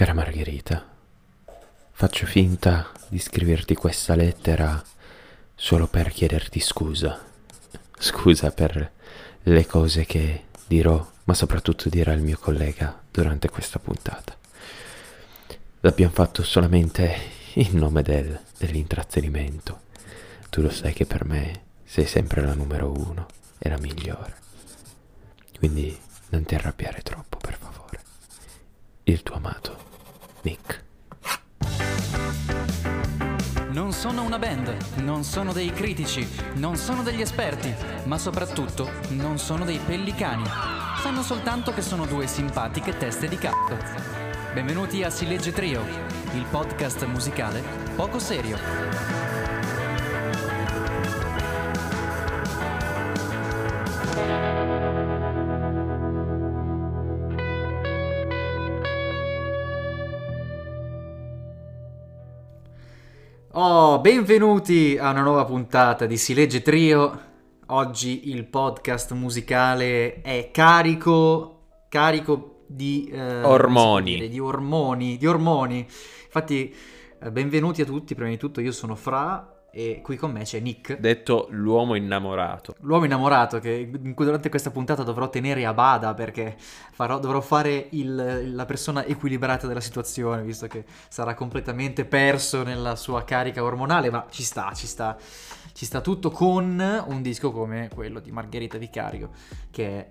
Cara 0.00 0.14
Margherita, 0.14 0.82
faccio 1.90 2.24
finta 2.24 2.90
di 3.08 3.18
scriverti 3.18 3.74
questa 3.74 4.14
lettera 4.14 4.82
solo 5.54 5.88
per 5.88 6.08
chiederti 6.08 6.58
scusa. 6.58 7.22
Scusa 7.98 8.50
per 8.50 8.92
le 9.42 9.66
cose 9.66 10.06
che 10.06 10.44
dirò, 10.66 11.06
ma 11.24 11.34
soprattutto 11.34 11.90
dirà 11.90 12.14
il 12.14 12.22
mio 12.22 12.38
collega 12.38 12.98
durante 13.10 13.50
questa 13.50 13.78
puntata. 13.78 14.34
L'abbiamo 15.80 16.14
fatto 16.14 16.42
solamente 16.44 17.14
in 17.56 17.76
nome 17.76 18.00
del, 18.00 18.40
dell'intrattenimento. 18.56 19.80
Tu 20.48 20.62
lo 20.62 20.70
sai 20.70 20.94
che 20.94 21.04
per 21.04 21.26
me 21.26 21.64
sei 21.84 22.06
sempre 22.06 22.40
la 22.40 22.54
numero 22.54 22.90
uno 22.90 23.26
e 23.58 23.68
la 23.68 23.78
migliore. 23.78 24.34
Quindi 25.58 25.94
non 26.30 26.44
ti 26.44 26.54
arrabbiare 26.54 27.02
troppo, 27.02 27.36
per 27.36 27.58
favore. 27.58 28.00
Il 29.02 29.22
tuo 29.22 29.34
amato, 29.34 29.89
Nick. 30.42 30.84
Non 33.70 33.92
sono 33.92 34.22
una 34.22 34.38
band, 34.38 34.74
non 34.96 35.22
sono 35.22 35.52
dei 35.52 35.72
critici, 35.72 36.26
non 36.54 36.76
sono 36.76 37.02
degli 37.02 37.20
esperti, 37.20 37.74
ma 38.04 38.18
soprattutto 38.18 38.90
non 39.10 39.38
sono 39.38 39.64
dei 39.64 39.78
pellicani. 39.78 40.44
Sanno 41.02 41.22
soltanto 41.22 41.72
che 41.72 41.82
sono 41.82 42.06
due 42.06 42.26
simpatiche 42.26 42.96
teste 42.96 43.28
di 43.28 43.36
cazzo. 43.36 43.76
Benvenuti 44.54 45.02
a 45.02 45.10
Si 45.10 45.26
Legge 45.26 45.52
Trio, 45.52 45.82
il 46.34 46.44
podcast 46.50 47.04
musicale 47.04 47.62
poco 47.94 48.18
serio. 48.18 49.29
Oh, 63.62 64.00
benvenuti 64.00 64.96
a 64.98 65.10
una 65.10 65.20
nuova 65.20 65.44
puntata 65.44 66.06
di 66.06 66.16
Si 66.16 66.32
Legge 66.32 66.62
Trio. 66.62 67.20
Oggi 67.66 68.30
il 68.30 68.46
podcast 68.46 69.12
musicale 69.12 70.22
è 70.22 70.48
carico, 70.50 71.82
carico 71.90 72.62
di 72.66 73.10
eh, 73.12 73.42
Ormoni. 73.42 74.14
dire, 74.14 74.28
di 74.30 74.38
ormoni, 74.38 75.18
di 75.18 75.26
ormoni. 75.26 75.80
Infatti, 75.80 76.74
eh, 77.22 77.30
benvenuti 77.30 77.82
a 77.82 77.84
tutti. 77.84 78.14
Prima 78.14 78.30
di 78.30 78.38
tutto, 78.38 78.62
io 78.62 78.72
sono 78.72 78.94
Fra 78.94 79.59
e 79.72 80.00
qui 80.02 80.16
con 80.16 80.32
me 80.32 80.42
c'è 80.42 80.58
Nick, 80.60 80.98
Detto 80.98 81.46
l'uomo 81.50 81.94
innamorato. 81.94 82.74
l'uomo 82.80 83.04
innamorato 83.04 83.58
che 83.60 83.88
in 84.02 84.14
cui 84.14 84.24
durante 84.24 84.48
questa 84.48 84.70
puntata 84.70 85.02
dovrò 85.02 85.30
tenere 85.30 85.64
a 85.64 85.72
bada 85.72 86.12
perché 86.14 86.56
farò- 86.58 87.18
dovrò 87.18 87.40
fare 87.40 87.86
il- 87.90 88.52
la 88.54 88.64
persona 88.66 89.04
equilibrata 89.04 89.66
della 89.66 89.80
situazione, 89.80 90.42
visto 90.42 90.66
che 90.66 90.84
sarà 91.08 91.34
completamente 91.34 92.04
perso 92.04 92.62
nella 92.62 92.96
sua 92.96 93.22
carica 93.24 93.62
ormonale, 93.62 94.10
ma 94.10 94.26
ci 94.30 94.42
sta, 94.42 94.72
ci 94.74 94.86
sta. 94.86 95.16
Ci 95.72 95.84
sta 95.86 96.00
tutto 96.00 96.30
con 96.30 97.04
un 97.06 97.22
disco 97.22 97.52
come 97.52 97.88
quello 97.94 98.18
di 98.20 98.32
Margherita 98.32 98.76
Vicario, 98.76 99.30
che 99.70 99.86
è 99.86 100.10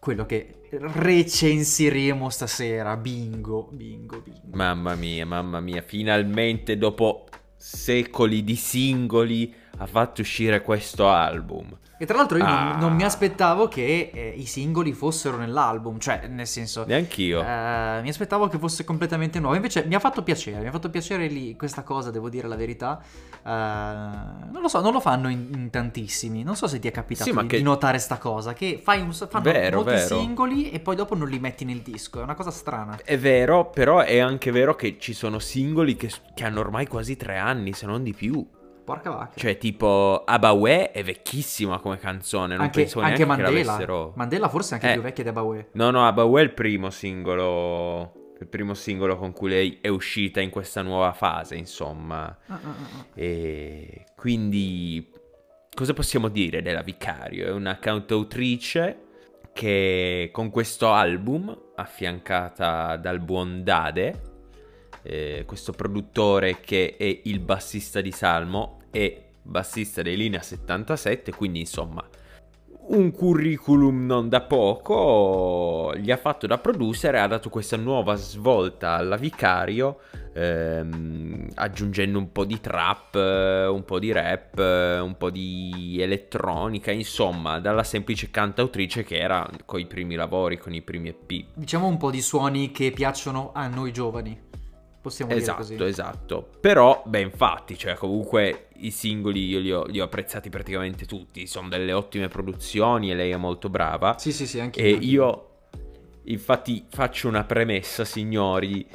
quello 0.00 0.24
che 0.26 0.62
recensiremo 0.70 2.28
stasera. 2.30 2.96
Bingo, 2.96 3.68
bingo, 3.70 4.20
bingo. 4.20 4.40
Mamma 4.56 4.94
mia, 4.94 5.24
mamma 5.26 5.60
mia, 5.60 5.82
finalmente 5.82 6.76
dopo 6.78 7.26
secoli 7.62 8.42
di 8.42 8.56
singoli 8.56 9.54
ha 9.78 9.86
fatto 9.86 10.20
uscire 10.22 10.62
questo 10.62 11.08
album. 11.08 11.78
E 11.98 12.06
tra 12.06 12.16
l'altro 12.16 12.36
io 12.36 12.44
non, 12.44 12.52
Ah. 12.52 12.76
non 12.78 12.94
mi 12.94 13.04
aspettavo 13.04 13.68
che 13.68 14.10
eh, 14.12 14.34
i 14.36 14.44
singoli 14.46 14.92
fossero 14.92 15.36
nell'album, 15.36 15.98
cioè 16.00 16.26
nel 16.26 16.48
senso... 16.48 16.84
Neanch'io. 16.84 17.40
Eh, 17.42 18.00
mi 18.02 18.08
aspettavo 18.08 18.48
che 18.48 18.58
fosse 18.58 18.82
completamente 18.82 19.38
nuovo. 19.38 19.54
Invece 19.54 19.84
mi 19.86 19.94
ha 19.94 20.00
fatto 20.00 20.24
piacere, 20.24 20.58
mi 20.62 20.66
ha 20.66 20.72
fatto 20.72 20.90
piacere 20.90 21.28
lì 21.28 21.54
questa 21.54 21.82
cosa, 21.84 22.10
devo 22.10 22.28
dire 22.28 22.48
la 22.48 22.56
verità. 22.56 23.00
Eh, 23.44 23.48
non 23.50 24.60
lo 24.60 24.66
so, 24.68 24.80
non 24.80 24.92
lo 24.92 24.98
fanno 25.00 25.28
in, 25.28 25.48
in 25.54 25.70
tantissimi. 25.70 26.42
Non 26.42 26.56
so 26.56 26.66
se 26.66 26.80
ti 26.80 26.88
è 26.88 26.90
capitato 26.90 27.30
Sì, 27.30 27.36
di, 27.36 27.46
che- 27.46 27.56
di 27.58 27.62
notare 27.62 27.98
sta 27.98 28.18
cosa. 28.18 28.52
Che 28.52 28.80
fai 28.82 29.00
un, 29.00 29.12
fanno 29.12 29.44
Vero, 29.44 29.76
molti 29.76 29.92
vero. 29.94 30.18
singoli 30.18 30.70
e 30.70 30.80
poi 30.80 30.96
dopo 30.96 31.14
non 31.14 31.28
li 31.28 31.38
metti 31.38 31.64
nel 31.64 31.82
disco. 31.82 32.18
È 32.18 32.22
una 32.24 32.34
cosa 32.34 32.50
strana. 32.50 32.98
È 33.04 33.16
vero, 33.16 33.70
però 33.70 34.00
è 34.00 34.18
anche 34.18 34.50
vero 34.50 34.74
che 34.74 34.96
ci 34.98 35.12
sono 35.12 35.38
singoli 35.38 35.94
che, 35.94 36.10
che 36.34 36.44
hanno 36.44 36.58
ormai 36.58 36.88
quasi 36.88 37.16
tre 37.16 37.36
anni, 37.38 37.72
se 37.74 37.86
non 37.86 38.02
di 38.02 38.12
più. 38.12 38.44
Porca 38.84 39.10
vacca. 39.10 39.38
Cioè, 39.38 39.58
tipo, 39.58 40.22
Abawe 40.24 40.90
è 40.90 41.02
vecchissima 41.04 41.78
come 41.78 41.98
canzone, 41.98 42.54
non 42.54 42.64
anche, 42.64 42.80
penso 42.80 43.00
anche 43.00 43.24
neanche 43.24 43.34
che 43.36 43.42
Mandela. 43.42 43.64
l'avessero... 43.72 44.12
Mandela 44.16 44.48
forse 44.48 44.70
è 44.70 44.74
anche 44.74 44.90
Eh. 44.90 44.92
più 44.94 45.02
vecchia 45.02 45.22
di 45.22 45.28
Abawe. 45.28 45.68
No, 45.72 45.90
no, 45.90 46.06
Abawe 46.06 46.40
è 46.40 46.44
il 46.44 46.52
primo 46.52 46.90
singolo... 46.90 48.20
Il 48.40 48.48
primo 48.48 48.74
singolo 48.74 49.16
con 49.16 49.32
cui 49.32 49.50
lei 49.50 49.78
è 49.80 49.86
uscita 49.86 50.40
in 50.40 50.50
questa 50.50 50.82
nuova 50.82 51.12
fase, 51.12 51.54
insomma. 51.54 52.24
Ah, 52.48 52.54
ah, 52.54 52.58
ah, 52.64 52.70
ah. 52.98 53.06
E 53.14 54.04
quindi 54.16 55.08
cosa 55.72 55.92
possiamo 55.94 56.26
dire 56.28 56.60
della 56.60 56.82
Vicario? 56.82 57.46
È 57.46 57.52
una 57.52 57.78
cantautrice 57.78 58.98
che 59.52 60.30
con 60.32 60.50
questo 60.50 60.90
album, 60.90 61.56
affiancata 61.76 62.96
dal 62.96 63.20
buon 63.20 63.62
Dade, 63.62 64.31
eh, 65.02 65.44
questo 65.46 65.72
produttore 65.72 66.60
che 66.60 66.96
è 66.96 67.20
il 67.24 67.40
bassista 67.40 68.00
di 68.00 68.12
Salmo 68.12 68.82
e 68.90 69.22
bassista 69.42 70.02
dei 70.02 70.16
Linea 70.16 70.42
77, 70.42 71.32
quindi 71.32 71.60
insomma 71.60 72.06
un 72.84 73.12
curriculum 73.12 74.06
non 74.06 74.28
da 74.28 74.40
poco, 74.40 75.94
gli 75.96 76.10
ha 76.10 76.16
fatto 76.16 76.46
da 76.46 76.58
producer 76.58 77.14
e 77.14 77.18
ha 77.18 77.26
dato 77.26 77.48
questa 77.48 77.76
nuova 77.76 78.16
svolta 78.16 78.96
alla 78.96 79.16
Vicario, 79.16 80.00
ehm, 80.32 81.48
aggiungendo 81.54 82.18
un 82.18 82.32
po' 82.32 82.44
di 82.44 82.60
trap, 82.60 83.14
eh, 83.14 83.66
un 83.66 83.84
po' 83.84 83.98
di 83.98 84.10
rap, 84.10 84.58
eh, 84.58 84.98
un 84.98 85.16
po' 85.16 85.30
di 85.30 85.98
elettronica, 86.00 86.90
insomma, 86.90 87.60
dalla 87.60 87.84
semplice 87.84 88.30
cantautrice 88.30 89.04
che 89.04 89.18
era 89.18 89.48
con 89.64 89.78
i 89.78 89.86
primi 89.86 90.14
lavori, 90.16 90.58
con 90.58 90.74
i 90.74 90.82
primi 90.82 91.08
EP. 91.08 91.46
Diciamo 91.54 91.86
un 91.86 91.96
po' 91.96 92.10
di 92.10 92.20
suoni 92.20 92.72
che 92.72 92.90
piacciono 92.90 93.52
a 93.54 93.68
noi 93.68 93.92
giovani. 93.92 94.50
Possiamo 95.02 95.34
dire 95.34 95.52
così. 95.54 95.74
Esatto, 95.74 95.86
esatto. 95.86 96.48
Però, 96.60 97.02
ben 97.04 97.32
fatti, 97.32 97.76
cioè 97.76 97.94
comunque 97.94 98.68
i 98.76 98.92
singoli 98.92 99.48
io 99.48 99.58
li 99.58 99.72
ho, 99.72 99.84
li 99.86 100.00
ho 100.00 100.04
apprezzati 100.04 100.48
praticamente 100.48 101.06
tutti, 101.06 101.48
sono 101.48 101.68
delle 101.68 101.92
ottime 101.92 102.28
produzioni 102.28 103.10
e 103.10 103.14
lei 103.16 103.32
è 103.32 103.36
molto 103.36 103.68
brava. 103.68 104.16
Sì, 104.16 104.30
sì, 104.32 104.46
sì, 104.46 104.60
anche 104.60 104.80
E 104.80 104.90
io, 104.90 105.48
infatti, 106.24 106.84
faccio 106.88 107.26
una 107.26 107.42
premessa, 107.42 108.04
signori. 108.04 108.86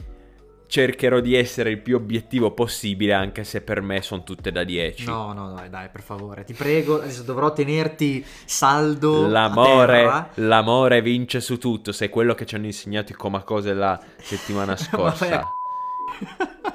Cercherò 0.70 1.20
di 1.20 1.34
essere 1.36 1.72
il 1.72 1.80
più 1.80 1.96
obiettivo 1.98 2.52
possibile, 2.52 3.14
anche 3.14 3.44
se 3.44 3.62
per 3.62 3.82
me 3.82 4.02
sono 4.02 4.24
tutte 4.24 4.50
da 4.52 4.64
10. 4.64 5.06
No, 5.06 5.34
no, 5.34 5.54
dai, 5.54 5.70
dai, 5.70 5.90
per 5.90 6.02
favore, 6.02 6.46
ti 6.46 6.54
prego, 6.54 7.02
adesso 7.02 7.24
dovrò 7.24 7.52
tenerti 7.52 8.26
saldo 8.46 9.28
L'amore, 9.28 10.30
l'amore 10.36 11.02
vince 11.02 11.42
su 11.42 11.58
tutto. 11.58 11.92
Se 11.92 12.06
è 12.06 12.10
quello 12.10 12.34
che 12.34 12.46
ci 12.46 12.56
hanno 12.56 12.66
insegnato 12.66 13.12
i 13.12 13.16
Comacose 13.16 13.74
la 13.74 14.00
settimana 14.18 14.76
scorsa. 14.78 15.46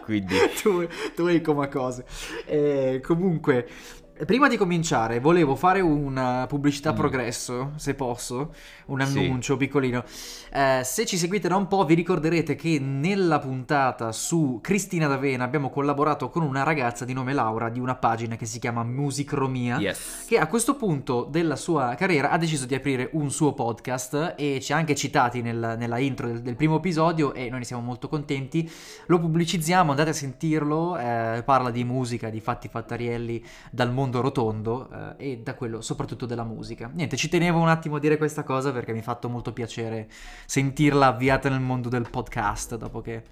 Quindi, 0.04 0.36
tu, 0.60 0.86
tu 1.14 1.26
hai 1.26 1.41
come 1.41 1.69
cose. 1.69 2.04
Eh, 2.47 3.00
comunque, 3.03 3.69
prima 4.26 4.48
di 4.48 4.56
cominciare, 4.56 5.20
volevo 5.20 5.54
fare 5.56 5.80
una 5.80 6.46
pubblicità 6.48 6.92
Mm. 6.92 6.96
progresso, 6.96 7.72
se 7.76 7.94
posso, 7.94 8.54
un 8.86 9.00
Sì. 9.04 9.18
annuncio 9.18 9.56
piccolino. 9.56 10.04
Eh, 10.52 10.82
se 10.84 11.06
ci 11.06 11.16
seguite 11.16 11.48
da 11.48 11.56
un 11.56 11.66
po', 11.66 11.84
vi 11.84 11.94
ricorderete 11.94 12.54
che 12.54 12.78
nella 12.78 13.38
puntata 13.38 14.12
su 14.12 14.58
Cristina 14.62 15.06
D'Avena 15.06 15.44
abbiamo 15.44 15.70
collaborato 15.70 16.28
con 16.28 16.42
una 16.42 16.62
ragazza 16.62 17.04
di 17.04 17.12
nome 17.12 17.32
Laura 17.32 17.68
di 17.70 17.80
una 17.80 17.94
pagina 17.94 18.36
che 18.36 18.46
si 18.46 18.58
chiama 18.58 18.82
Musicromia. 18.84 19.78
yes. 19.78 20.24
che 20.26 20.38
a 20.38 20.46
questo 20.46 20.76
punto 20.76 21.26
della 21.30 21.56
sua 21.56 21.94
carriera 21.96 22.30
ha 22.30 22.36
deciso 22.38 22.66
di 22.66 22.74
aprire 22.74 23.08
un 23.12 23.30
suo 23.30 23.52
podcast 23.54 24.34
e 24.36 24.60
ci 24.60 24.72
ha 24.72 24.76
anche 24.76 24.94
citati 24.94 25.40
nel- 25.42 25.76
nella 25.78 25.98
intro 25.98 26.26
del, 26.26 26.42
del 26.42 26.56
primo 26.56 26.76
episodio 26.76 27.32
e 27.34 27.48
noi 27.48 27.60
ne 27.60 27.64
siamo 27.64 27.82
molto 27.82 28.08
contenti. 28.08 28.70
Lo 29.06 29.18
pubblicizziamo, 29.18 29.90
andate 29.90 30.10
a 30.10 30.14
sentirlo, 30.14 30.96
eh, 30.98 31.42
parla 31.44 31.70
di 31.70 31.84
musica, 31.84 32.28
di 32.28 32.40
fatti 32.40 32.68
fattarielli 32.68 33.42
dal 33.70 33.90
mondo 33.92 34.12
rotondo 34.20 34.88
eh, 35.19 35.31
e 35.31 35.38
da 35.38 35.55
quello 35.55 35.81
soprattutto 35.81 36.26
della 36.26 36.44
musica. 36.44 36.91
Niente, 36.93 37.17
ci 37.17 37.29
tenevo 37.29 37.59
un 37.59 37.69
attimo 37.69 37.97
a 37.97 37.99
dire 37.99 38.17
questa 38.17 38.43
cosa 38.43 38.73
perché 38.73 38.93
mi 38.93 38.99
ha 38.99 39.03
fatto 39.03 39.29
molto 39.29 39.53
piacere 39.53 40.09
sentirla 40.47 41.06
avviata 41.06 41.49
nel 41.49 41.61
mondo 41.61 41.88
del 41.88 42.09
podcast 42.11 42.76
dopo 42.76 43.00
che 43.00 43.14
eh, 43.14 43.23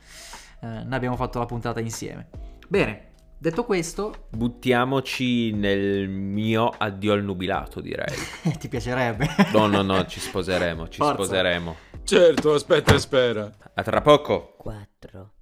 ne 0.61 0.95
abbiamo 0.95 1.17
fatto 1.17 1.39
la 1.39 1.47
puntata 1.47 1.81
insieme. 1.81 2.29
Bene, 2.69 3.09
detto 3.39 3.65
questo, 3.65 4.27
Buttiamoci 4.31 5.53
nel 5.53 6.09
mio 6.09 6.69
addio 6.69 7.13
al 7.13 7.23
nubilato, 7.23 7.81
direi. 7.81 8.15
ti 8.59 8.69
piacerebbe? 8.69 9.29
No, 9.53 9.67
no, 9.67 9.83
no, 9.83 10.07
ci 10.07 10.21
sposeremo, 10.21 10.89
ci 10.89 10.99
Forza. 10.99 11.23
sposeremo. 11.23 11.77
Certo, 12.03 12.55
aspetta 12.55 12.95
e 12.95 12.99
spera. 12.99 13.51
A 13.75 13.83
tra 13.83 14.01
poco. 14.01 14.55
Quattro 14.57 15.33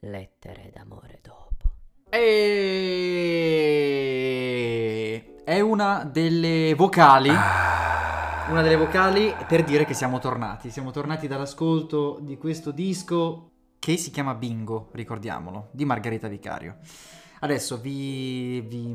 lettere 0.00 0.70
d'amore. 0.74 1.21
E... 2.14 3.94
È 5.44 5.60
una 5.60 6.04
delle 6.04 6.74
vocali. 6.74 7.30
Ah. 7.30 8.48
Una 8.50 8.60
delle 8.60 8.76
vocali 8.76 9.34
per 9.48 9.64
dire 9.64 9.86
che 9.86 9.94
siamo 9.94 10.18
tornati. 10.18 10.68
Siamo 10.68 10.90
tornati 10.90 11.26
dall'ascolto 11.26 12.18
di 12.20 12.36
questo 12.36 12.70
disco 12.70 13.52
che 13.78 13.96
si 13.96 14.10
chiama 14.10 14.34
Bingo, 14.34 14.90
ricordiamolo, 14.92 15.70
di 15.72 15.86
Margherita 15.86 16.28
Vicario. 16.28 16.76
Adesso 17.40 17.80
vi, 17.80 18.60
vi, 18.60 18.94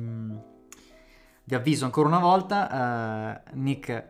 vi 1.43 1.55
avviso 1.55 1.85
ancora 1.85 2.09
una 2.09 2.19
volta, 2.19 3.41
uh, 3.51 3.57
Nick 3.57 4.03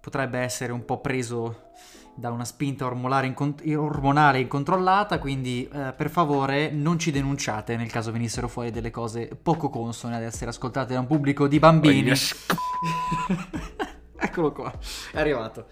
potrebbe 0.00 0.38
essere 0.38 0.72
un 0.72 0.86
po' 0.86 1.02
preso 1.02 1.72
da 2.20 2.30
una 2.30 2.44
spinta 2.44 2.84
ormonale, 2.84 3.26
incont- 3.26 3.62
ormonale 3.74 4.40
incontrollata, 4.40 5.18
quindi 5.18 5.66
eh, 5.72 5.94
per 5.96 6.10
favore 6.10 6.70
non 6.70 6.98
ci 6.98 7.10
denunciate 7.10 7.76
nel 7.76 7.90
caso 7.90 8.12
venissero 8.12 8.46
fuori 8.46 8.70
delle 8.70 8.90
cose 8.90 9.34
poco 9.42 9.70
consone 9.70 10.16
ad 10.16 10.22
essere 10.22 10.50
ascoltate 10.50 10.92
da 10.92 11.00
un 11.00 11.06
pubblico 11.06 11.48
di 11.48 11.58
bambini. 11.58 12.12
Eccolo 14.22 14.52
qua, 14.52 14.70
è 15.12 15.18
arrivato. 15.18 15.66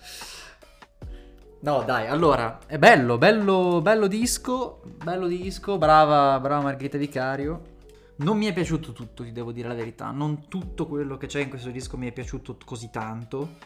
No, 1.61 1.83
dai, 1.83 2.07
allora, 2.07 2.61
è 2.67 2.79
bello, 2.79 3.19
bello, 3.19 3.83
bello 3.83 4.07
disco, 4.07 4.81
bello 5.05 5.27
disco, 5.27 5.77
brava, 5.77 6.41
brava 6.41 6.63
Margherita 6.63 6.97
Vicario. 6.97 7.77
Non 8.17 8.39
mi 8.39 8.47
è 8.47 8.55
piaciuto 8.55 8.93
tutto, 8.93 9.23
ti 9.23 9.33
devo 9.33 9.53
dire 9.53 9.69
la 9.69 9.75
verità. 9.75 10.11
Non 10.11 10.49
tutto 10.49 10.87
quello 10.87 11.19
che 11.19 11.27
c'è 11.27 11.41
in 11.41 11.51
questo 11.51 11.71
disco 11.71 11.99
mi 11.99 12.09
è 12.09 12.13
piaciuto 12.13 12.57
così 12.65 12.89
tanto. 12.91 13.57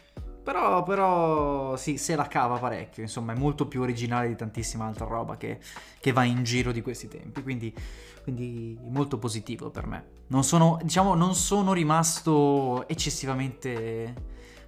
Però, 0.43 0.83
però, 0.83 1.77
sì, 1.77 1.97
se 1.97 2.15
la 2.17 2.27
cava 2.27 2.57
parecchio, 2.57 3.01
insomma, 3.01 3.33
è 3.33 3.37
molto 3.37 3.65
più 3.65 3.81
originale 3.81 4.27
di 4.27 4.35
tantissima 4.35 4.85
altra 4.85 5.05
roba 5.05 5.37
che, 5.37 5.59
che 5.99 6.11
va 6.11 6.25
in 6.25 6.43
giro 6.43 6.73
di 6.73 6.81
questi 6.81 7.07
tempi, 7.07 7.41
quindi, 7.41 7.73
quindi, 8.23 8.77
molto 8.81 9.17
positivo 9.17 9.69
per 9.69 9.87
me. 9.87 10.05
Non 10.27 10.43
sono, 10.43 10.79
diciamo, 10.83 11.15
non 11.15 11.33
sono 11.33 11.71
rimasto 11.71 12.85
eccessivamente 12.89 14.13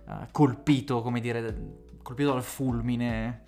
uh, 0.05 0.27
colpito, 0.31 1.01
come 1.01 1.19
dire, 1.19 1.53
colpito 2.01 2.31
dal 2.31 2.43
fulmine 2.43 3.41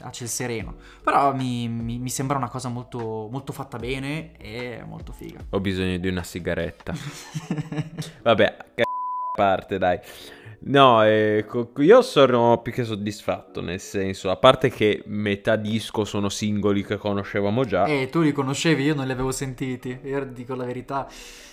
a 0.00 0.10
ciel 0.10 0.28
sereno. 0.28 0.76
Però 1.02 1.34
mi, 1.34 1.68
mi, 1.68 1.98
mi, 1.98 2.10
sembra 2.10 2.36
una 2.36 2.48
cosa 2.48 2.68
molto, 2.68 3.28
molto 3.30 3.52
fatta 3.52 3.78
bene 3.78 4.36
e 4.36 4.84
molto 4.86 5.12
figa. 5.12 5.44
Ho 5.50 5.60
bisogno 5.60 5.98
di 5.98 6.08
una 6.08 6.22
sigaretta. 6.22 6.94
Vabbè, 8.22 8.56
c***o 8.74 9.32
parte, 9.34 9.78
dai. 9.78 9.98
No, 10.60 11.02
ecco, 11.02 11.70
io 11.78 12.02
sono 12.02 12.60
più 12.62 12.72
che 12.72 12.84
soddisfatto, 12.84 13.60
nel 13.60 13.80
senso, 13.80 14.30
a 14.30 14.36
parte 14.36 14.70
che 14.70 15.02
metà 15.06 15.56
disco 15.56 16.04
sono 16.04 16.28
singoli 16.28 16.84
che 16.84 16.96
conoscevamo 16.96 17.64
già. 17.64 17.84
Eh, 17.84 18.08
tu 18.10 18.20
li 18.20 18.32
conoscevi, 18.32 18.82
io 18.82 18.94
non 18.94 19.06
li 19.06 19.12
avevo 19.12 19.32
sentiti, 19.32 19.98
io 20.02 20.24
dico 20.26 20.54
la 20.54 20.64
verità. 20.64 21.08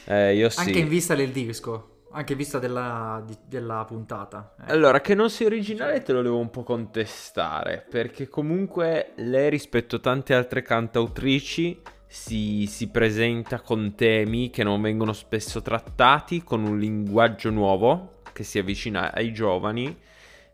Eh, 0.06 0.36
io 0.36 0.50
sì. 0.50 0.60
Anche 0.60 0.80
in 0.80 0.88
vista 0.88 1.16
del 1.16 1.30
disco. 1.30 1.90
Anche 2.12 2.34
in 2.34 2.38
vista 2.38 2.60
della, 2.60 3.24
di, 3.26 3.36
della 3.48 3.84
puntata. 3.86 4.56
Eh. 4.60 4.72
Allora, 4.72 5.02
che 5.02 5.16
non 5.16 5.30
sia 5.30 5.48
originale 5.48 6.02
te 6.04 6.14
lo 6.14 6.22
devo 6.22 6.38
un 6.38 6.50
po' 6.50 6.64
contestare, 6.64 7.86
perché 7.90 8.28
comunque 8.28 9.14
lei 9.16 9.50
rispetto 9.50 9.96
a 9.98 10.00
tante 10.00 10.34
altre 10.34 10.62
cantautrici 10.62 11.82
si, 12.06 12.68
si, 12.68 12.90
presenta 12.90 13.62
con 13.62 13.96
temi 13.96 14.52
che 14.52 14.64
non 14.64 14.82
vengono 14.82 15.14
spesso 15.14 15.64
trattati, 15.64 16.44
con 16.44 16.64
un 16.64 16.78
linguaggio 16.78 17.50
nuovo 17.50 18.22
che 18.34 18.44
si 18.44 18.60
avvicina 18.60 19.14
ai 19.14 19.32
giovani. 19.32 19.98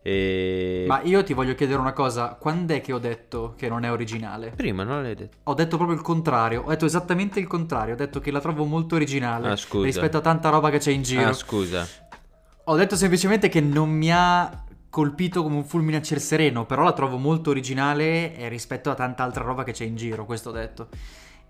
E... 0.02 0.86
Ma 0.88 1.02
io 1.02 1.24
ti 1.24 1.34
voglio 1.34 1.56
chiedere 1.56 1.80
una 1.80 1.94
cosa, 1.94 2.38
quando 2.40 2.74
è 2.74 2.82
che 2.82 2.94
ho 2.94 3.00
detto 3.00 3.54
che 3.58 3.68
non 3.68 3.84
è 3.84 3.92
originale? 3.92 4.52
Prima 4.56 4.84
non 4.84 5.02
l'hai 5.02 5.16
detto. 5.16 5.38
Ho 5.44 5.54
detto 5.54 5.76
proprio 5.76 5.98
il 5.98 6.04
contrario, 6.04 6.64
ho 6.64 6.70
detto 6.70 6.86
esattamente 6.86 7.40
il 7.40 7.48
contrario, 7.48 7.96
ho 7.96 7.98
detto 7.98 8.20
che 8.20 8.32
la 8.32 8.40
trovo 8.40 8.64
molto 8.66 8.96
originale 8.96 9.50
ah, 9.50 9.58
rispetto 9.82 10.18
a 10.18 10.22
tanta 10.22 10.50
roba 10.50 10.70
che 10.70 10.78
c'è 10.78 10.92
in 10.92 11.02
giro. 11.02 11.28
Ah, 11.28 11.34
scusa. 11.34 11.88
Ho 12.66 12.76
detto 12.76 12.96
semplicemente 12.96 13.50
che 13.50 13.62
non 13.62 13.90
mi 13.90 14.12
ha 14.12 14.64
colpito 14.90 15.44
come 15.44 15.56
un 15.56 15.66
fulmine 15.66 15.98
a 15.98 16.02
ciel 16.02 16.20
sereno, 16.20 16.66
però 16.66 16.84
la 16.84 16.94
trovo 16.94 17.18
molto 17.18 17.50
originale 17.50 18.48
rispetto 18.50 18.90
a 18.90 18.96
tanta 18.96 19.24
altra 19.24 19.44
roba 19.44 19.64
che 19.64 19.72
c'è 19.72 19.86
in 19.86 19.96
giro, 19.96 20.26
questo 20.26 20.50
ho 20.50 20.54
detto. 20.54 20.88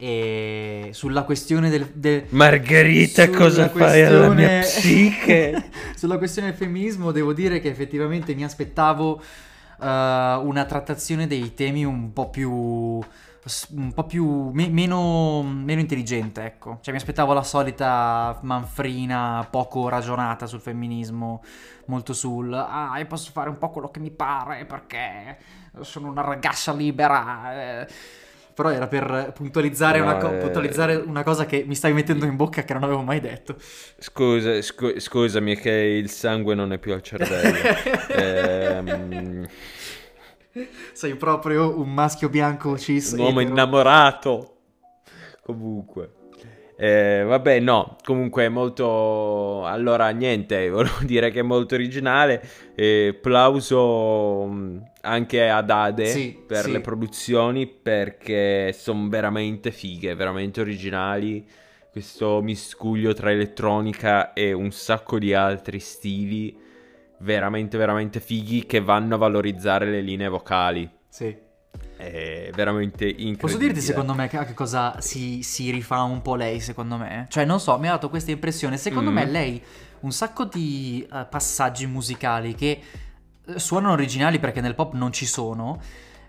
E 0.01 0.91
sulla 0.93 1.23
questione 1.23 1.69
del... 1.69 1.91
del 1.93 2.23
Margherita, 2.29 3.29
cosa 3.29 3.67
fai 3.67 4.01
alla 4.05 4.29
mia 4.29 4.61
psiche? 4.61 5.71
sulla 5.93 6.17
questione 6.17 6.51
del 6.51 6.57
femminismo 6.57 7.11
devo 7.11 7.33
dire 7.33 7.59
che 7.59 7.67
effettivamente 7.67 8.33
mi 8.33 8.45
aspettavo 8.45 9.21
uh, 9.77 9.83
una 9.83 10.63
trattazione 10.65 11.27
dei 11.27 11.53
temi 11.53 11.83
un 11.83 12.13
po' 12.13 12.29
più 12.29 12.49
un 12.49 13.93
po' 13.93 14.05
più 14.05 14.51
me- 14.51 14.69
meno, 14.69 15.43
meno, 15.43 15.81
intelligente, 15.81 16.45
ecco. 16.45 16.77
Cioè 16.79 16.93
mi 16.93 16.99
aspettavo 17.01 17.33
la 17.33 17.43
solita 17.43 18.39
manfrina 18.43 19.45
poco 19.51 19.89
ragionata 19.89 20.45
sul 20.45 20.61
femminismo, 20.61 21.43
molto 21.87 22.13
sul 22.13 22.53
ah, 22.53 22.97
io 22.97 23.05
posso 23.05 23.31
fare 23.33 23.49
un 23.49 23.57
po' 23.57 23.69
quello 23.69 23.91
che 23.91 23.99
mi 23.99 24.11
pare 24.11 24.63
perché 24.63 25.37
sono 25.81 26.09
una 26.09 26.21
ragazza 26.21 26.71
libera. 26.71 27.81
Eh 27.81 27.87
però 28.59 28.71
era 28.71 28.87
per 28.87 29.31
puntualizzare, 29.33 29.99
no, 29.99 30.03
una, 30.03 30.17
co- 30.17 30.33
eh... 30.33 30.37
puntualizzare, 30.39 30.95
una, 30.97 31.23
cosa 31.23 31.45
che 31.45 31.63
mi 31.65 31.75
stai 31.75 31.93
mettendo 31.93 32.25
in 32.25 32.35
bocca 32.35 32.63
che 32.63 32.73
non 32.73 32.83
avevo 32.83 33.01
mai 33.01 33.21
detto. 33.21 33.55
Scusa, 33.97 34.61
scu- 34.61 34.99
scusami, 34.99 35.55
che 35.55 35.71
il 35.71 36.09
sangue 36.09 36.55
non 36.55 36.73
è 36.73 36.77
più 36.77 36.91
al 36.91 37.01
cervello. 37.01 37.57
ehm... 38.11 39.47
Sei 40.91 41.15
proprio 41.15 41.79
un 41.79 41.93
maschio 41.93 42.27
bianco 42.27 42.77
cis. 42.77 43.13
Un 43.13 43.19
uomo 43.19 43.39
innamorato. 43.39 44.57
Comunque. 45.41 46.18
Eh, 46.81 47.23
vabbè, 47.25 47.59
no, 47.59 47.97
comunque 48.05 48.45
è 48.45 48.49
molto... 48.49 49.65
Allora, 49.65 50.09
niente, 50.11 50.69
volevo 50.71 50.99
dire 51.01 51.29
che 51.29 51.39
è 51.39 51.43
molto 51.43 51.75
originale. 51.75 52.41
Eh, 52.73 53.17
plauso 53.21 54.47
mm, 54.47 54.77
anche 55.01 55.49
ad 55.49 55.69
Ade 55.69 56.05
sì, 56.05 56.41
per 56.47 56.63
sì. 56.63 56.71
le 56.71 56.79
produzioni 56.79 57.67
perché 57.67 58.71
sono 58.71 59.09
veramente 59.09 59.71
fighe, 59.71 60.15
veramente 60.15 60.61
originali. 60.61 61.45
Questo 61.91 62.41
miscuglio 62.41 63.13
tra 63.13 63.31
elettronica 63.31 64.31
e 64.31 64.53
un 64.53 64.71
sacco 64.71 65.19
di 65.19 65.33
altri 65.33 65.79
stili 65.79 66.57
veramente, 67.17 67.77
veramente 67.77 68.21
fighi 68.21 68.65
che 68.65 68.79
vanno 68.79 69.15
a 69.15 69.17
valorizzare 69.17 69.89
le 69.89 69.99
linee 69.99 70.29
vocali. 70.29 70.89
Sì 71.09 71.47
è 71.99 72.49
veramente 72.55 73.05
incredibile. 73.05 73.37
Posso 73.37 73.57
dirti 73.57 73.81
secondo 73.81 74.13
me 74.13 74.29
a 74.31 74.45
che 74.45 74.53
cosa 74.53 75.01
si, 75.01 75.43
si, 75.43 75.69
rifà 75.69 76.01
un 76.03 76.21
po' 76.21 76.35
lei, 76.35 76.61
secondo 76.61 76.95
me? 76.95 77.25
Cioè, 77.29 77.43
non 77.43 77.59
so, 77.59 77.77
mi 77.77 77.87
ha 77.87 77.91
dato 77.91 78.09
questa 78.09 78.31
impressione. 78.31 78.77
Secondo 78.77 79.11
mm. 79.11 79.13
me 79.13 79.25
lei 79.25 79.61
un 80.01 80.11
sacco 80.11 80.45
di 80.45 81.05
uh, 81.11 81.27
passaggi 81.29 81.85
musicali 81.87 82.55
che 82.55 82.79
uh, 83.45 83.57
suonano 83.57 83.91
originali 83.93 84.39
perché 84.39 84.61
nel 84.61 84.75
pop 84.75 84.93
non 84.93 85.11
ci 85.11 85.25
sono, 85.25 85.81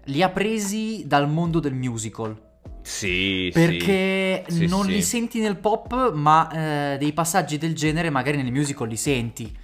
li 0.05 0.23
ha 0.23 0.29
presi 0.31 1.05
dal 1.07 1.29
mondo 1.29 1.61
del 1.61 1.75
musical. 1.75 2.49
Sì, 2.83 3.51
perché 3.53 4.45
sì. 4.49 4.67
non 4.67 4.87
sì, 4.87 4.91
li 4.91 5.03
senti 5.03 5.39
nel 5.39 5.57
pop, 5.57 6.13
ma 6.15 6.49
uh, 6.51 6.99
dei 6.99 7.13
passaggi 7.13 7.59
del 7.59 7.77
genere 7.77 8.11
magari 8.11 8.43
nel 8.43 8.51
musical 8.51 8.89
li 8.89 8.97
senti. 8.97 9.57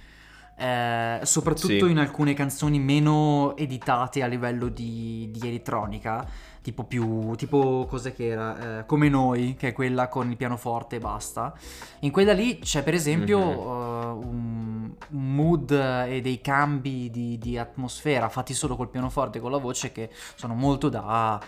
Eh, 0.59 1.19
soprattutto 1.21 1.85
sì. 1.85 1.91
in 1.91 1.99
alcune 1.99 2.33
canzoni 2.33 2.79
meno 2.79 3.55
editate 3.55 4.23
a 4.23 4.25
livello 4.25 4.69
di, 4.69 5.29
di 5.31 5.47
elettronica, 5.47 6.25
tipo 6.61 6.83
più, 6.83 7.35
tipo 7.35 7.85
cos'è 7.87 8.11
che 8.11 8.27
era, 8.29 8.79
eh, 8.79 8.85
come 8.87 9.07
noi, 9.07 9.55
che 9.55 9.69
è 9.69 9.73
quella 9.73 10.07
con 10.07 10.31
il 10.31 10.35
pianoforte 10.35 10.95
e 10.95 10.99
basta. 10.99 11.53
In 11.99 12.11
quella 12.11 12.33
lì 12.33 12.57
c'è 12.57 12.81
per 12.81 12.95
esempio 12.95 13.39
mm-hmm. 13.39 13.57
uh, 13.57 14.27
un, 14.27 14.93
un, 15.09 15.35
mood 15.35 15.69
e 15.71 16.21
dei 16.21 16.41
cambi 16.41 17.11
di, 17.11 17.37
di 17.37 17.55
atmosfera 17.57 18.27
fatti 18.27 18.55
solo 18.55 18.75
col 18.75 18.89
pianoforte 18.89 19.37
e 19.37 19.41
con 19.41 19.51
la 19.51 19.59
voce 19.59 19.91
che 19.91 20.09
sono 20.33 20.55
molto 20.55 20.89
da 20.89 21.39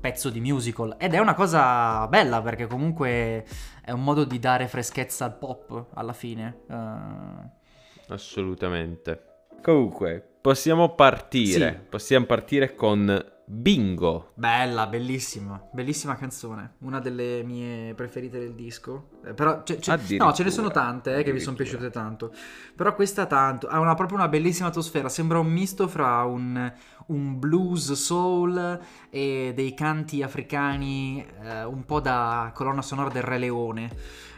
pezzo 0.00 0.30
di 0.30 0.40
musical 0.40 0.96
ed 0.98 1.14
è 1.14 1.20
una 1.20 1.34
cosa 1.34 2.08
bella 2.08 2.42
perché 2.42 2.66
comunque 2.66 3.46
è 3.80 3.92
un 3.92 4.02
modo 4.02 4.24
di 4.24 4.40
dare 4.40 4.66
freschezza 4.66 5.24
al 5.24 5.38
pop 5.38 5.86
alla 5.94 6.12
fine. 6.12 6.62
Uh, 6.66 7.64
Assolutamente. 8.08 9.20
Comunque, 9.62 10.24
possiamo 10.40 10.94
partire. 10.94 11.72
Sì. 11.72 11.88
Possiamo 11.88 12.26
partire 12.26 12.74
con 12.74 13.34
Bingo. 13.48 14.32
Bella, 14.34 14.88
bellissima, 14.88 15.62
bellissima 15.72 16.16
canzone, 16.16 16.74
una 16.80 16.98
delle 16.98 17.44
mie 17.44 17.94
preferite 17.94 18.40
del 18.40 18.54
disco. 18.54 19.10
Eh, 19.24 19.34
però 19.34 19.62
c- 19.62 19.78
c- 19.78 20.16
no, 20.18 20.32
ce 20.32 20.42
ne 20.42 20.50
sono 20.50 20.72
tante 20.72 21.14
eh, 21.14 21.22
che 21.22 21.32
mi 21.32 21.38
sono 21.38 21.54
piaciute 21.54 21.90
tanto. 21.90 22.34
Però 22.74 22.92
questa 22.96 23.26
tanto, 23.26 23.68
ha 23.68 23.78
una, 23.78 23.94
proprio 23.94 24.18
una 24.18 24.26
bellissima 24.26 24.66
atmosfera, 24.66 25.08
sembra 25.08 25.38
un 25.38 25.46
misto 25.46 25.86
fra 25.86 26.24
un, 26.24 26.72
un 27.06 27.38
blues 27.38 27.92
soul 27.92 28.80
e 29.10 29.52
dei 29.54 29.74
canti 29.74 30.24
africani, 30.24 31.24
eh, 31.44 31.62
un 31.62 31.84
po' 31.84 32.00
da 32.00 32.50
colonna 32.52 32.82
sonora 32.82 33.10
del 33.10 33.22
Re 33.22 33.38
Leone. 33.38 33.90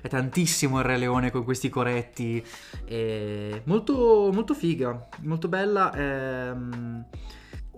È 0.02 0.08
tantissimo 0.08 0.80
il 0.80 0.84
Re 0.84 0.98
Leone 0.98 1.30
con 1.30 1.44
questi 1.44 1.70
coretti. 1.70 2.44
Molto, 3.64 4.30
molto 4.34 4.52
figa, 4.52 5.08
molto 5.22 5.48
bella. 5.48 5.94
Ehm 5.94 7.06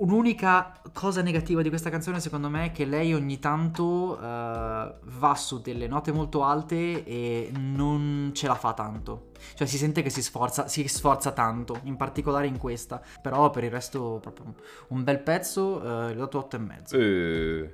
Un'unica 0.00 0.80
cosa 0.94 1.20
negativa 1.20 1.60
di 1.60 1.68
questa 1.68 1.90
canzone 1.90 2.20
secondo 2.20 2.48
me 2.48 2.66
è 2.66 2.72
che 2.72 2.86
lei 2.86 3.12
ogni 3.12 3.38
tanto 3.38 4.16
uh, 4.18 4.18
va 4.18 5.34
su 5.36 5.60
delle 5.60 5.88
note 5.88 6.10
molto 6.10 6.42
alte 6.42 7.04
e 7.04 7.52
non 7.54 8.30
ce 8.32 8.46
la 8.46 8.54
fa 8.54 8.72
tanto. 8.72 9.28
Cioè 9.54 9.66
si 9.66 9.76
sente 9.76 10.00
che 10.00 10.08
si 10.08 10.22
sforza, 10.22 10.68
si 10.68 10.88
sforza 10.88 11.32
tanto, 11.32 11.80
in 11.82 11.96
particolare 11.96 12.46
in 12.46 12.56
questa. 12.56 13.02
Però 13.20 13.50
per 13.50 13.64
il 13.64 13.70
resto 13.70 14.20
proprio 14.22 14.54
un 14.88 15.04
bel 15.04 15.18
pezzo, 15.18 15.82
uh, 15.82 16.08
gli 16.08 16.16
ho 16.16 16.20
dato 16.20 16.38
8 16.38 16.56
e 16.56 16.58
mezzo. 16.58 16.96
Uh, 16.96 17.70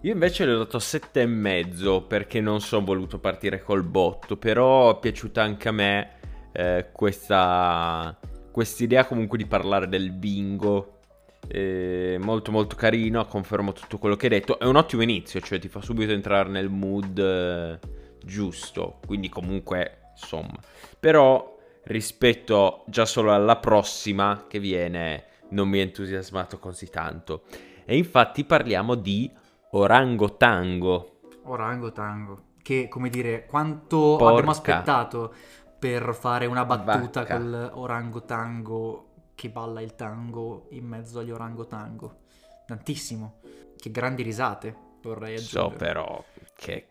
Io 0.00 0.12
invece 0.12 0.46
le 0.46 0.54
ho 0.54 0.58
dato 0.58 0.78
sette 0.78 1.20
e 1.20 1.26
mezzo 1.26 2.04
perché 2.04 2.40
non 2.40 2.62
sono 2.62 2.86
voluto 2.86 3.18
partire 3.18 3.62
col 3.62 3.82
botto, 3.82 4.38
però 4.38 4.96
è 4.96 4.98
piaciuta 4.98 5.42
anche 5.42 5.68
a 5.68 5.72
me 5.72 6.10
eh, 6.52 6.88
questa 6.90 8.16
quest'idea 8.50 9.04
comunque 9.04 9.36
di 9.38 9.46
parlare 9.46 9.88
del 9.88 10.10
bingo. 10.10 10.97
Eh, 11.46 12.18
molto 12.20 12.50
molto 12.50 12.74
carino, 12.76 13.24
confermo 13.26 13.72
tutto 13.72 13.98
quello 13.98 14.16
che 14.16 14.26
hai 14.26 14.32
detto. 14.32 14.58
È 14.58 14.64
un 14.64 14.76
ottimo 14.76 15.02
inizio, 15.02 15.40
cioè 15.40 15.58
ti 15.58 15.68
fa 15.68 15.80
subito 15.80 16.12
entrare 16.12 16.48
nel 16.48 16.68
mood 16.68 17.18
eh, 17.18 17.78
giusto, 18.24 18.98
quindi 19.06 19.28
comunque 19.28 20.12
insomma. 20.12 20.58
Però 20.98 21.56
rispetto 21.84 22.84
già 22.86 23.06
solo 23.06 23.32
alla 23.32 23.56
prossima 23.56 24.44
che 24.46 24.58
viene 24.58 25.24
non 25.50 25.68
mi 25.68 25.78
ha 25.78 25.82
entusiasmato 25.82 26.58
così 26.58 26.90
tanto. 26.90 27.42
E 27.84 27.96
infatti 27.96 28.44
parliamo 28.44 28.94
di 28.94 29.30
Orangotango. 29.70 31.20
Orangotango. 31.44 32.42
Che, 32.62 32.88
come 32.88 33.08
dire, 33.08 33.46
quanto 33.46 34.16
Porca. 34.16 34.32
abbiamo 34.32 34.50
aspettato 34.50 35.32
per 35.78 36.14
fare 36.14 36.44
una 36.44 36.64
battuta 36.66 37.20
Vacca. 37.20 37.36
col 37.36 37.70
orangotango 37.74 39.07
che 39.38 39.50
balla 39.50 39.80
il 39.80 39.94
tango 39.94 40.66
in 40.70 40.84
mezzo 40.84 41.20
agli 41.20 41.30
orangotango. 41.30 42.22
Tantissimo. 42.66 43.38
Che 43.78 43.88
grandi 43.92 44.24
risate, 44.24 44.74
vorrei 45.00 45.38
So 45.38 45.66
aggiungere. 45.66 45.76
però 45.76 46.24
che, 46.56 46.88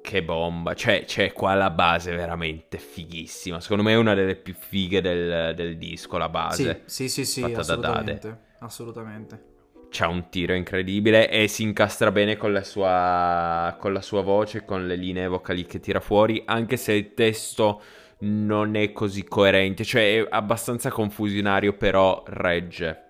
che 0.00 0.22
bomba. 0.22 0.74
Cioè, 0.74 1.04
c'è 1.06 1.32
qua 1.32 1.54
la 1.54 1.70
base 1.70 2.14
veramente 2.14 2.78
fighissima. 2.78 3.60
Secondo 3.60 3.82
me 3.82 3.92
è 3.92 3.96
una 3.96 4.14
delle 4.14 4.36
più 4.36 4.54
fighe 4.54 5.00
del, 5.00 5.56
del 5.56 5.76
disco, 5.76 6.18
la 6.18 6.28
base. 6.28 6.82
Sì, 6.84 7.08
sì, 7.08 7.24
sì, 7.24 7.24
sì, 7.24 7.40
fatta 7.52 7.64
da 7.64 7.74
Dade. 7.74 8.12
assolutamente. 8.12 8.40
Assolutamente. 8.60 9.44
C'ha 9.90 10.06
un 10.06 10.28
tiro 10.28 10.54
incredibile 10.54 11.28
e 11.28 11.48
si 11.48 11.64
incastra 11.64 12.12
bene 12.12 12.36
con 12.36 12.52
la 12.52 12.62
sua, 12.62 13.76
con 13.80 13.92
la 13.92 14.00
sua 14.02 14.22
voce, 14.22 14.64
con 14.64 14.86
le 14.86 14.94
linee 14.94 15.26
vocali 15.26 15.64
che 15.66 15.80
tira 15.80 15.98
fuori, 16.00 16.42
anche 16.46 16.76
se 16.76 16.92
il 16.92 17.14
testo 17.14 17.82
non 18.18 18.74
è 18.76 18.92
così 18.92 19.24
coerente, 19.24 19.84
cioè 19.84 20.22
è 20.22 20.26
abbastanza 20.30 20.90
confusionario, 20.90 21.74
però 21.74 22.22
regge, 22.26 23.04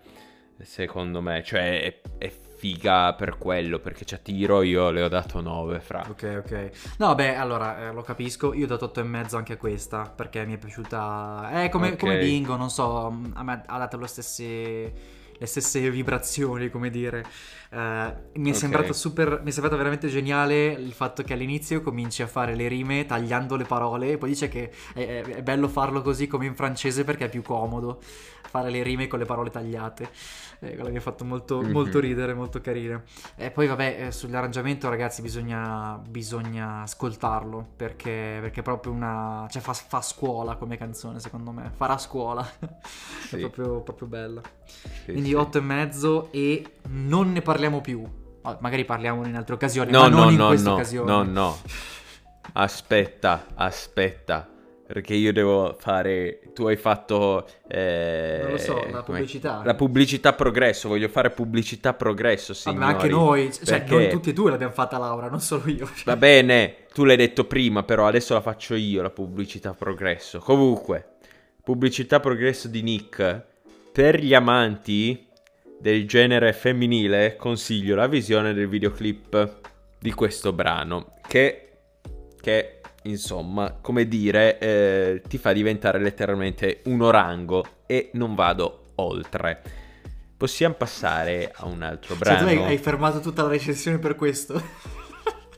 secondo 0.62 1.20
me, 1.20 1.42
cioè 1.44 1.82
è, 1.82 2.00
è 2.18 2.28
figa 2.56 3.12
per 3.14 3.36
quello, 3.38 3.78
perché 3.78 4.04
c'ha 4.04 4.16
tiro, 4.16 4.62
io 4.62 4.90
le 4.90 5.02
ho 5.02 5.08
dato 5.08 5.40
9 5.40 5.80
fra. 5.80 6.04
Ok, 6.08 6.42
ok. 6.44 6.70
No, 6.98 7.14
beh, 7.14 7.36
allora, 7.36 7.88
eh, 7.88 7.92
lo 7.92 8.02
capisco. 8.02 8.54
Io 8.54 8.64
ho 8.64 8.68
dato 8.68 8.86
8 8.86 9.00
e 9.00 9.02
mezzo 9.04 9.36
anche 9.36 9.52
a 9.52 9.56
questa, 9.56 10.10
perché 10.14 10.44
mi 10.46 10.54
è 10.54 10.58
piaciuta... 10.58 11.50
È 11.64 11.68
come, 11.68 11.90
Ok. 11.90 11.98
come 11.98 12.18
bingo, 12.18 12.56
non 12.56 12.70
so, 12.70 13.06
a 13.34 13.42
me 13.42 13.62
ha 13.66 13.78
dato 13.78 13.96
lo 13.98 14.06
stesse... 14.06 15.15
Le 15.38 15.46
stesse 15.46 15.90
vibrazioni, 15.90 16.70
come 16.70 16.88
dire. 16.90 17.24
Eh, 17.70 18.14
mi 18.34 18.48
è 18.48 18.52
Ok. 18.52 18.56
sembrato 18.58 18.92
super. 18.92 19.40
Mi 19.42 19.48
è 19.48 19.52
sembrato 19.52 19.76
veramente 19.76 20.08
geniale 20.08 20.68
il 20.72 20.92
fatto 20.92 21.22
che 21.22 21.32
all'inizio 21.34 21.82
cominci 21.82 22.22
a 22.22 22.26
fare 22.26 22.54
le 22.54 22.68
rime 22.68 23.04
tagliando 23.06 23.56
le 23.56 23.64
parole. 23.64 24.12
E 24.12 24.18
poi 24.18 24.30
dice 24.30 24.48
che 24.48 24.70
è, 24.94 25.22
è- 25.22 25.42
bello 25.42 25.68
farlo 25.68 26.00
così 26.02 26.26
come 26.26 26.46
in 26.46 26.54
francese 26.54 27.04
perché 27.04 27.26
è 27.26 27.28
più 27.28 27.42
comodo 27.42 28.00
fare 28.48 28.70
le 28.70 28.82
rime 28.82 29.08
con 29.08 29.18
le 29.18 29.24
parole 29.26 29.50
tagliate. 29.50 30.08
Eh, 30.60 30.74
quello 30.74 30.88
mi 30.90 30.96
ha 30.96 31.00
fatto 31.00 31.24
molto, 31.24 31.60
Mhm. 31.60 31.70
molto 31.72 31.98
ridere, 32.00 32.32
molto 32.32 32.60
carino. 32.62 33.02
E 33.34 33.50
poi 33.50 33.66
vabbè, 33.66 34.06
eh, 34.06 34.12
sull'arrangiamento 34.12 34.88
ragazzi 34.88 35.20
bisogna, 35.20 36.00
bisogna 36.08 36.80
ascoltarlo 36.82 37.72
perché, 37.76 38.38
perché 38.40 38.60
è 38.60 38.62
proprio 38.62 38.92
una... 38.92 39.46
cioè 39.50 39.60
fa, 39.60 39.74
fa 39.74 40.00
scuola 40.00 40.54
come 40.56 40.78
canzone 40.78 41.20
secondo 41.20 41.50
me, 41.50 41.70
farà 41.76 41.98
scuola, 41.98 42.48
Sì. 43.28 43.36
è 43.36 43.40
proprio, 43.40 43.80
proprio 43.82 44.08
bella. 44.08 44.40
Sì, 45.04 45.12
Quindi 45.26 45.30
sì. 45.30 45.34
8 45.34 45.58
e 45.58 45.60
mezzo 45.60 46.28
e 46.32 46.64
non 46.90 47.32
ne 47.32 47.42
parliamo 47.42 47.80
più. 47.80 48.02
Oh, 48.42 48.56
Magari 48.60 48.84
parliamo 48.84 49.26
in 49.26 49.34
altre 49.36 49.54
occasioni, 49.54 49.90
No, 49.90 50.02
ma 50.02 50.08
non 50.08 50.24
no, 50.24 50.30
in 50.30 50.36
no, 50.36 50.46
questa 50.48 50.68
no, 50.68 50.74
occasione. 50.74 51.10
no, 51.10 51.22
no. 51.24 51.58
Aspetta, 52.52 53.46
aspetta. 53.54 54.48
Perché 54.86 55.14
io 55.14 55.32
devo 55.32 55.74
fare. 55.80 56.38
Tu 56.54 56.66
hai 56.68 56.76
fatto. 56.76 57.44
eh, 57.66 58.38
Non 58.42 58.50
lo 58.52 58.56
so, 58.58 58.74
la 58.74 59.02
come- 59.02 59.18
pubblicità. 59.18 59.62
La 59.64 59.74
pubblicità 59.74 60.32
progresso. 60.32 60.86
Voglio 60.88 61.08
fare 61.08 61.30
pubblicità 61.30 61.92
progresso, 61.92 62.52
Vabbè, 62.52 62.60
signori. 62.60 62.78
ma 62.78 62.86
anche 62.86 63.08
noi, 63.08 63.52
cioè 63.52 63.64
Perché- 63.80 63.94
noi 63.96 64.10
tutti 64.10 64.30
e 64.30 64.32
due 64.32 64.50
l'abbiamo 64.52 64.72
fatta 64.72 64.96
Laura, 64.96 65.28
non 65.28 65.40
solo 65.40 65.68
io. 65.68 65.90
Va 66.04 66.16
bene, 66.16 66.86
tu 66.94 67.02
l'hai 67.02 67.16
detto 67.16 67.46
prima, 67.46 67.82
però 67.82 68.06
adesso 68.06 68.32
la 68.34 68.40
faccio 68.40 68.76
io 68.76 69.02
la 69.02 69.10
pubblicità 69.10 69.74
progresso. 69.74 70.38
Comunque, 70.38 71.14
pubblicità 71.64 72.20
progresso 72.20 72.68
di 72.68 72.82
Nick. 72.82 73.44
Per 73.96 74.20
gli 74.20 74.34
amanti 74.34 75.26
del 75.80 76.06
genere 76.06 76.52
femminile, 76.52 77.34
consiglio 77.36 77.94
la 77.94 78.06
visione 78.06 78.52
del 78.52 78.68
videoclip 78.68 79.60
di 79.98 80.12
questo 80.12 80.52
brano. 80.52 81.14
Che, 81.26 81.68
che 82.38 82.80
insomma, 83.04 83.78
come 83.80 84.06
dire, 84.06 84.58
eh, 84.58 85.22
ti 85.26 85.38
fa 85.38 85.54
diventare 85.54 85.98
letteralmente 85.98 86.82
un 86.84 87.00
orango. 87.00 87.64
E 87.86 88.10
non 88.12 88.34
vado 88.34 88.88
oltre. 88.96 89.62
Possiamo 90.36 90.74
passare 90.74 91.50
a 91.54 91.64
un 91.64 91.80
altro 91.80 92.16
Cioè, 92.16 92.18
brano. 92.18 92.40
tu 92.40 92.46
hai, 92.48 92.64
hai 92.64 92.76
fermato 92.76 93.20
tutta 93.20 93.44
la 93.44 93.48
recensione 93.48 93.98
per 93.98 94.14
questo. 94.14 94.62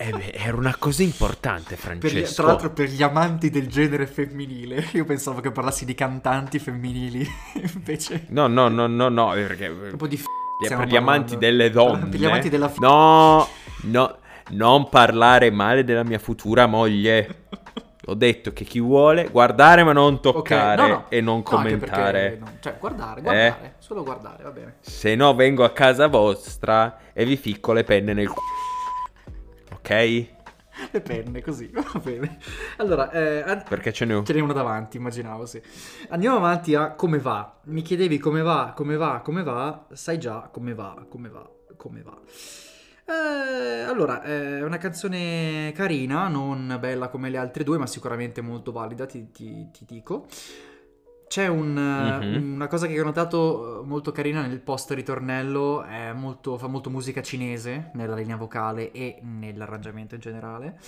Eh 0.00 0.10
beh, 0.12 0.30
era 0.32 0.56
una 0.56 0.76
cosa 0.78 1.02
importante, 1.02 1.74
Per 1.74 1.96
gli- 1.96 1.98
Francesco. 2.00 2.34
tra 2.42 2.46
l'altro 2.52 2.70
per 2.70 2.88
gli 2.88 3.02
amanti 3.02 3.50
del 3.50 3.66
genere 3.66 4.06
femminile. 4.06 4.86
Io 4.92 5.04
pensavo 5.04 5.40
che 5.40 5.50
parlassi 5.50 5.84
di 5.84 5.94
cantanti 5.94 6.60
femminili, 6.60 7.26
invece 7.74 8.26
No, 8.28 8.46
no, 8.46 8.68
no, 8.68 8.86
no, 8.86 9.08
no, 9.08 9.30
perché 9.32 9.68
proprio 9.70 10.08
di 10.08 10.16
f- 10.16 10.24
per 10.60 10.66
stiamo 10.66 10.84
gli 10.84 10.94
amanti 10.96 11.34
parlando. 11.34 11.46
delle 11.46 11.70
donne. 11.70 12.06
Per 12.10 12.20
gli 12.20 12.24
amanti 12.24 12.48
della 12.48 12.68
f- 12.68 12.78
No, 12.78 13.48
no, 13.82 14.16
non 14.50 14.88
parlare 14.88 15.50
male 15.50 15.82
della 15.82 16.04
mia 16.04 16.18
futura 16.20 16.66
moglie. 16.66 17.46
Ho 18.06 18.14
detto 18.14 18.52
che 18.52 18.64
chi 18.64 18.80
vuole 18.80 19.28
guardare 19.28 19.82
ma 19.84 19.92
non 19.92 20.20
toccare 20.22 20.80
no, 20.80 20.88
no. 20.88 21.04
e 21.10 21.20
non 21.20 21.36
No, 21.38 21.42
commentare. 21.42 22.20
perché 22.20 22.38
no, 22.38 22.50
Cioè, 22.60 22.76
guardare, 22.78 23.20
guardare, 23.20 23.74
solo 23.78 24.02
guardare, 24.04 24.42
va 24.44 24.50
bene. 24.50 24.76
Se 24.80 25.14
no 25.16 25.34
vengo 25.34 25.64
a 25.64 25.70
casa 25.72 26.06
vostra 26.06 26.98
e 27.12 27.24
vi 27.26 27.36
ficco 27.36 27.72
le 27.72 27.82
penne 27.84 28.12
nel 28.14 28.28
culo. 28.28 28.46
Ok? 29.72 30.26
Le 30.92 31.00
penne, 31.00 31.42
così, 31.42 31.68
va 31.74 31.98
bene. 32.02 32.38
Allora, 32.76 33.10
eh, 33.10 33.42
an- 33.42 33.64
Perché 33.68 33.92
ce 33.92 34.04
ne 34.04 34.14
ho. 34.14 34.22
ce 34.22 34.32
n'è 34.32 34.40
uno 34.40 34.52
davanti, 34.52 34.96
immaginavo, 34.96 35.44
sì. 35.44 35.60
Andiamo 36.10 36.36
avanti 36.36 36.74
a 36.74 36.92
come 36.92 37.18
va. 37.18 37.58
Mi 37.64 37.82
chiedevi 37.82 38.18
come 38.18 38.42
va, 38.42 38.72
come 38.76 38.96
va, 38.96 39.20
come 39.24 39.42
va. 39.42 39.86
Sai 39.92 40.18
già 40.18 40.48
come 40.52 40.74
va, 40.74 41.04
come 41.08 41.28
va, 41.28 41.48
come 41.76 42.02
va. 42.02 42.16
Eh, 43.10 43.80
allora, 43.82 44.22
è 44.22 44.62
una 44.62 44.76
canzone 44.76 45.72
carina, 45.74 46.28
non 46.28 46.76
bella 46.78 47.08
come 47.08 47.30
le 47.30 47.38
altre 47.38 47.64
due, 47.64 47.78
ma 47.78 47.86
sicuramente 47.86 48.40
molto 48.40 48.70
valida, 48.70 49.06
ti, 49.06 49.30
ti- 49.32 49.68
ti 49.72 49.84
dico. 49.84 50.26
C'è 51.28 51.46
un, 51.46 51.74
Mhm. 51.74 52.54
una 52.54 52.66
cosa 52.68 52.86
che 52.86 52.98
ho 52.98 53.04
notato 53.04 53.82
eh, 53.82 53.86
molto 53.86 54.12
carina 54.12 54.40
nel 54.46 54.60
post 54.60 54.90
ritornello, 54.92 55.82
è 55.82 56.12
molto, 56.14 56.56
fa 56.56 56.68
molto 56.68 56.88
musica 56.88 57.20
cinese 57.22 57.90
nella 57.94 58.14
linea 58.14 58.36
vocale 58.36 58.90
e 58.92 59.18
nell'arrangiamento 59.22 60.14
in 60.14 60.20
generale. 60.22 60.78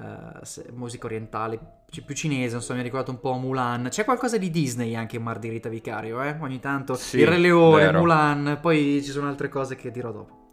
Eh, 0.00 0.44
se- 0.44 0.66
musica 0.74 1.06
orientale, 1.06 1.58
c- 1.90 2.02
più 2.04 2.14
cinese, 2.14 2.52
non 2.52 2.62
so, 2.62 2.74
mi 2.74 2.80
ha 2.80 2.82
ricordato 2.82 3.10
un 3.10 3.18
po' 3.18 3.32
Mulan. 3.32 3.88
C'è 3.88 4.04
qualcosa 4.04 4.36
di 4.36 4.50
Disney 4.50 4.94
anche 4.94 5.16
in 5.16 5.22
Mar 5.22 5.38
di 5.38 5.48
Rita 5.48 5.70
Vicario, 5.70 6.22
eh? 6.22 6.36
Ogni 6.38 6.60
tanto 6.60 6.94
Sì, 6.94 7.18
Il 7.20 7.26
Re 7.26 7.38
Leone, 7.38 7.84
vero. 7.86 7.98
Mulan, 8.00 8.58
poi 8.60 9.00
ci 9.02 9.10
sono 9.10 9.26
altre 9.26 9.48
cose 9.48 9.74
che 9.74 9.90
dirò 9.90 10.12
dopo. 10.12 10.48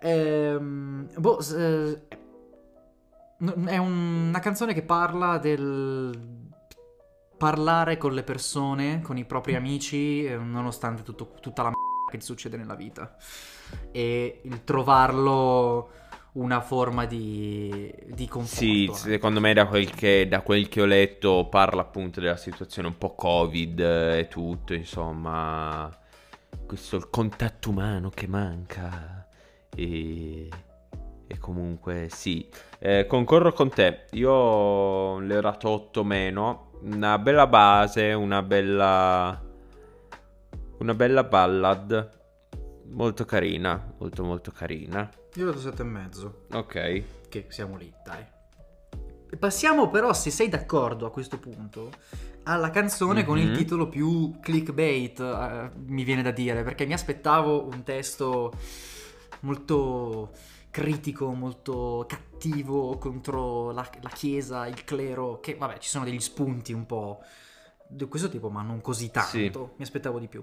Ehm, 0.00 1.08
boh, 1.18 1.38
eh, 1.56 2.00
è 3.66 3.76
un- 3.76 4.26
una 4.28 4.38
canzone 4.40 4.72
che 4.72 4.82
parla 4.82 5.38
del 5.38 6.40
parlare 7.42 7.96
con 7.96 8.14
le 8.14 8.22
persone, 8.22 9.00
con 9.02 9.18
i 9.18 9.24
propri 9.24 9.56
amici, 9.56 10.24
eh, 10.24 10.36
nonostante 10.36 11.02
tutto- 11.02 11.34
tutta 11.40 11.64
la 11.64 11.70
m***a 11.70 12.08
che 12.08 12.18
ti 12.18 12.24
succede 12.24 12.56
nella 12.56 12.76
vita. 12.76 13.16
E 13.90 14.42
il 14.44 14.62
trovarlo 14.62 15.90
una 16.34 16.60
forma 16.60 17.04
di, 17.04 17.92
di 18.06 18.28
conforto. 18.28 18.64
Sì, 18.64 18.86
anche. 18.88 18.96
secondo 18.96 19.40
me 19.40 19.52
da 19.54 19.66
quel, 19.66 19.90
che, 19.90 20.28
da 20.28 20.42
quel 20.42 20.68
che 20.68 20.82
ho 20.82 20.84
letto 20.84 21.48
parla 21.48 21.80
appunto 21.80 22.20
della 22.20 22.36
situazione 22.36 22.86
un 22.86 22.96
po' 22.96 23.16
Covid 23.16 23.80
e 23.80 24.28
tutto, 24.28 24.72
insomma, 24.72 25.90
questo 26.64 26.94
il 26.94 27.10
contatto 27.10 27.70
umano 27.70 28.08
che 28.10 28.28
manca 28.28 29.26
e, 29.74 30.48
e 31.26 31.38
comunque 31.38 32.06
sì, 32.08 32.48
Eh, 32.84 33.06
concordo 33.06 33.52
con 33.52 33.68
te, 33.70 34.06
io 34.12 35.20
le 35.20 35.36
ho 35.36 35.40
dato 35.40 35.68
8 35.68 36.02
meno, 36.02 36.72
una 36.80 37.16
bella 37.16 37.46
base, 37.46 38.12
una 38.12 38.42
bella, 38.42 39.40
una 40.78 40.94
bella 40.94 41.22
ballad, 41.22 42.10
molto 42.88 43.24
carina, 43.24 43.94
molto 43.98 44.24
molto 44.24 44.50
carina, 44.50 45.08
Io 45.34 45.44
ho 45.44 45.46
dato 45.46 45.60
sette 45.60 45.82
e 45.82 45.84
mezzo. 45.84 46.46
ok. 46.52 47.02
Che 47.28 47.46
siamo 47.50 47.76
lì, 47.76 47.92
dai. 48.04 48.24
Passiamo 49.38 49.88
però, 49.88 50.12
se 50.12 50.30
sei 50.30 50.48
d'accordo 50.48 51.06
a 51.06 51.12
questo 51.12 51.38
punto, 51.38 51.90
alla 52.42 52.70
canzone 52.70 53.24
con 53.24 53.38
il 53.38 53.50
Mhm. 53.50 53.54
titolo 53.54 53.88
più 53.88 54.40
clickbait, 54.40 55.20
eh, 55.20 55.70
mi 55.86 56.02
viene 56.02 56.22
da 56.22 56.32
dire, 56.32 56.64
perché 56.64 56.84
mi 56.84 56.94
aspettavo 56.94 57.64
un 57.64 57.84
testo 57.84 58.52
molto 59.40 60.32
critico, 60.72 61.32
molto 61.34 62.04
cattivo 62.08 62.98
contro 62.98 63.70
la, 63.70 63.88
la 64.00 64.08
chiesa, 64.08 64.66
il 64.66 64.82
clero, 64.82 65.38
che 65.38 65.54
vabbè 65.54 65.78
ci 65.78 65.88
sono 65.88 66.04
degli 66.04 66.18
spunti 66.18 66.72
un 66.72 66.86
po' 66.86 67.20
di 67.86 68.06
questo 68.06 68.28
tipo, 68.30 68.48
ma 68.48 68.62
non 68.62 68.80
così 68.80 69.10
tanto, 69.10 69.28
Sì. 69.30 69.50
mi 69.76 69.82
aspettavo 69.84 70.18
di 70.18 70.26
più. 70.26 70.42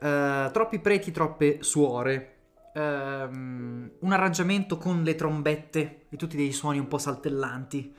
Eh, 0.00 0.50
troppi 0.52 0.80
preti, 0.80 1.12
troppe 1.12 1.58
suore. 1.62 2.32
Ehm, 2.74 3.90
un 4.00 4.12
arrangiamento 4.12 4.76
con 4.78 5.02
le 5.02 5.14
trombette 5.14 6.06
e 6.08 6.16
tutti 6.16 6.36
dei 6.36 6.52
suoni 6.52 6.78
un 6.78 6.88
po' 6.88 6.98
saltellanti. 6.98 7.94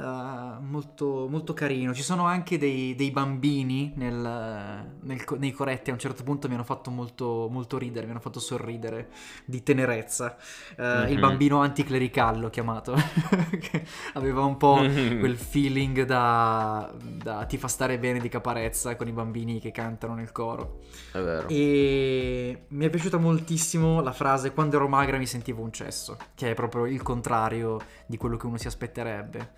Eh, 0.00 0.60
molto, 0.60 1.26
molto 1.28 1.52
carino. 1.54 1.92
Ci 1.94 2.02
sono 2.02 2.24
anche 2.24 2.58
dei, 2.58 2.94
dei 2.94 3.10
bambini 3.10 3.92
nel- 3.96 4.88
nel 5.02 5.24
nei 5.38 5.52
coretti. 5.52 5.90
A 5.90 5.92
un 5.92 5.98
certo 5.98 6.22
punto 6.22 6.48
mi 6.48 6.54
hanno 6.54 6.64
fatto 6.64 6.90
molto, 6.90 7.48
molto 7.50 7.78
ridere, 7.78 8.06
mi 8.06 8.12
hanno 8.12 8.20
fatto 8.20 8.40
sorridere 8.40 9.08
di 9.44 9.62
tenerezza. 9.62 10.36
Eh, 10.76 11.08
Il 11.10 11.14
Mhm. 11.14 11.20
bambino 11.20 11.60
anticlericale 11.60 12.38
l'ho 12.38 12.50
chiamato, 12.50 12.94
che 13.60 13.84
aveva 14.14 14.44
un 14.44 14.56
po' 14.56 14.76
Mhm. 14.76 15.18
quel 15.18 15.36
feeling 15.36 16.04
da, 16.04 16.92
da 16.98 17.44
ti 17.44 17.58
fa 17.58 17.68
stare 17.68 17.98
bene 17.98 18.18
di 18.20 18.28
caparezza 18.28 18.96
con 18.96 19.08
i 19.08 19.12
bambini 19.12 19.60
che 19.60 19.70
cantano 19.70 20.14
nel 20.14 20.32
coro. 20.32 20.80
È 21.12 21.18
vero. 21.20 21.48
E 21.48 22.64
mi 22.68 22.86
è 22.86 22.90
piaciuta 22.90 23.18
moltissimo 23.18 24.00
la 24.00 24.12
frase 24.12 24.52
quando 24.52 24.76
ero 24.76 24.88
magra 24.88 25.18
mi 25.18 25.26
sentivo 25.26 25.62
un 25.62 25.72
cesso, 25.72 26.16
che 26.34 26.50
è 26.50 26.54
proprio 26.54 26.86
il 26.86 27.02
contrario 27.02 27.78
di 28.06 28.16
quello 28.16 28.36
che 28.36 28.46
uno 28.46 28.56
si 28.56 28.66
aspetterebbe. 28.66 29.52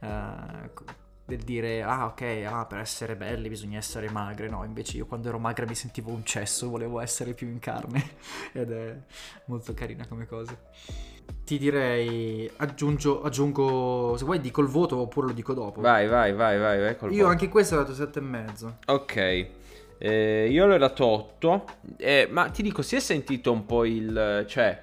Eh, 0.00 0.96
del 1.28 1.40
dire 1.40 1.82
ah 1.82 2.06
ok, 2.06 2.46
ah, 2.46 2.64
per 2.64 2.78
essere 2.78 3.14
belli 3.14 3.50
bisogna 3.50 3.76
essere 3.76 4.08
magre, 4.08 4.48
no, 4.48 4.64
invece 4.64 4.96
io 4.96 5.04
quando 5.04 5.28
ero 5.28 5.38
magra 5.38 5.66
mi 5.66 5.74
sentivo 5.74 6.10
un 6.10 6.24
cesso, 6.24 6.70
volevo 6.70 7.00
essere 7.00 7.34
più 7.34 7.48
in 7.48 7.58
carne 7.58 8.02
ed 8.52 8.72
è 8.72 8.96
molto 9.44 9.74
carina 9.74 10.06
come 10.06 10.26
cosa. 10.26 10.58
Ti 11.44 11.58
direi 11.58 12.50
aggiungo, 12.56 13.20
aggiungo 13.20 14.14
se 14.16 14.24
vuoi 14.24 14.40
dico 14.40 14.62
il 14.62 14.68
voto 14.68 14.96
oppure 14.96 15.26
lo 15.26 15.32
dico 15.34 15.52
dopo. 15.52 15.82
Vai, 15.82 16.08
vai, 16.08 16.32
vai, 16.32 16.58
vai, 16.58 16.80
vai 16.80 16.96
col 16.96 17.12
Io 17.12 17.24
voto. 17.24 17.30
anche 17.30 17.48
questo 17.48 17.74
ho 17.74 17.78
dato 17.78 17.92
sette 17.92 18.20
e 18.20 18.22
mezzo. 18.22 18.78
Ok, 18.86 19.46
eh, 19.98 20.48
io 20.48 20.64
l'ho 20.64 20.78
dato 20.78 21.04
8, 21.04 21.64
eh, 21.98 22.26
ma 22.30 22.48
ti 22.48 22.62
dico, 22.62 22.80
si 22.80 22.96
è 22.96 23.00
sentito 23.00 23.52
un 23.52 23.66
po' 23.66 23.84
il... 23.84 24.44
cioè... 24.48 24.82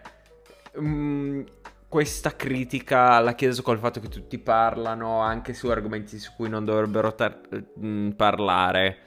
mm, 0.79 1.41
questa 1.87 2.35
critica 2.35 3.11
alla 3.11 3.35
Chiesa 3.35 3.61
col 3.61 3.79
fatto 3.79 3.99
che 3.99 4.09
tutti 4.09 4.37
parlano 4.37 5.19
anche 5.19 5.53
su 5.53 5.67
argomenti 5.67 6.17
su 6.19 6.31
cui 6.35 6.49
non 6.49 6.65
dovrebbero 6.65 7.15
tar- 7.15 7.41
mm, 7.79 8.11
parlare, 8.11 8.97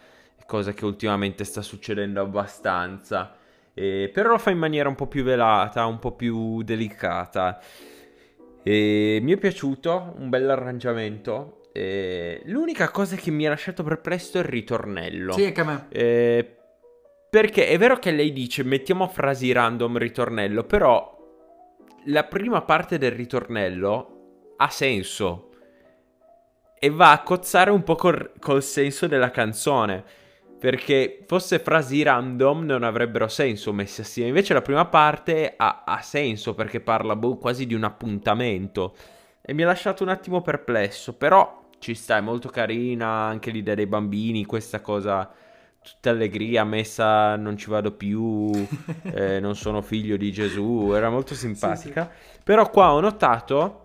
cosa 0.47 0.73
che 0.73 0.85
ultimamente 0.85 1.45
sta 1.45 1.63
succedendo 1.63 2.21
abbastanza. 2.21 3.37
Eh, 3.75 4.11
però 4.13 4.31
lo 4.31 4.39
fa 4.39 4.51
in 4.51 4.59
maniera 4.59 4.89
un 4.89 4.95
po' 4.95 5.07
più 5.07 5.23
velata, 5.23 5.87
un 5.87 5.99
po' 5.99 6.13
più 6.13 6.63
delicata. 6.63 7.61
E 8.63 9.19
mi 9.23 9.33
è 9.33 9.37
piaciuto, 9.37 10.15
un 10.19 10.29
bel 10.29 10.49
arrangiamento. 10.51 11.61
E 11.73 12.43
l'unica 12.47 12.91
cosa 12.91 13.15
che 13.17 13.31
mi 13.31 13.47
ha 13.47 13.51
lasciato 13.51 13.83
perplesso 13.83 14.39
è 14.39 14.41
il 14.41 14.47
ritornello. 14.47 15.33
Sì, 15.33 15.45
anche 15.45 15.61
a 15.61 15.65
me. 15.65 15.87
Eh, 15.91 16.57
perché 17.31 17.69
è 17.69 17.79
vero 17.79 17.99
che 17.99 18.11
lei 18.11 18.33
dice 18.33 18.63
mettiamo 18.63 19.07
frasi 19.07 19.53
random 19.53 19.99
ritornello, 19.99 20.65
però 20.65 21.18
la 22.09 22.25
prima 22.25 22.63
parte 22.63 22.99
del 22.99 23.13
ritornello 23.13 24.55
ha 24.57 24.69
senso 24.69 25.51
e 26.79 26.91
va 26.91 27.13
a 27.13 27.23
cozzare 27.23 27.71
un 27.71 27.83
po' 27.83 27.97
col, 27.97 28.33
col 28.39 28.63
senso 28.63 29.07
della 29.07 29.31
canzone. 29.31 30.05
Perché 30.59 31.25
fosse 31.27 31.61
frasi 31.61 32.03
random 32.03 32.65
non 32.65 32.83
avrebbero 32.83 33.29
senso 33.29 33.73
messe 33.73 34.03
assieme. 34.03 34.31
Invece 34.31 34.55
la 34.55 34.63
prima 34.63 34.87
parte 34.87 35.55
ha, 35.57 35.85
ha 35.87 36.01
senso 36.01 36.55
perché 36.55 36.81
parla 36.81 37.15
boh, 37.15 37.37
quasi 37.37 37.65
di 37.65 37.75
un 37.75 37.85
appuntamento. 37.85 38.97
E 39.41 39.53
mi 39.53 39.63
ha 39.63 39.67
lasciato 39.67 40.03
un 40.03 40.09
attimo 40.09 40.41
perplesso. 40.41 41.15
Però 41.17 41.69
ci 41.79 41.95
sta, 41.95 42.17
è 42.17 42.21
molto 42.21 42.49
carina 42.49 43.07
anche 43.07 43.53
l'idea 43.53 43.77
dei 43.77 43.87
bambini, 43.87 44.45
questa 44.47 44.81
cosa 44.81 45.31
tutta 45.95 46.11
allegria, 46.11 46.65
messa 46.65 47.37
non 47.37 47.57
ci 47.57 47.71
vado 47.71 47.93
più, 47.93 48.51
eh, 49.03 49.41
non 49.41 49.57
sono 49.57 49.83
figlio 49.83 50.17
di 50.17 50.33
Gesù, 50.33 50.93
era 50.95 51.11
molto 51.11 51.35
simpatica. 51.35 52.11
Sì, 52.13 52.33
sì. 52.33 52.39
Però 52.45 52.69
qua 52.71 52.93
ho 52.93 53.01
notato 53.01 53.85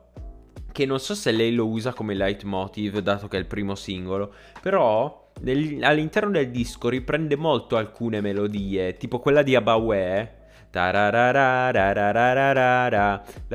che 0.72 0.86
non 0.86 1.00
so 1.00 1.16
se 1.16 1.32
lei 1.32 1.54
lo 1.54 1.68
usa 1.68 1.94
come 1.94 2.16
leitmotiv, 2.16 3.00
dato 3.00 3.28
che 3.28 3.38
è 3.38 3.40
il 3.40 3.46
primo 3.46 3.76
singolo, 3.76 4.34
però 4.60 5.30
nel, 5.42 5.84
all'interno 5.84 6.32
del 6.32 6.50
disco 6.50 6.90
riprende 6.90 7.36
molto 7.36 7.78
alcune 7.78 8.22
melodie, 8.22 8.98
tipo 8.98 9.20
quella 9.20 9.44
di 9.44 9.56
Abawè. 9.56 10.42
La 10.74 11.62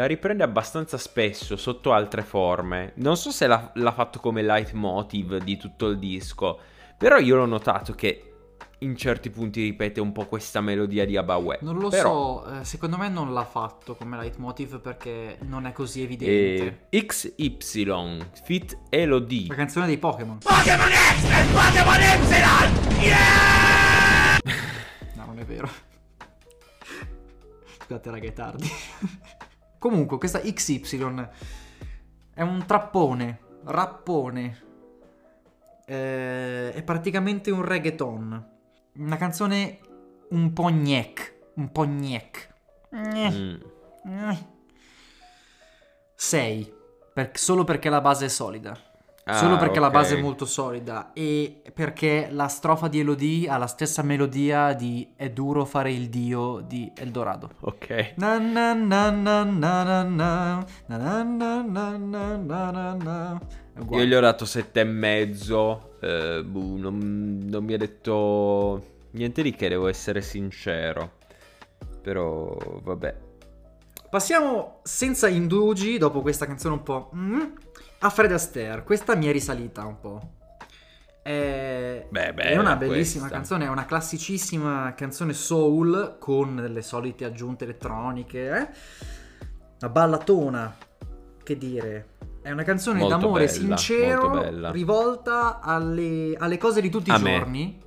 riprende 0.06 0.44
abbastanza 0.44 0.96
spesso 0.98 1.56
sotto 1.56 1.92
altre 1.92 2.22
forme. 2.22 2.92
Non 2.96 3.16
so 3.16 3.32
se 3.32 3.48
l'ha, 3.48 3.72
l'ha 3.74 3.90
fatto 3.90 4.20
come 4.20 4.42
leitmotiv 4.42 5.38
di 5.38 5.56
tutto 5.56 5.88
il 5.88 5.98
disco, 5.98 6.61
però 6.96 7.18
io 7.18 7.34
l'ho 7.34 7.46
notato 7.46 7.92
che 7.94 8.27
in 8.80 8.96
certi 8.96 9.30
punti 9.30 9.62
ripete 9.62 10.00
un 10.00 10.12
po' 10.12 10.26
questa 10.26 10.60
melodia 10.60 11.04
di 11.04 11.16
Abawe. 11.16 11.58
Non 11.62 11.78
lo 11.78 11.88
Però- 11.88 12.44
so, 12.44 12.60
eh, 12.60 12.64
secondo 12.64 12.96
me 12.96 13.08
non 13.08 13.32
l'ha 13.32 13.44
fatto 13.44 13.94
come 13.96 14.16
leitmotiv 14.16 14.80
perché 14.80 15.38
non 15.42 15.66
è 15.66 15.72
così 15.72 16.02
evidente. 16.02 16.86
E 16.90 17.04
XY 17.06 18.18
Fit 18.44 18.78
Elodie. 18.88 19.48
La 19.48 19.54
canzone 19.54 19.86
dei 19.86 19.98
Pokémon. 19.98 20.38
No, 25.14 25.24
non 25.26 25.38
è 25.38 25.44
vero. 25.44 25.68
Scusate 27.82 28.10
raga, 28.10 28.26
è 28.28 28.32
tardi. 28.32 28.68
Comunque, 29.78 30.18
questa 30.18 30.40
XY 30.40 31.28
è 32.34 32.42
un 32.42 32.64
trappone, 32.66 33.40
rappone. 33.64 34.62
Eh, 35.86 36.72
è 36.72 36.82
praticamente 36.82 37.50
un 37.50 37.64
reggaeton. 37.64 38.56
Una 38.96 39.16
canzone 39.16 39.79
un 40.31 40.53
po' 40.53 40.70
gnec, 40.70 41.35
un 41.55 41.70
po' 41.70 41.87
gnec. 41.87 42.55
Mm. 42.94 43.57
6. 46.14 46.74
solo 47.35 47.64
perché 47.64 47.88
la 47.88 48.01
base 48.01 48.27
è 48.27 48.29
solida. 48.29 48.77
Ah, 49.24 49.35
solo 49.35 49.59
perché 49.59 49.79
la 49.79 49.88
ok. 49.88 49.92
base 49.92 50.16
è 50.16 50.20
molto 50.22 50.46
solida 50.46 51.12
e 51.12 51.61
perché 51.74 52.29
la 52.31 52.48
strofa 52.48 52.88
di 52.88 53.01
Elodie 53.01 53.46
ha 53.51 53.59
la 53.59 53.66
stessa 53.66 54.01
melodia 54.01 54.72
di 54.72 55.12
È 55.14 55.29
duro 55.29 55.66
fare 55.66 55.92
il 55.92 56.09
dio 56.09 56.61
di 56.61 56.90
Eldorado. 56.96 57.51
Ok. 57.61 58.14
Na 58.16 58.38
io 63.90 64.04
gli 64.04 64.14
ho 64.14 64.20
dato 64.20 64.44
7,5. 64.44 65.78
Eh, 66.00 66.44
buh, 66.44 66.76
non, 66.76 67.44
non 67.48 67.64
mi 67.64 67.74
ha 67.74 67.78
detto 67.78 68.96
niente 69.12 69.42
di 69.42 69.52
che, 69.52 69.68
devo 69.68 69.88
essere 69.88 70.20
sincero. 70.20 71.16
Però 72.02 72.56
vabbè. 72.82 73.26
Passiamo 74.10 74.80
senza 74.84 75.28
indugi, 75.28 75.98
dopo 75.98 76.22
questa 76.22 76.46
canzone 76.46 76.74
un 76.74 76.82
po'... 76.82 77.10
Mm, 77.14 77.40
a 78.00 78.10
Fred 78.10 78.32
Astaire. 78.32 78.82
Questa 78.82 79.14
mi 79.16 79.26
è 79.26 79.32
risalita 79.32 79.84
un 79.84 80.00
po'. 80.00 80.32
È, 81.22 82.06
beh, 82.08 82.32
beh, 82.32 82.42
è 82.42 82.56
una 82.56 82.76
bellissima 82.76 83.26
questa. 83.26 83.36
canzone, 83.36 83.66
è 83.66 83.68
una 83.68 83.84
classicissima 83.84 84.94
canzone 84.96 85.34
soul 85.34 86.16
con 86.18 86.54
le 86.56 86.80
solite 86.80 87.24
aggiunte 87.24 87.64
elettroniche. 87.64 88.48
Eh? 88.48 88.68
Una 89.80 89.90
ballatona, 89.90 90.74
che 91.42 91.58
dire. 91.58 92.16
È 92.48 92.52
una 92.52 92.62
canzone 92.62 93.00
Molto 93.00 93.16
d'amore 93.18 93.44
bella, 93.44 93.76
sincero, 93.76 94.70
rivolta 94.70 95.61
alle, 95.61 96.34
alle 96.38 96.56
cose 96.56 96.80
di 96.80 96.88
tutti 96.88 97.11
i 97.11 97.12
A 97.12 97.18
me. 97.18 97.37
giorni, 97.38 97.78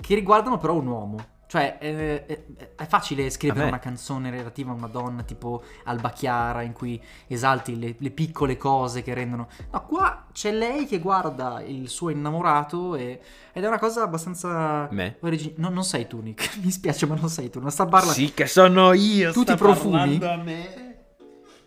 che 0.00 0.14
riguardano 0.16 0.58
però 0.58 0.74
un 0.74 0.88
uomo. 0.88 1.16
Cioè, 1.46 1.78
è, 1.78 2.26
è- 2.26 2.44
è 2.74 2.86
facile 2.86 3.30
scrivere 3.30 3.68
una 3.68 3.78
canzone 3.78 4.30
relativa 4.30 4.72
a 4.72 4.74
una 4.74 4.88
donna 4.88 5.22
tipo 5.22 5.62
Alba 5.84 6.10
Chiara 6.10 6.62
in 6.62 6.72
cui 6.72 7.00
esalti 7.28 7.78
le, 7.78 7.94
le 7.96 8.10
piccole 8.10 8.56
cose 8.56 9.02
che 9.04 9.14
rendono... 9.14 9.46
No, 9.70 9.84
qua 9.86 10.26
c'è 10.32 10.50
lei 10.50 10.86
che 10.86 10.98
guarda 10.98 11.62
il 11.64 11.88
suo 11.88 12.10
innamorato 12.10 12.96
e- 12.96 13.20
ed 13.52 13.62
è 13.62 13.68
una 13.68 13.78
cosa 13.78 14.02
abbastanza... 14.02 14.88
Me? 14.90 15.18
origi- 15.20 15.54
no, 15.58 15.68
non 15.68 15.84
sei 15.84 16.08
tu, 16.08 16.20
Nick. 16.20 16.56
Mi 16.60 16.72
spiace, 16.72 17.06
ma 17.06 17.14
non 17.14 17.28
sei 17.28 17.48
tu. 17.50 17.60
Non 17.60 17.70
sta 17.70 17.86
parlando... 17.86 18.14
Sì, 18.14 18.34
che 18.34 18.48
sono 18.48 18.92
io. 18.94 19.30
Tu 19.30 19.42
sta 19.42 19.52
ti 19.52 19.58
profumi? 19.62 20.18
parlando 20.18 20.28
a 20.28 20.36
me. 20.44 21.04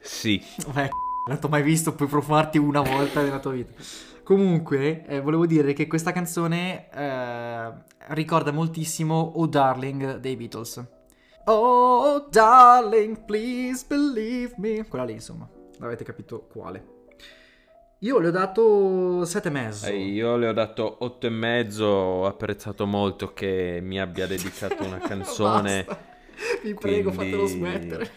Sì. 0.02 0.44
Beh, 0.74 0.90
non 1.28 1.40
t'ho 1.40 1.48
mai 1.48 1.62
visto, 1.62 1.94
puoi 1.94 2.08
profumarti 2.08 2.58
una 2.58 2.82
volta 2.82 3.22
nella 3.22 3.40
tua 3.40 3.52
vita. 3.52 3.72
Comunque, 4.24 5.06
eh, 5.08 5.22
volevo 5.22 5.46
dire 5.46 5.74
che 5.74 5.88
questa 5.88 6.12
canzone 6.12 6.88
eh, 6.92 7.72
ricorda 8.10 8.52
moltissimo 8.52 9.34
Oh 9.36 9.48
Darling 9.48 10.18
dei 10.18 10.36
Beatles. 10.36 10.84
Oh 11.46 12.28
darling, 12.30 13.26
please 13.26 13.84
believe 13.88 14.54
me. 14.58 14.86
Quella 14.88 15.06
lì, 15.06 15.14
insomma. 15.14 15.50
Avete 15.80 16.04
capito 16.04 16.46
quale. 16.52 16.98
Io 18.00 18.20
le 18.20 18.28
ho 18.28 18.32
dato 18.32 19.26
7 19.26 19.50
mezzo. 19.50 19.88
Eh, 19.88 19.98
io 19.98 20.38
le 20.38 20.48
ho 20.48 20.54
dato 20.54 20.98
otto 21.00 21.26
e 21.26 21.32
mezzo. 21.32 21.86
Ho 21.86 22.26
apprezzato 22.28 22.86
molto 22.86 23.34
che 23.34 23.80
mi 23.82 24.00
abbia 24.00 24.28
dedicato 24.28 24.84
una 24.84 25.00
canzone. 25.02 25.86
Vi 26.64 26.74
prego, 26.76 27.10
quindi- 27.12 27.32
fatelo 27.32 27.46
smettere. 27.48 28.12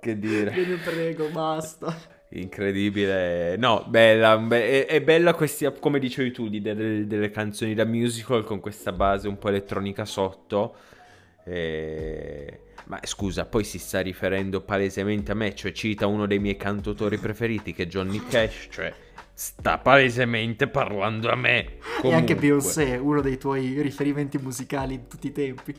Che 0.00 0.18
dire. 0.18 0.50
Ve 0.50 0.64
ne 0.66 0.76
prego, 0.76 1.28
basta. 1.28 2.18
Incredibile. 2.30 3.56
No, 3.56 3.84
bella, 3.88 4.38
be- 4.38 4.86
è, 4.86 5.00
bella 5.02 5.34
questa, 5.34 5.70
come 5.72 5.98
dicevi 5.98 6.30
tu, 6.30 6.46
l'idea 6.46 6.74
del- 6.74 7.06
delle 7.06 7.30
canzoni 7.30 7.74
da 7.74 7.84
musical 7.84 8.44
con 8.44 8.60
questa 8.60 8.92
base 8.92 9.28
un 9.28 9.38
po' 9.38 9.48
elettronica 9.48 10.04
sotto. 10.04 10.74
E- 11.44 12.60
Ma 12.86 12.98
scusa, 13.04 13.44
poi 13.46 13.62
si 13.64 13.78
sta 13.78 14.00
riferendo 14.00 14.62
palesemente 14.62 15.30
a 15.32 15.34
me, 15.34 15.54
cioè 15.54 15.70
cita 15.72 16.06
uno 16.08 16.26
dei 16.26 16.38
miei 16.40 16.56
cantautori 16.56 17.18
preferiti 17.18 17.72
che 17.72 17.84
è 17.84 17.86
Johnny 17.86 18.20
Cash, 18.28 18.66
cioè 18.70 18.92
sta 19.32 19.78
palesemente 19.78 20.66
parlando 20.66 21.30
a 21.30 21.36
me. 21.36 21.58
E 21.58 21.64
anche 21.64 22.00
Comunque. 22.00 22.34
Beyoncé, 22.34 22.96
uno 22.96 23.20
dei 23.20 23.38
tuoi 23.38 23.80
riferimenti 23.80 24.38
musicali 24.38 24.98
di 24.98 25.06
tutti 25.08 25.28
i 25.28 25.32
tempi. 25.32 25.74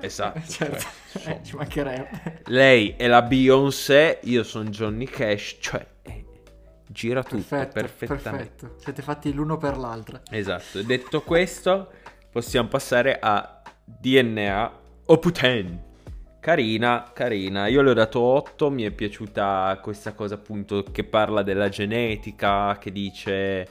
Esatto. 0.00 0.40
certo, 0.48 0.84
cioè, 1.18 1.32
eh, 1.32 1.40
ci 1.44 1.56
mancherebbe. 1.56 2.42
Lei 2.46 2.94
è 2.96 3.06
la 3.06 3.22
Beyoncé, 3.22 4.20
io 4.22 4.42
sono 4.42 4.68
Johnny 4.70 5.06
Cash, 5.06 5.56
cioè 5.60 5.86
eh, 6.02 6.24
gira 6.86 7.22
tutto 7.22 7.42
Perfetto, 7.48 7.72
perfettamente. 7.72 8.50
perfetto. 8.66 8.80
Siete 8.82 9.02
fatti 9.02 9.32
l'uno 9.32 9.56
per 9.56 9.76
l'altra. 9.76 10.22
Esatto, 10.30 10.82
detto 10.82 11.22
questo, 11.22 11.90
possiamo 12.30 12.68
passare 12.68 13.18
a 13.20 13.62
DNA 13.84 14.72
Oputen. 15.06 15.86
Carina, 16.40 17.10
carina. 17.12 17.66
Io 17.66 17.82
le 17.82 17.90
ho 17.90 17.94
dato 17.94 18.20
8, 18.20 18.70
mi 18.70 18.84
è 18.84 18.90
piaciuta 18.90 19.78
questa 19.82 20.12
cosa 20.14 20.34
appunto 20.36 20.82
che 20.84 21.02
parla 21.04 21.42
della 21.42 21.68
genetica, 21.68 22.78
che 22.78 22.92
dice 22.92 23.68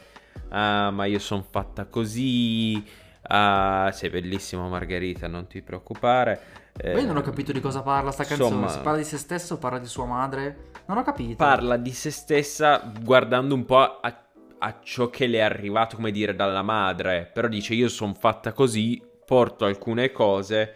"Ah, 0.50 0.92
ma 0.92 1.06
io 1.06 1.20
sono 1.20 1.46
fatta 1.50 1.86
così". 1.86 2.84
Ah, 3.30 3.90
sei 3.94 4.10
bellissima 4.10 4.68
Margherita, 4.68 5.28
non 5.28 5.48
ti 5.48 5.62
preoccupare. 5.62 6.40
Ma 6.84 7.00
io 7.00 7.08
non 7.08 7.18
ho 7.18 7.20
Eh, 7.20 7.24
capito 7.24 7.52
di 7.52 7.60
cosa 7.60 7.82
parla 7.82 8.12
sta 8.12 8.24
canzone. 8.24 8.50
insomma- 8.50 8.70
Si 8.70 8.80
parla 8.80 8.98
di 8.98 9.04
se 9.04 9.18
stesso 9.18 9.56
o 9.56 9.58
parla 9.58 9.80
di 9.80 9.88
sua 9.88 10.06
madre? 10.06 10.58
Non 10.86 10.98
ho 10.98 11.04
capito. 11.04 11.36
parla 11.36 11.76
di 11.78 11.92
se 11.92 12.12
stessa 12.12 12.92
guardando 13.02 13.56
un 13.56 13.66
po' 13.66 14.00
a, 14.00 14.28
a 14.60 14.80
ciò 14.82 15.10
che 15.10 15.28
le 15.28 15.40
è 15.40 15.42
arrivato, 15.42 15.96
come 15.96 16.12
dire, 16.12 16.36
dalla 16.36 16.62
madre. 16.62 17.30
Però 17.34 17.48
dice: 17.48 17.74
Io 17.74 17.90
sono 17.90 18.14
fatta 18.14 18.54
così, 18.54 19.02
porto 19.26 19.66
alcune 19.66 20.12
cose, 20.12 20.72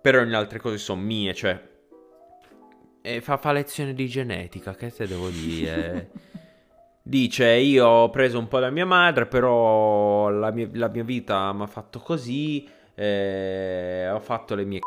però 0.00 0.20
in 0.22 0.34
altre 0.34 0.60
cose 0.60 0.76
sono 0.78 1.00
mie. 1.00 1.34
Cioè, 1.34 1.70
e 3.00 3.20
fa, 3.20 3.36
fa 3.38 3.52
lezione 3.52 3.94
di 3.94 4.06
genetica. 4.06 4.74
Che 4.74 4.92
te 4.92 5.06
devo 5.06 5.28
dire? 5.30 6.10
Dice: 7.02 7.46
Io 7.46 7.86
ho 7.86 8.10
preso 8.10 8.38
un 8.38 8.48
po' 8.48 8.60
da 8.60 8.70
mia 8.70 8.86
madre, 8.86 9.26
però 9.26 10.28
la 10.30 10.50
mia, 10.50 10.68
la 10.74 10.88
mia 10.88 11.04
vita 11.04 11.52
mi 11.52 11.62
ha 11.62 11.66
fatto 11.66 11.98
così. 12.00 12.68
eh, 12.94 14.08
ho 14.12 14.20
fatto 14.20 14.54
le 14.54 14.64
mie 14.64 14.78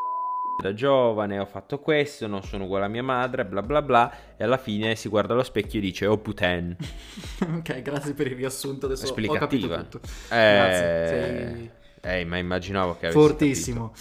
da 0.61 0.73
giovane, 0.73 1.37
ho 1.39 1.45
fatto 1.45 1.79
questo, 1.79 2.27
non 2.27 2.41
sono 2.43 2.63
uguale 2.63 2.85
a 2.85 2.87
mia 2.87 3.03
madre, 3.03 3.45
bla 3.45 3.61
bla 3.61 3.81
bla. 3.81 4.11
E 4.37 4.43
alla 4.43 4.57
fine 4.57 4.95
si 4.95 5.09
guarda 5.09 5.33
allo 5.33 5.43
specchio 5.43 5.79
e 5.79 5.81
dice: 5.81 6.05
Oh 6.05 6.17
puten. 6.17 6.75
ok, 7.57 7.81
grazie 7.81 8.13
per 8.13 8.27
il 8.27 8.35
riassunto. 8.37 8.85
Adesso 8.85 9.07
ho 9.07 9.13
capito 9.13 9.65
Esplicativa. 9.65 9.83
tutto. 9.83 9.99
Eh, 10.33 10.53
Grazie, 10.53 11.07
sei 11.07 11.71
eh, 12.21 12.23
ma 12.25 12.37
immaginavo 12.37 12.97
che 12.97 13.07
avessi 13.07 13.19
fortissimo. 13.19 13.93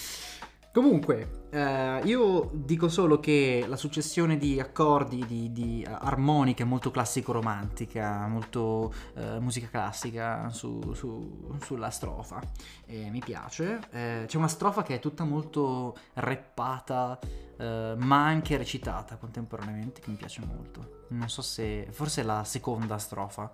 Comunque, 0.72 1.43
eh, 1.54 2.00
io 2.04 2.50
dico 2.52 2.88
solo 2.88 3.20
che 3.20 3.64
la 3.68 3.76
successione 3.76 4.36
di 4.36 4.58
accordi, 4.58 5.24
di, 5.24 5.52
di 5.52 5.86
armoniche 5.88 6.64
molto 6.64 6.90
classico-romantica, 6.90 8.26
molto 8.26 8.92
eh, 9.14 9.38
musica 9.38 9.68
classica 9.68 10.48
su- 10.50 10.92
su- 10.94 11.56
sulla 11.62 11.90
strofa. 11.90 12.40
E 12.86 13.08
mi 13.10 13.20
piace. 13.20 13.78
Eh, 13.92 14.24
c'è 14.26 14.36
una 14.36 14.48
strofa 14.48 14.82
che 14.82 14.96
è 14.96 14.98
tutta 14.98 15.22
molto 15.22 15.96
rappata, 16.14 17.20
eh, 17.56 17.94
ma 17.98 18.24
anche 18.24 18.56
recitata 18.56 19.16
contemporaneamente, 19.16 20.00
che 20.00 20.10
mi 20.10 20.16
piace 20.16 20.42
molto. 20.44 21.06
Non 21.10 21.28
so 21.28 21.40
se... 21.40 21.86
forse 21.90 22.22
è 22.22 22.24
la 22.24 22.42
seconda 22.42 22.98
strofa. 22.98 23.52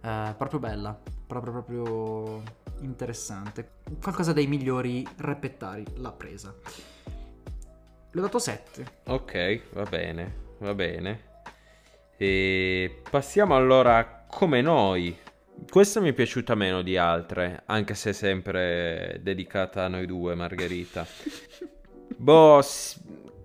Eh, 0.00 0.34
proprio 0.36 0.58
bella, 0.58 0.98
proprio, 1.24 1.52
proprio 1.52 2.42
interessante. 2.80 3.74
Qualcosa 4.02 4.32
dei 4.32 4.48
migliori 4.48 5.06
reppettari 5.18 5.84
l'ha 5.98 6.12
presa. 6.12 6.52
Le 8.18 8.24
ho 8.24 8.26
dato 8.26 8.40
7. 8.40 8.84
Ok, 9.04 9.60
va 9.74 9.84
bene, 9.84 10.34
va 10.58 10.74
bene. 10.74 11.20
E 12.16 13.00
passiamo 13.08 13.54
allora 13.54 13.98
a 13.98 14.24
come 14.28 14.60
noi. 14.60 15.16
Questa 15.70 16.00
mi 16.00 16.08
è 16.08 16.12
piaciuta 16.12 16.56
meno 16.56 16.82
di 16.82 16.96
altre, 16.96 17.62
anche 17.66 17.94
se 17.94 18.10
è 18.10 18.12
sempre 18.12 19.20
dedicata 19.22 19.84
a 19.84 19.88
noi 19.88 20.06
due, 20.06 20.34
Margherita. 20.34 21.06
Boh, 22.16 22.60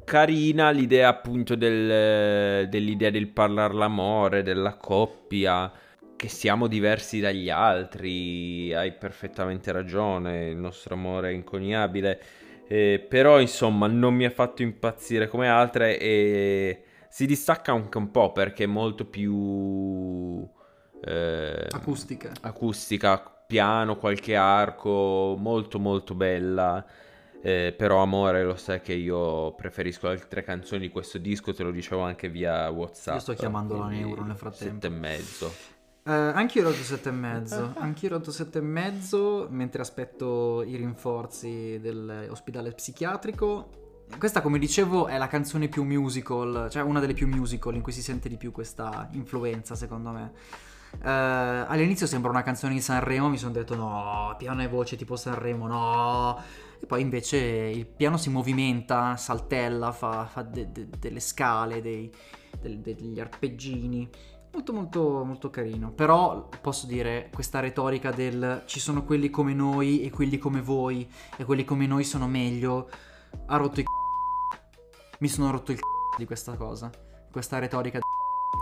carina 0.03 0.71
l'idea 0.71 1.09
appunto 1.09 1.53
del- 1.53 2.67
dell'idea 2.67 3.11
del 3.11 3.27
parlare 3.27 3.75
l'amore, 3.75 4.41
della 4.41 4.73
coppia, 4.73 5.71
che 6.15 6.29
siamo 6.29 6.65
diversi 6.65 7.19
dagli 7.19 7.51
altri, 7.51 8.73
hai 8.73 8.91
perfettamente 8.93 9.71
ragione, 9.71 10.47
il 10.47 10.57
nostro 10.57 10.95
amore 10.95 11.29
è 11.29 11.33
inconiabile, 11.33 12.21
eh, 12.75 13.05
però 13.07 13.39
insomma 13.39 13.87
non 13.87 14.13
mi 14.15 14.25
ha 14.25 14.29
fatto 14.31 14.61
impazzire 14.61 15.27
come 15.27 15.47
altre 15.47 15.99
e 15.99 16.83
si 17.09 17.25
distacca 17.25 17.71
anche 17.73 17.97
un 17.97 18.11
po' 18.11 18.31
perché 18.31 18.63
è 18.63 18.67
molto 18.67 19.05
più... 19.05 20.47
eh, 21.01 21.67
Acustica. 21.71 22.31
acustica, 22.41 23.19
piano, 23.47 23.97
qualche 23.97 24.35
arco, 24.35 25.35
molto 25.37 25.79
molto 25.79 26.15
bella. 26.15 26.85
Eh, 27.45 27.73
però 27.77 28.01
amore, 28.01 28.43
lo 28.43 28.55
sai 28.55 28.81
che 28.81 28.93
io 28.93 29.53
preferisco 29.55 30.07
altre 30.07 30.43
canzoni 30.43 30.81
di 30.81 30.89
questo 30.89 31.17
disco, 31.17 31.53
te 31.53 31.63
lo 31.63 31.71
dicevo 31.71 32.01
anche 32.01 32.29
via 32.29 32.69
WhatsApp. 32.69 33.15
Io 33.15 33.19
sto 33.19 33.33
chiamando 33.33 33.77
la 33.77 33.87
quindi 33.87 34.05
Neuro 34.05 34.23
nel 34.23 34.37
frattempo. 34.37 34.73
Sette 34.73 34.87
e 34.87 34.89
mezzo. 34.89 35.53
Eh, 36.05 36.11
anch'io 36.11 36.61
ho 36.67 36.69
dato 36.69 36.83
7 36.83 37.09
e 37.09 37.11
mezzo. 37.13 37.73
Anch'io 37.77 38.09
ho 38.09 38.17
dato 38.17 38.31
7 38.31 38.57
e 38.57 38.61
mezzo 38.61 39.47
mentre 39.49 39.81
aspetto 39.81 40.61
i 40.63 40.75
rinforzi 40.75 41.79
dell'ospedale 41.79 42.71
psichiatrico. 42.73 43.69
Questa, 44.17 44.41
come 44.41 44.59
dicevo, 44.59 45.07
è 45.07 45.17
la 45.17 45.27
canzone 45.27 45.69
più 45.69 45.83
musical, 45.83 46.67
cioè 46.69 46.83
una 46.83 46.99
delle 46.99 47.13
più 47.13 47.27
musical 47.27 47.73
in 47.75 47.81
cui 47.81 47.93
si 47.93 48.01
sente 48.01 48.27
di 48.27 48.35
più 48.37 48.51
questa 48.51 49.07
influenza, 49.13 49.75
secondo 49.75 50.09
me. 50.11 50.31
Eh, 51.01 51.09
all'inizio 51.09 52.05
sembra 52.05 52.29
una 52.29 52.43
canzone 52.43 52.73
di 52.73 52.81
Sanremo, 52.81 53.29
mi 53.29 53.37
sono 53.37 53.53
detto 53.53 53.73
no, 53.75 54.35
piano 54.37 54.61
e 54.61 54.67
voce 54.67 54.97
tipo 54.97 55.15
Sanremo, 55.15 55.67
no. 55.67 56.39
E 56.79 56.85
poi 56.85 57.01
invece 57.01 57.37
il 57.37 57.85
piano 57.87 58.17
si 58.17 58.29
movimenta, 58.29 59.15
saltella, 59.15 59.91
fa, 59.93 60.25
fa 60.25 60.41
de- 60.43 60.69
de- 60.71 60.89
delle 60.99 61.21
scale, 61.21 61.81
dei- 61.81 62.11
del- 62.59 62.79
degli 62.81 63.19
arpeggini. 63.21 64.07
Molto 64.53 64.71
molto 64.73 65.23
molto 65.23 65.49
carino. 65.49 65.91
Però 65.91 66.47
posso 66.61 66.85
dire 66.85 67.29
questa 67.33 67.59
retorica 67.59 68.11
del 68.11 68.61
ci 68.65 68.79
sono 68.79 69.03
quelli 69.03 69.29
come 69.31 69.53
noi 69.53 70.03
e 70.03 70.11
quelli 70.11 70.37
come 70.37 70.61
voi 70.61 71.09
e 71.37 71.43
quelli 71.43 71.63
come 71.65 71.87
noi 71.87 72.03
sono 72.03 72.27
meglio 72.27 72.87
ha 73.47 73.57
rotto 73.57 73.79
i 73.79 73.83
c***o. 73.83 74.55
Mi 75.19 75.27
sono 75.27 75.49
rotto 75.49 75.71
il 75.71 75.79
c***o 75.79 76.15
di 76.17 76.25
questa 76.25 76.53
cosa. 76.55 76.91
Questa 77.31 77.57
retorica 77.57 77.99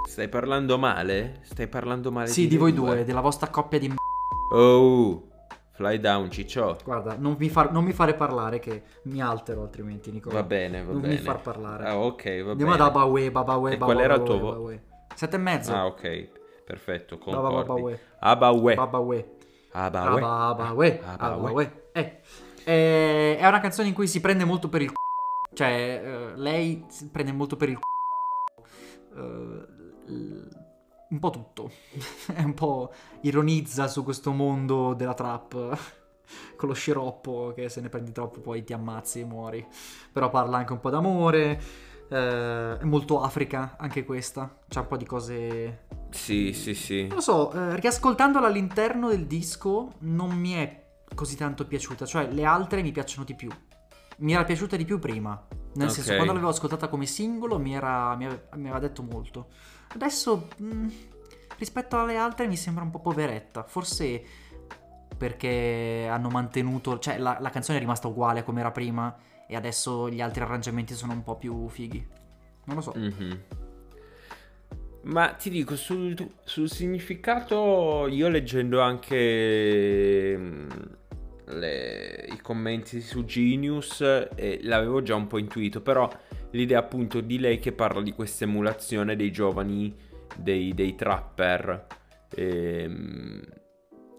Stai 0.08 0.30
parlando 0.30 0.78
male? 0.78 1.40
Stai 1.44 1.68
parlando 1.68 2.10
male 2.10 2.28
Sì, 2.28 2.48
di 2.48 2.56
voi 2.56 2.72
due, 2.74 3.04
della 3.04 3.20
vostra 3.22 3.50
coppia 3.50 3.78
di 3.80 3.90
m***o. 3.90 4.58
Oh, 4.58 5.24
fly 5.72 6.00
down, 6.00 6.32
ciccio. 6.32 6.78
Guarda, 6.86 7.18
non 7.18 7.36
mi, 7.38 7.50
far- 7.50 7.72
non 7.74 7.84
mi 7.84 7.92
fare 7.92 8.14
parlare 8.14 8.60
che 8.60 8.84
mi 9.04 9.22
altero 9.22 9.62
altrimenti, 9.64 10.10
Nicola. 10.10 10.36
Va 10.36 10.44
bene, 10.44 10.84
va 10.84 10.94
non 10.94 11.02
bene. 11.02 11.16
mi 11.16 11.20
far 11.20 11.42
parlare. 11.42 11.86
Ah, 11.86 11.98
ok, 11.98 12.24
va 12.44 12.52
Andiamo 12.52 12.72
bene. 12.72 12.84
ad 12.84 12.90
Abawe, 12.90 13.30
Babawe, 13.32 13.72
E 13.74 13.78
qual 13.78 14.00
era 14.00 14.16
il 14.16 14.24
tuo 14.24 14.40
Babawe. 14.40 14.84
Sette 15.16 15.36
e 15.36 15.40
mezzo. 15.40 15.74
Ah, 15.74 15.86
ok. 15.86 16.30
Perfetto, 16.66 17.18
concordi. 17.18 17.98
Abawe. 18.20 18.76
Abawe. 18.76 18.76
Abawe. 19.72 20.22
Abawe. 20.22 21.02
Abawe. 21.18 21.84
Eh. 21.92 22.20
Eh, 22.64 23.38
È 23.38 23.48
una 23.48 23.60
canzone 23.60 23.88
in 23.88 23.94
cui 23.94 24.08
si 24.08 24.22
prende 24.22 24.46
molto 24.46 24.70
per 24.70 24.82
il 24.82 24.92
c***o. 24.92 25.54
Cioè, 25.54 26.02
eh, 26.04 26.32
lei 26.36 26.86
si 26.90 27.10
prende 27.10 27.32
molto 27.32 27.58
per 27.58 27.70
il 27.70 27.78
c***o. 27.80 28.64
Eh, 29.16 29.68
un 31.10 31.20
po' 31.20 31.30
tutto. 31.30 31.72
È 32.34 32.42
un 32.42 32.54
po' 32.54 32.94
ironizza 33.22 33.88
su 33.88 34.04
questo 34.04 34.32
mondo 34.32 34.94
della 34.94 35.14
trap. 35.14 35.54
Con 36.56 36.70
lo 36.70 36.76
sciroppo 36.76 37.52
che 37.54 37.68
se 37.68 37.82
ne 37.82 37.90
prendi 37.90 38.14
troppo 38.14 38.40
poi 38.40 38.64
ti 38.64 38.72
ammazzi 38.72 39.20
e 39.20 39.26
muori. 39.26 39.68
Però 40.14 40.30
parla 40.30 40.58
anche 40.58 40.72
un 40.72 40.80
po' 40.80 40.90
d'amore. 40.90 41.60
Eh, 42.12 42.78
è 42.80 42.84
molto 42.84 43.22
Africa 43.22 43.76
anche 43.80 44.04
questa. 44.04 44.58
C'ha 44.68 44.82
un 44.82 44.88
po' 44.88 44.98
di 44.98 45.06
cose 45.06 45.86
Sì, 46.10 46.52
sì, 46.54 46.74
sì. 46.76 47.08
non 47.08 47.16
lo 47.16 47.22
so, 47.22 47.52
eh, 47.54 47.80
riascoltandola 47.80 48.48
all'interno 48.48 49.10
del 49.10 49.26
disco 49.26 49.94
non 50.00 50.32
mi 50.32 50.54
è 50.54 50.80
così 51.16 51.36
tanto 51.38 51.66
piaciuta, 51.66 52.06
cioè 52.06 52.28
le 52.30 52.44
altre 52.46 52.82
mi 52.82 52.92
piacciono 52.92 53.24
di 53.24 53.34
più. 53.36 53.50
Mi 54.20 54.34
era 54.34 54.44
piaciuta 54.44 54.76
di 54.76 54.86
più 54.86 55.00
prima, 55.00 55.42
nel 55.76 55.88
Ok. 55.88 55.94
senso 55.94 56.14
quando 56.14 56.34
l'avevo 56.34 56.52
ascoltata 56.52 56.90
come 56.90 57.06
singolo 57.06 57.58
mi, 57.58 57.74
era, 57.74 58.16
mi, 58.16 58.26
ave- 58.26 58.50
mi 58.56 58.70
aveva 58.70 58.80
detto 58.80 59.02
molto. 59.04 59.48
Adesso 59.94 60.48
mh, 60.58 60.88
rispetto 61.58 61.98
alle 62.00 62.18
altre 62.18 62.48
mi 62.48 62.56
sembra 62.56 62.84
un 62.84 62.92
po' 62.92 63.00
poveretta, 63.00 63.64
forse 63.64 64.24
perché 65.18 66.08
hanno 66.10 66.30
mantenuto, 66.30 67.00
cioè 67.00 67.18
la, 67.18 67.38
la 67.40 67.50
canzone 67.50 67.78
è 67.78 67.82
rimasta 67.82 68.08
uguale 68.08 68.40
a 68.40 68.44
come 68.44 68.60
era 68.60 68.72
prima 68.72 69.16
e 69.52 69.56
adesso 69.58 70.10
gli 70.10 70.22
altri 70.22 70.44
arrangiamenti 70.44 70.94
sono 70.94 71.12
un 71.12 71.24
po' 71.24 71.36
più 71.36 71.68
fighi. 71.68 72.02
Non 72.64 72.78
lo 72.78 72.82
so. 72.82 72.94
Mhm. 72.96 73.40
Ma 75.04 75.34
ti 75.34 75.50
dico, 75.50 75.76
sul, 75.76 76.16
sul 76.46 76.70
significato, 76.70 78.08
io 78.08 78.30
leggendo 78.30 78.80
anche 78.80 80.38
mm, 80.38 80.70
le- 81.48 82.28
i 82.32 82.38
commenti 82.40 83.02
su 83.02 83.26
Genius, 83.26 84.00
eh, 84.36 84.60
l'avevo 84.62 85.02
già 85.02 85.16
un 85.16 85.28
po' 85.28 85.38
intuito, 85.38 85.82
però 85.82 86.10
l'idea 86.52 86.80
appunto 86.80 87.20
di 87.20 87.38
lei 87.38 87.60
che 87.60 87.74
parla 87.74 88.02
di 88.02 88.14
questa 88.14 88.46
emulazione 88.46 89.18
dei 89.18 89.34
giovani, 89.34 89.94
dei, 90.38 90.74
dei 90.74 90.96
trapper, 90.96 91.88
ehm, 92.36 93.42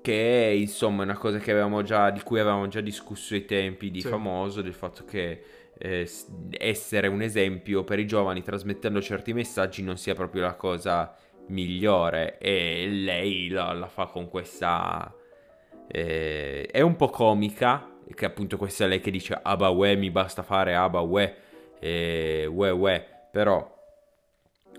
che 0.03 0.49
è 0.49 0.51
insomma 0.51 1.05
una 1.05 1.17
cosa 1.17 1.39
che 1.39 1.51
avevamo 1.51 1.83
già, 1.83 2.11
di 2.11 2.21
cui 2.21 2.41
avevamo 2.41 2.69
già 2.69 2.81
discusso 2.81 3.35
ai 3.35 3.45
tempi 3.45 3.91
di 3.91 4.01
Sì. 4.01 4.09
Famoso, 4.09 4.61
del 4.61 4.75
fatto 4.75 5.05
che 5.05 5.43
eh, 5.79 6.09
essere 6.51 7.07
un 7.09 7.23
esempio 7.23 7.85
per 7.85 7.99
i 7.99 8.07
giovani 8.07 8.43
trasmettendo 8.43 9.01
certi 9.01 9.33
messaggi 9.33 9.83
non 9.83 9.97
sia 9.97 10.15
proprio 10.15 10.43
la 10.43 10.55
cosa 10.55 11.15
migliore 11.49 12.39
e 12.39 12.87
lei 12.89 13.49
la, 13.49 13.73
la 13.73 13.89
fa 13.89 14.07
con 14.07 14.29
questa 14.29 15.13
eh, 15.89 16.67
è 16.67 16.81
un 16.81 16.97
po' 16.97 17.09
comica 17.09 17.89
che 18.15 18.25
appunto 18.25 18.57
questa 18.57 18.85
è 18.85 18.89
lei 18.89 19.01
che 19.01 19.11
dice 19.11 19.39
aba 19.43 19.71
we 19.71 19.97
mi 19.97 20.11
basta 20.11 20.43
fare 20.43 20.75
aba 20.75 21.01
we 21.01 21.35
e 21.81 22.47
we 22.47 22.71
we 22.71 23.07
però 23.31 23.82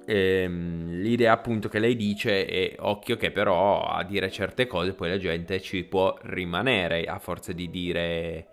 ehm, 0.05 0.91
l'idea 1.01 1.31
appunto 1.33 1.69
che 1.69 1.79
lei 1.79 1.95
dice 1.95 2.45
è 2.45 2.75
occhio 2.79 3.15
che 3.17 3.31
però 3.31 3.81
a 3.83 4.03
dire 4.03 4.29
certe 4.31 4.67
cose 4.67 4.93
poi 4.93 5.09
la 5.09 5.17
gente 5.17 5.61
ci 5.61 5.83
può 5.83 6.17
rimanere 6.23 7.03
a 7.05 7.19
forza 7.19 7.51
di 7.53 7.69
dire 7.69 8.47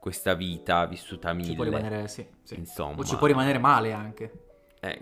questa 0.00 0.34
vita 0.34 0.86
vissuta 0.86 1.30
a 1.30 1.32
mille 1.32 1.48
Ci 1.50 1.54
può 1.54 1.64
rimanere, 1.64 2.08
sì, 2.08 2.26
sì. 2.42 2.54
insomma 2.56 3.00
O 3.00 3.04
ci 3.04 3.16
può 3.16 3.26
rimanere 3.26 3.58
male 3.58 3.92
anche. 3.92 4.32
eh, 4.80 5.00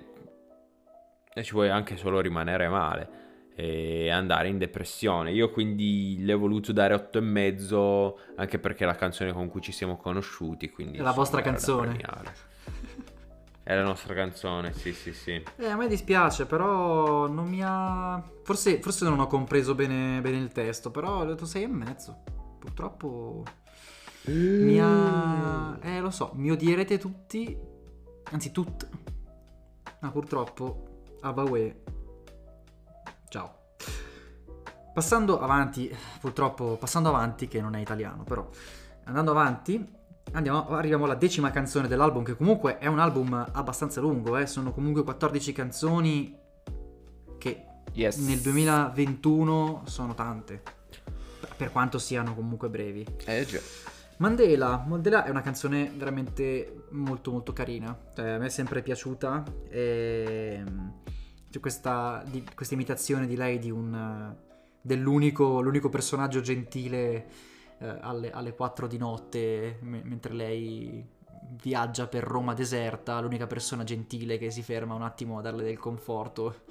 e 1.35 1.43
ci 1.43 1.53
puoi 1.53 1.69
anche 1.69 1.97
solo 1.97 2.21
rimanere 2.21 2.69
male 2.69 3.23
e 3.57 4.09
andare 4.11 4.49
in 4.49 4.59
depressione. 4.59 5.31
Io 5.33 5.51
quindi 5.51 6.17
le 6.25 6.33
ho 6.33 6.39
voluto 6.39 6.73
dare 6.73 6.95
8 6.95 7.19
e 7.19 7.21
mezzo 7.21 8.19
anche 8.37 8.59
perché 8.59 8.85
è 8.85 8.87
la 8.87 8.95
canzone 8.97 9.33
con 9.33 9.49
cui 9.49 9.61
ci 9.61 9.73
siamo 9.73 9.97
conosciuti, 9.97 10.71
quindi 10.71 10.99
È 10.99 11.03
la 11.03 11.13
vostra 11.13 11.41
canzone. 11.41 11.97
È 13.65 13.75
la 13.75 13.83
nostra 13.83 14.13
canzone, 14.13 14.75
sì, 14.75 14.93
sì, 14.93 15.15
sì. 15.15 15.43
Eh, 15.57 15.67
a 15.67 15.75
me 15.75 15.89
dispiace, 15.89 16.45
però 16.45 17.27
non 17.27 17.49
mi 17.49 17.61
ha... 17.65 18.23
Forse, 18.43 18.79
forse 18.83 19.07
non 19.07 19.19
ho 19.21 19.27
compreso 19.27 19.75
bene, 19.75 20.21
bene 20.21 20.37
il 20.37 20.53
testo, 20.53 20.91
però 20.91 21.21
ho 21.21 21.25
detto 21.25 21.47
6 21.47 21.63
e 21.63 21.67
mezzo. 21.67 22.23
Purtroppo 22.59 23.43
mi 24.27 24.79
ha... 24.79 25.79
Eh, 25.81 25.99
lo 26.01 26.11
so, 26.11 26.33
mi 26.35 26.51
odierete 26.51 26.99
tutti, 26.99 27.59
anzi 28.33 28.51
tutte. 28.51 28.87
Ma 30.01 30.11
purtroppo, 30.11 31.05
Abawe. 31.23 31.83
Ciao. 33.31 33.59
Passando 34.93 35.41
avanti, 35.41 35.91
purtroppo, 36.21 36.77
passando 36.77 37.09
avanti, 37.09 37.49
che 37.49 37.63
non 37.63 37.75
è 37.75 37.81
italiano, 37.81 38.25
però, 38.25 38.47
andando 39.05 39.31
avanti, 39.31 40.03
andiamo, 40.33 40.69
arriviamo 40.71 41.05
alla 41.05 41.15
decima 41.15 41.51
canzone 41.51 41.89
dell'album, 41.89 42.23
che 42.25 42.37
comunque 42.37 42.79
è 42.79 42.87
un 42.87 42.99
album 42.99 43.33
abbastanza 43.53 44.01
lungo, 44.01 44.37
eh, 44.37 44.47
sono 44.47 44.73
comunque 44.73 45.03
14 45.05 45.53
canzoni 45.53 46.39
che 47.39 47.67
Yes. 47.93 48.17
nel 48.17 48.41
2021 48.41 49.83
sono 49.87 50.15
tante, 50.15 50.63
per 51.57 51.71
quanto 51.71 51.99
siano 51.99 52.35
comunque 52.35 52.69
brevi. 52.69 53.07
Eh 53.25 53.45
già. 53.47 53.61
Mandela, 54.17 54.85
Mandela 54.87 55.25
è 55.25 55.31
una 55.31 55.43
canzone 55.43 55.93
veramente 55.95 56.87
molto 56.91 57.31
molto 57.31 57.53
carina, 57.53 57.97
cioè, 58.15 58.31
a 58.31 58.39
me 58.39 58.47
è 58.47 58.49
sempre 58.49 58.83
piaciuta 58.83 59.43
e 59.69 60.63
c'è 61.51 61.61
questa, 61.61 62.23
di- 62.29 62.45
questa 62.55 62.75
imitazione 62.75 63.27
di 63.27 63.37
lei 63.37 63.59
di 63.59 63.71
un, 63.71 64.35
dell'unico 64.81 65.61
l'unico 65.61 65.89
personaggio 65.89 66.41
gentile 66.41 67.27
eh, 67.79 67.99
alle, 68.01 68.31
alle 68.31 68.55
4 68.55 68.87
di 68.87 68.99
notte 68.99 69.79
me- 69.83 70.03
mentre 70.05 70.35
lei 70.35 71.13
viaggia 71.63 72.07
per 72.07 72.25
Roma 72.25 72.55
deserta, 72.55 73.21
l'unica 73.21 73.47
persona 73.47 73.85
gentile 73.85 74.39
che 74.39 74.51
si 74.51 74.63
ferma 74.63 74.95
un 74.95 75.03
attimo 75.03 75.39
a 75.39 75.43
darle 75.43 75.63
del 75.63 75.79
conforto 75.79 76.63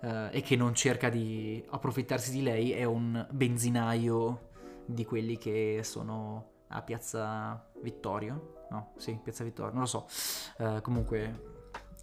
eh, 0.00 0.28
e 0.32 0.40
che 0.42 0.56
non 0.56 0.74
cerca 0.74 1.08
di 1.08 1.64
approfittarsi 1.70 2.30
di 2.30 2.42
lei 2.42 2.72
è 2.72 2.84
un 2.84 3.26
benzinaio 3.30 4.50
di 4.84 5.04
quelli 5.04 5.38
che 5.38 5.80
sono 5.82 6.50
a 6.68 6.82
Piazza 6.82 7.70
Vittorio. 7.80 8.66
No, 8.70 8.92
sì, 8.96 9.18
Piazza 9.22 9.44
Vittorio, 9.44 9.72
non 9.72 9.82
lo 9.82 9.86
so. 9.86 10.06
Eh, 10.58 10.80
comunque 10.80 11.50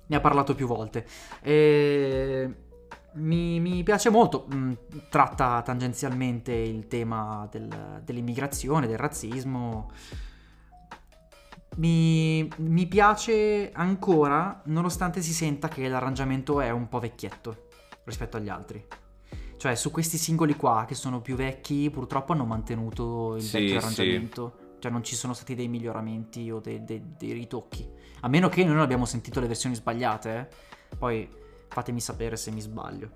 ne 0.05 0.15
ha 0.15 0.19
parlato 0.19 0.55
più 0.55 0.67
volte. 0.67 1.05
E 1.41 2.68
mi, 3.13 3.59
mi 3.59 3.83
piace 3.83 4.09
molto. 4.09 4.45
mh, 4.47 4.77
tratta 5.09 5.61
tangenzialmente 5.61 6.53
il 6.53 6.87
tema 6.87 7.47
del- 7.51 8.01
dell'immigrazione, 8.03 8.87
del 8.87 8.97
razzismo. 8.97 9.91
Mi, 11.77 12.49
mi 12.57 12.87
piace 12.87 13.71
ancora, 13.73 14.61
nonostante 14.65 15.21
si 15.21 15.31
senta 15.33 15.67
che 15.67 15.87
l'arrangiamento 15.87 16.59
è 16.59 16.69
un 16.71 16.89
po' 16.89 16.99
vecchietto 16.99 17.67
rispetto 18.03 18.37
agli 18.37 18.49
altri. 18.49 18.85
Cioè, 19.55 19.75
su 19.75 19.91
questi 19.91 20.17
singoli 20.17 20.55
qua, 20.55 20.85
che 20.87 20.95
sono 20.95 21.21
più 21.21 21.35
vecchi, 21.35 21.89
purtroppo 21.89 22.33
hanno 22.33 22.45
mantenuto 22.45 23.35
il 23.35 23.41
Sì, 23.41 23.59
vecchio 23.59 23.69
sì. 23.69 23.75
arrangiamento. 23.77 24.57
Cioè, 24.79 24.91
non 24.91 25.03
ci 25.03 25.15
sono 25.15 25.33
stati 25.33 25.55
dei 25.55 25.67
miglioramenti 25.67 26.49
o 26.49 26.59
dei, 26.59 26.83
dei- 26.83 27.03
dei 27.17 27.33
ritocchi. 27.33 27.87
A 28.21 28.27
meno 28.29 28.49
che 28.49 28.63
noi 28.63 28.73
non 28.73 28.81
abbiamo 28.83 29.05
sentito 29.05 29.39
le 29.39 29.47
versioni 29.47 29.75
sbagliate, 29.75 30.49
eh. 30.49 30.95
Poi 30.97 31.29
fatemi 31.69 31.99
sapere 32.01 32.35
se 32.35 32.51
mi 32.51 32.61
sbaglio. 32.61 33.09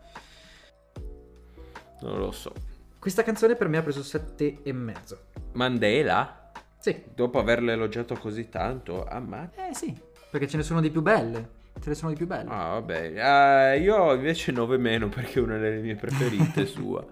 Non 2.01 2.19
lo 2.19 2.31
so. 2.31 2.53
Questa 2.99 3.23
canzone 3.23 3.55
per 3.55 3.67
me 3.67 3.77
ha 3.77 3.81
preso 3.83 4.03
sette 4.03 4.59
e 4.63 4.71
mezzo. 4.73 5.25
Mandela, 5.53 6.51
Sì. 6.79 7.03
dopo 7.13 7.39
averla 7.39 7.71
elogiato 7.73 8.15
così 8.15 8.49
tanto, 8.49 9.05
ammazza. 9.05 9.67
Eh 9.67 9.73
sì, 9.73 9.93
perché 10.29 10.47
ce 10.47 10.57
ne 10.57 10.63
sono 10.63 10.81
di 10.81 10.89
più 10.89 11.01
belle. 11.01 11.61
Ce 11.81 11.89
ne 11.89 11.95
sono 11.95 12.11
di 12.11 12.17
più 12.17 12.27
belle. 12.27 12.49
Ah, 12.49 12.79
vabbè. 12.79 13.73
Eh, 13.73 13.79
io 13.79 14.13
invece 14.13 14.51
9 14.51 14.77
meno 14.77 15.09
perché 15.09 15.39
è 15.39 15.41
una 15.41 15.57
delle 15.57 15.81
mie 15.81 15.95
preferite 15.95 16.65
sua. 16.67 17.05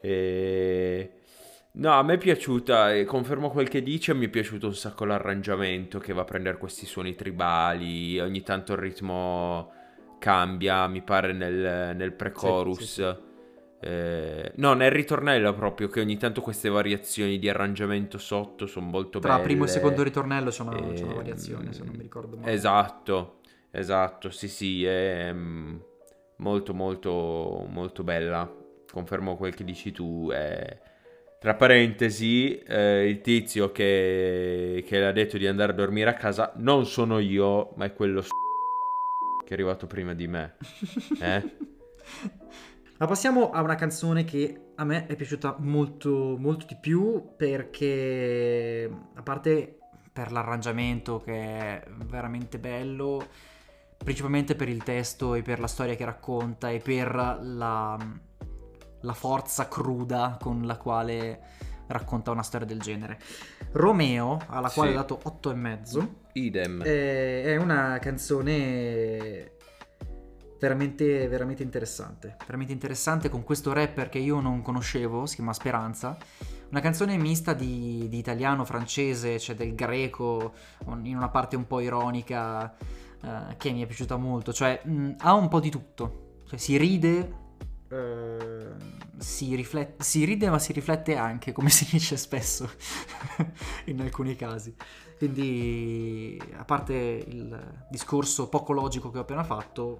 E... 0.00 1.10
No, 1.72 1.92
a 1.92 2.02
me 2.02 2.14
è 2.14 2.18
piaciuta, 2.18 2.92
e 2.94 3.04
confermo 3.04 3.50
quel 3.50 3.68
che 3.68 3.82
dice, 3.82 4.14
mi 4.14 4.26
è 4.26 4.28
piaciuto 4.28 4.66
un 4.68 4.74
sacco 4.74 5.04
l'arrangiamento 5.04 5.98
che 5.98 6.12
va 6.12 6.20
a 6.22 6.24
prendere 6.24 6.56
questi 6.56 6.86
suoni 6.86 7.14
tribali, 7.16 8.20
ogni 8.20 8.42
tanto 8.42 8.72
il 8.74 8.78
ritmo 8.78 9.72
cambia, 10.24 10.86
mi 10.88 11.02
pare 11.02 11.32
nel, 11.32 11.94
nel 11.96 12.12
pre-chorus. 12.12 12.78
Sì, 12.78 12.86
sì, 12.86 13.08
Eh, 13.80 14.52
no, 14.56 14.72
nel 14.74 14.90
ritornello 14.90 15.52
proprio, 15.54 15.88
che 15.88 16.00
ogni 16.00 16.16
tanto 16.16 16.40
queste 16.40 16.68
variazioni 16.70 17.38
di 17.38 17.48
arrangiamento 17.48 18.18
sotto 18.18 18.66
sono 18.66 18.86
molto 18.86 19.20
Tra 19.20 19.40
belle. 19.40 19.40
primo 19.40 19.64
e 19.64 19.66
secondo 19.66 20.04
ritornello 20.04 20.50
c'è 20.50 20.62
una, 20.62 20.92
c'è 20.92 21.02
una 21.02 21.14
Ehm, 21.14 21.14
variazione, 21.14 21.72
se 21.72 21.82
non 21.82 21.96
mi 21.96 22.02
ricordo 22.02 22.36
male. 22.36 22.64
Esatto, 22.66 23.40
esatto, 23.70 24.30
sì 24.30 24.48
sì, 24.48 24.84
è 24.84 25.32
mm, 25.32 25.76
molto 26.36 26.74
molto 26.74 27.64
molto 27.68 28.02
bella. 28.04 28.50
Confermo 28.90 29.36
quel 29.36 29.54
che 29.54 29.64
dici 29.64 29.92
tu. 29.92 30.30
è- 30.32 30.78
Tra 31.38 31.54
parentesi, 31.54 32.58
eh, 32.60 33.06
il 33.08 33.20
tizio 33.20 33.70
che, 33.72 34.82
che 34.86 34.98
le 34.98 35.06
ha 35.06 35.12
detto 35.12 35.36
di 35.38 35.46
andare 35.46 35.72
a 35.72 35.74
dormire 35.74 36.10
a 36.10 36.14
casa 36.14 36.52
non 36.56 36.86
sono 36.86 37.18
io, 37.18 37.72
ma 37.76 37.84
è 37.86 37.92
quello 37.94 38.22
s- 38.22 38.28
che 39.44 39.50
è 39.50 39.52
arrivato 39.52 39.86
prima 39.86 40.14
di 40.14 40.26
me. 40.26 40.56
Eh? 41.20 41.56
Ma 42.98 43.06
passiamo 43.06 43.50
a 43.50 43.60
una 43.60 43.74
canzone 43.74 44.24
che 44.24 44.72
a 44.76 44.84
me 44.84 45.06
è 45.06 45.16
piaciuta 45.16 45.56
molto, 45.58 46.36
molto 46.38 46.64
di 46.66 46.76
più 46.80 47.34
perché, 47.36 48.88
a 49.14 49.22
parte 49.22 49.78
per 50.12 50.30
l'arrangiamento 50.30 51.20
che 51.20 51.32
è 51.32 51.84
veramente 52.06 52.58
bello, 52.58 53.26
principalmente 53.96 54.54
per 54.54 54.68
il 54.68 54.82
testo 54.82 55.34
e 55.34 55.42
per 55.42 55.58
la 55.58 55.66
storia 55.66 55.96
che 55.96 56.04
racconta 56.04 56.70
e 56.70 56.78
per 56.78 57.14
la, 57.42 57.98
la 59.00 59.12
forza 59.12 59.66
cruda 59.66 60.38
con 60.40 60.62
la 60.64 60.76
quale 60.76 61.40
racconta 61.88 62.30
una 62.30 62.42
storia 62.42 62.66
del 62.66 62.80
genere. 62.80 63.18
Romeo, 63.72 64.38
alla 64.48 64.70
quale 64.70 64.90
Sì. 64.90 64.96
ho 64.96 64.98
dato 65.00 65.18
8 65.22 65.50
e 65.50 65.54
mezzo, 65.54 66.14
Idem. 66.32 66.82
è 66.82 67.42
è 67.44 67.56
una 67.56 67.98
canzone 68.00 69.52
veramente, 70.58 71.28
veramente 71.28 71.62
interessante. 71.62 72.36
Veramente 72.40 72.72
interessante 72.72 73.28
con 73.28 73.44
questo 73.44 73.72
rapper 73.72 74.08
che 74.08 74.18
io 74.18 74.40
non 74.40 74.62
conoscevo, 74.62 75.26
si 75.26 75.36
chiama 75.36 75.52
Speranza. 75.52 76.16
Una 76.70 76.80
canzone 76.80 77.16
mista 77.18 77.52
di, 77.52 78.06
di 78.08 78.18
italiano, 78.18 78.64
francese, 78.64 79.36
c'è 79.36 79.54
del 79.54 79.74
greco, 79.74 80.54
in 81.02 81.16
una 81.16 81.28
parte 81.28 81.54
un 81.56 81.66
po' 81.66 81.80
ironica, 81.80 82.74
eh, 83.22 83.56
che 83.58 83.70
mi 83.72 83.82
è 83.82 83.86
piaciuta 83.86 84.16
molto. 84.16 84.52
Cioè, 84.52 84.80
mh, 84.84 85.14
ha 85.18 85.34
un 85.34 85.48
po' 85.48 85.60
di 85.60 85.70
tutto. 85.70 86.40
Cioè, 86.48 86.58
si 86.58 86.76
ride. 86.76 87.42
eh, 87.90 88.68
si, 89.18 89.54
riflette, 89.54 90.02
si 90.02 90.24
ride 90.24 90.48
ma 90.50 90.58
si 90.58 90.72
riflette 90.72 91.16
anche, 91.16 91.52
come 91.52 91.68
si 91.70 91.86
dice 91.90 92.16
spesso 92.16 92.70
in 93.86 94.00
alcuni 94.00 94.36
casi. 94.36 94.74
Quindi, 95.16 96.40
a 96.56 96.64
parte 96.64 96.94
il 96.94 97.84
discorso 97.88 98.48
poco 98.48 98.72
logico 98.72 99.10
che 99.10 99.18
ho 99.18 99.22
appena 99.22 99.44
fatto, 99.44 99.98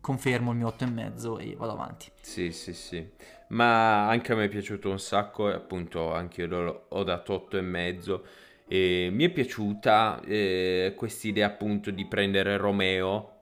confermo 0.00 0.50
il 0.52 0.56
mio 0.56 0.68
8,5 0.68 1.40
e 1.40 1.56
vado 1.56 1.72
avanti. 1.72 2.10
Sì, 2.20 2.52
sì, 2.52 2.72
sì. 2.74 3.08
Ma 3.48 4.08
anche 4.08 4.32
a 4.32 4.36
me 4.36 4.44
è 4.44 4.48
piaciuto 4.48 4.90
un 4.90 4.98
sacco 4.98 5.50
e 5.50 5.54
appunto 5.54 6.12
anche 6.12 6.42
io 6.42 6.86
ho 6.88 7.02
dato 7.02 7.34
8 7.34 7.56
e. 7.56 8.24
E 8.68 9.08
mi 9.10 9.24
è 9.24 9.30
piaciuta 9.30 10.20
eh, 10.24 10.94
quest'idea 10.96 11.46
appunto 11.46 11.90
di 11.90 12.06
prendere 12.06 12.56
Romeo, 12.56 13.39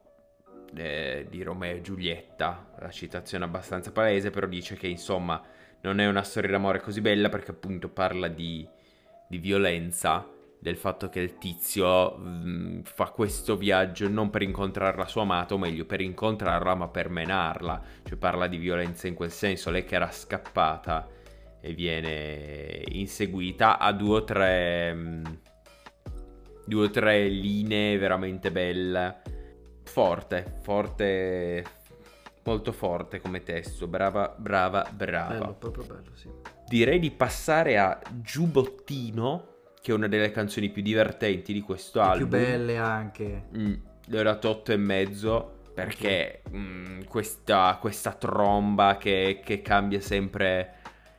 eh, 0.75 1.27
di 1.29 1.43
Romeo 1.43 1.75
e 1.75 1.81
Giulietta, 1.81 2.71
la 2.79 2.91
citazione 2.91 3.45
abbastanza 3.45 3.91
palese, 3.91 4.29
però 4.29 4.47
dice 4.47 4.75
che 4.75 4.87
insomma 4.87 5.41
non 5.81 5.99
è 5.99 6.07
una 6.07 6.23
storia 6.23 6.51
d'amore 6.51 6.81
così 6.81 7.01
bella 7.01 7.29
perché 7.29 7.51
appunto 7.51 7.89
parla 7.89 8.27
di, 8.27 8.67
di 9.27 9.37
violenza 9.37 10.27
del 10.61 10.75
fatto 10.75 11.07
che 11.07 11.21
il 11.21 11.37
tizio 11.37 12.17
mh, 12.17 12.81
fa 12.83 13.05
questo 13.11 13.55
viaggio 13.55 14.09
non 14.09 14.29
per 14.29 14.41
incontrare 14.41 14.97
la 14.97 15.07
sua 15.07 15.21
amata, 15.21 15.53
o 15.53 15.57
meglio, 15.57 15.85
per 15.85 16.01
incontrarla, 16.01 16.75
ma 16.75 16.87
per 16.89 17.09
menarla. 17.09 17.81
Cioè 18.03 18.17
parla 18.17 18.47
di 18.47 18.57
violenza 18.57 19.07
in 19.07 19.13
quel 19.13 19.31
senso. 19.31 19.71
Lei 19.71 19.85
che 19.85 19.95
era 19.95 20.11
scappata 20.11 21.07
e 21.61 21.73
viene 21.73 22.83
inseguita 22.87 23.79
a 23.79 23.91
due 23.93 24.17
o 24.17 24.23
tre. 24.25 24.93
Mh, 24.93 25.39
due 26.65 26.85
o 26.85 26.89
tre 26.89 27.27
linee 27.29 27.97
veramente 27.97 28.51
belle. 28.51 29.21
Forte, 29.89 30.59
forte. 30.61 31.63
Molto 32.43 32.71
forte 32.71 33.19
come 33.19 33.43
testo. 33.43 33.87
Brava, 33.87 34.33
brava, 34.37 34.87
brava. 34.91 35.33
Bello, 35.33 35.53
proprio 35.53 35.83
bello, 35.83 36.15
sì. 36.15 36.29
Direi 36.67 36.99
di 36.99 37.11
passare 37.11 37.77
a 37.77 37.99
Giubottino 38.11 39.47
che 39.81 39.91
è 39.91 39.95
una 39.95 40.07
delle 40.07 40.31
canzoni 40.31 40.69
più 40.69 40.81
divertenti 40.81 41.53
di 41.53 41.61
questo 41.61 41.99
Le 41.99 42.05
album. 42.05 42.29
più 42.29 42.37
belle 42.37 42.77
anche. 42.77 43.43
Mm, 43.55 43.73
le 44.05 44.19
ho 44.19 44.23
dato 44.23 44.49
8 44.49 44.71
e 44.73 44.77
mezzo 44.77 45.57
perché 45.73 46.41
mm, 46.49 47.01
questa, 47.03 47.77
questa 47.79 48.13
tromba 48.13 48.97
che, 48.97 49.41
che 49.43 49.61
cambia 49.61 50.01
sempre 50.01 50.75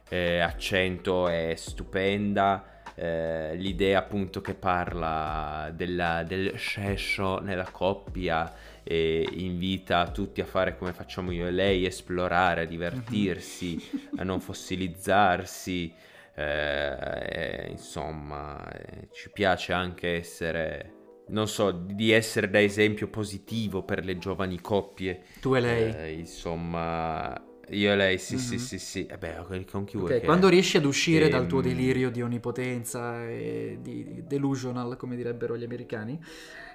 eh, 0.08 0.40
accento 0.40 1.28
è 1.28 1.54
stupenda. 1.56 2.64
Eh, 3.02 3.54
l'idea 3.56 4.00
appunto 4.00 4.42
che 4.42 4.52
parla 4.52 5.72
della- 5.74 6.22
del 6.22 6.52
scesso 6.58 7.38
nella 7.38 7.70
coppia 7.70 8.52
e 8.82 9.26
invita 9.36 10.10
tutti 10.10 10.42
a 10.42 10.44
fare 10.44 10.76
come 10.76 10.92
facciamo 10.92 11.30
io 11.30 11.46
e 11.46 11.50
lei, 11.50 11.86
esplorare, 11.86 12.62
a 12.62 12.64
divertirsi, 12.66 13.82
a 14.16 14.22
non 14.22 14.38
fossilizzarsi. 14.40 15.94
Eh, 16.34 17.68
insomma, 17.70 18.70
eh, 18.70 19.08
ci 19.12 19.30
piace 19.30 19.72
anche 19.72 20.16
essere, 20.16 20.92
non 21.28 21.48
so, 21.48 21.70
di 21.70 22.10
essere 22.10 22.50
da 22.50 22.60
esempio 22.60 23.08
positivo 23.08 23.82
per 23.82 24.04
le 24.04 24.18
giovani 24.18 24.60
coppie. 24.60 25.22
Tu 25.40 25.54
e 25.54 25.60
lei. 25.60 25.94
Eh, 25.94 26.12
insomma, 26.12 27.49
io 27.70 27.92
e 27.92 27.96
lei, 27.96 28.18
sì, 28.18 28.38
sì, 28.38 28.54
Mhm. 28.54 28.60
sì, 28.60 28.78
sì. 28.78 29.06
E 29.06 29.16
beh, 29.18 29.64
con- 29.70 29.84
chi 29.84 29.96
vuoi 29.96 30.10
Ok, 30.12 30.20
che- 30.20 30.24
Quando 30.26 30.48
riesci 30.48 30.76
ad 30.76 30.84
uscire 30.84 31.28
dal 31.28 31.46
tuo 31.46 31.58
Ehm, 31.58 31.64
delirio 31.64 32.10
di 32.10 32.22
onnipotenza 32.22 33.26
e 33.28 33.78
di 33.80 34.24
delusional, 34.26 34.96
come 34.96 35.16
direbbero 35.16 35.56
gli 35.56 35.64
americani, 35.64 36.18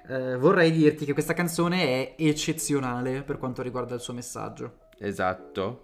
eh, 0.07 0.37
vorrei 0.37 0.71
dirti 0.71 1.05
che 1.05 1.13
questa 1.13 1.33
canzone 1.33 1.83
è 1.83 2.15
eccezionale 2.17 3.23
per 3.23 3.37
quanto 3.37 3.61
riguarda 3.61 3.95
il 3.95 4.01
suo 4.01 4.13
messaggio. 4.13 4.77
Esatto, 4.99 5.81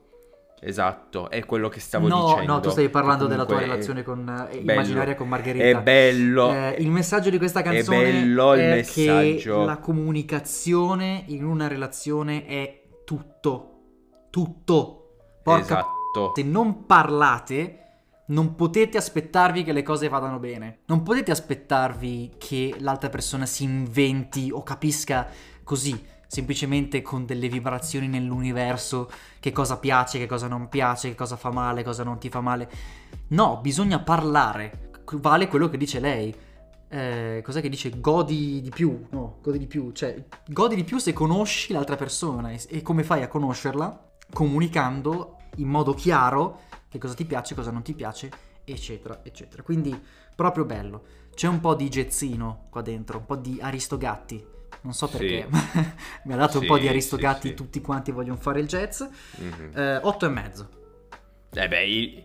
esatto, 0.62 1.30
è 1.30 1.44
quello 1.46 1.68
che 1.70 1.80
stavo 1.80 2.08
no, 2.08 2.28
dicendo. 2.28 2.54
no, 2.54 2.60
tu 2.62 2.70
stavi 2.70 2.90
parlando 2.90 3.24
che 3.26 3.32
della 3.32 3.46
tua 3.46 3.56
comunque 3.56 3.66
è- 3.66 3.86
relazione 3.86 4.04
con, 4.04 4.20
eh, 4.50 4.56
bello. 4.60 4.72
immaginaria 4.72 5.16
con 5.16 5.28
Margherita. 5.28 5.66
È 5.66 5.82
bello. 5.82 6.54
Eh, 6.54 6.76
il 6.80 6.90
messaggio 6.90 7.30
di 7.30 7.38
questa 7.38 7.62
canzone 7.62 8.04
bello 8.12 8.54
il 8.54 8.60
è 8.62 8.70
messaggio. 8.70 9.60
che 9.60 9.66
la 9.66 9.78
comunicazione 9.80 11.24
in 11.28 11.44
una 11.44 11.68
relazione 11.68 12.46
è 12.46 12.82
tutto. 13.04 13.68
Tutto. 14.30 15.01
Porca 15.44 15.80
Esatto. 15.80 16.34
se 16.36 16.44
non 16.44 16.86
parlate, 16.86 17.78
non 18.28 18.56
potete 18.56 18.98
aspettarvi 18.98 19.64
che 19.64 19.74
le 19.74 19.84
cose 19.84 20.08
vadano 20.08 20.40
bene. 20.40 20.80
Non 20.86 21.04
potete 21.04 21.32
aspettarvi 21.32 22.34
che 22.38 22.76
l'altra 22.80 23.10
persona 23.10 23.46
si 23.46 23.64
inventi 23.64 24.52
o 24.52 24.64
capisca 24.64 25.28
così, 25.64 26.06
semplicemente 26.28 27.02
con 27.02 27.26
delle 27.26 27.50
vibrazioni 27.50 28.08
nell'universo, 28.08 29.10
che 29.40 29.52
cosa 29.52 29.78
piace, 29.78 30.18
che 30.18 30.28
cosa 30.28 30.48
non 30.48 30.70
piace, 30.70 31.10
che 31.10 31.16
cosa 31.16 31.36
fa 31.36 31.52
male, 31.52 31.84
cosa 31.84 32.04
non 32.04 32.20
ti 32.20 32.30
fa 32.30 32.40
male. 32.42 32.70
No, 33.30 33.60
bisogna 33.62 34.00
parlare. 34.00 34.90
Vale 35.14 35.48
quello 35.48 35.68
che 35.68 35.78
dice 35.78 36.00
lei. 36.00 36.34
Eh, 36.88 37.42
cos'è 37.44 37.62
che 37.62 37.70
dice? 37.70 38.00
Godi 38.00 38.62
di 38.62 38.70
più. 38.70 39.08
No, 39.10 39.40
godi 39.42 39.58
di 39.58 39.68
più. 39.68 39.92
Cioè, 39.92 40.24
godi 40.48 40.76
di 40.76 40.84
più 40.86 41.00
se 41.00 41.12
conosci 41.12 41.74
l'altra 41.74 41.96
persona. 41.98 42.52
E, 42.52 42.62
e 42.70 42.82
come 42.82 43.04
fai 43.04 43.24
a 43.24 43.28
conoscerla? 43.28 44.11
Comunicando 44.34 45.38
in 45.58 45.68
modo 45.68 45.94
chiaro 45.94 46.62
che 46.90 46.98
cosa 46.98 47.14
ti 47.14 47.26
piace, 47.26 47.56
cosa 47.56 47.72
non 47.72 47.82
ti 47.82 47.94
piace, 47.94 48.30
eccetera, 48.64 49.20
eccetera. 49.24 49.64
Quindi, 49.64 50.00
proprio 50.36 50.66
bello. 50.66 51.04
C'è 51.34 51.48
un 51.48 51.60
po' 51.60 51.76
di 51.76 51.90
gezzino 51.90 52.68
qua 52.70 52.82
dentro, 52.82 53.18
un 53.20 53.26
po' 53.26 53.36
di 53.36 53.60
Aristogatti. 53.62 54.44
Non 54.82 54.94
so 54.94 55.08
Sì. 55.08 55.18
perché, 55.18 55.48
mi 56.26 56.34
ha 56.34 56.38
dato 56.38 56.60
un 56.60 56.66
po' 56.66 56.74
Sì, 56.76 56.80
di 56.82 56.86
sì, 56.88 56.92
Aristogatti, 56.92 57.48
sì. 57.50 57.54
tutti 57.54 57.82
quanti 57.82 58.12
vogliono 58.12 58.38
fare 58.38 58.60
il 58.60 58.68
jazz. 58.68 59.02
Mhm. 59.38 59.72
Eh, 59.76 59.98
otto 59.98 60.26
e 60.26 60.30
mezzo. 60.30 60.70
Eh 61.54 61.68
beh, 61.68 61.86
il, 61.86 62.24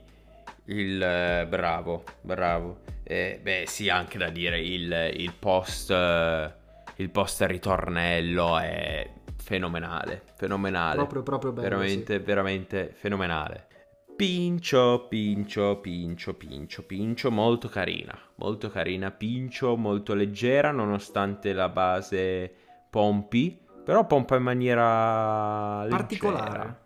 il, 0.66 1.03
eh, 1.03 1.47
bravo, 1.49 2.05
bravo. 2.23 2.81
Eh, 3.03 3.38
beh, 3.42 3.64
sì, 3.66 3.88
anche 3.88 4.19
da 4.19 4.31
dire 4.31 4.61
il, 4.61 5.11
il 5.14 5.33
post 5.38 5.90
eh, 5.90 6.55
il 6.97 7.11
post 7.11 7.42
ritornello 7.42 8.59
è 8.59 9.09
fenomenale, 9.47 10.23
fenomenale. 10.35 10.97
Proprio, 10.97 11.23
proprio 11.23 11.53
bello. 11.53 11.69
veramente, 11.69 12.19
veramente 12.19 12.91
fenomenale. 12.97 13.69
Pincio, 14.17 15.07
pincio, 15.09 15.79
pincio, 15.81 16.35
pincio, 16.35 16.83
pincio, 16.83 17.31
molto 17.31 17.69
carina, 17.69 18.19
molto 18.37 18.71
carina, 18.71 19.13
pincio, 19.13 19.77
molto 19.77 20.15
leggera 20.15 20.73
nonostante 20.73 21.53
la 21.53 21.69
base 21.69 22.53
pompi, 22.91 23.65
però 23.85 24.05
pompa 24.07 24.35
in 24.35 24.43
maniera 24.43 25.83
leggera. 25.85 25.97
Particolare. 25.97 26.85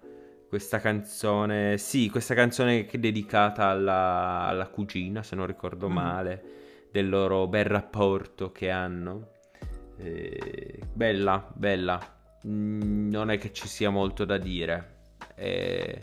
Questa 0.51 0.81
canzone, 0.81 1.79
sì, 1.79 2.11
questa 2.11 2.35
canzone 2.35 2.85
che 2.85 2.96
è 2.96 3.01
dedicata 3.01 3.68
alla, 3.68 4.46
alla 4.49 4.66
cugina, 4.66 5.23
se 5.23 5.35
non 5.35 5.46
ricordo 5.46 5.88
Mhm. 5.88 5.94
male, 5.94 6.42
del 6.92 7.09
loro 7.09 7.46
bel 7.46 7.64
rapporto 7.64 8.53
che 8.53 8.68
hanno. 8.70 9.29
Eh, 9.96 10.81
bella, 10.92 11.49
bella. 11.55 12.18
Mm, 12.46 13.11
non 13.11 13.31
è 13.31 13.38
che 13.38 13.53
ci 13.53 13.68
sia 13.68 13.90
molto 13.90 14.24
da 14.24 14.38
dire. 14.38 14.98
È, 15.35 15.98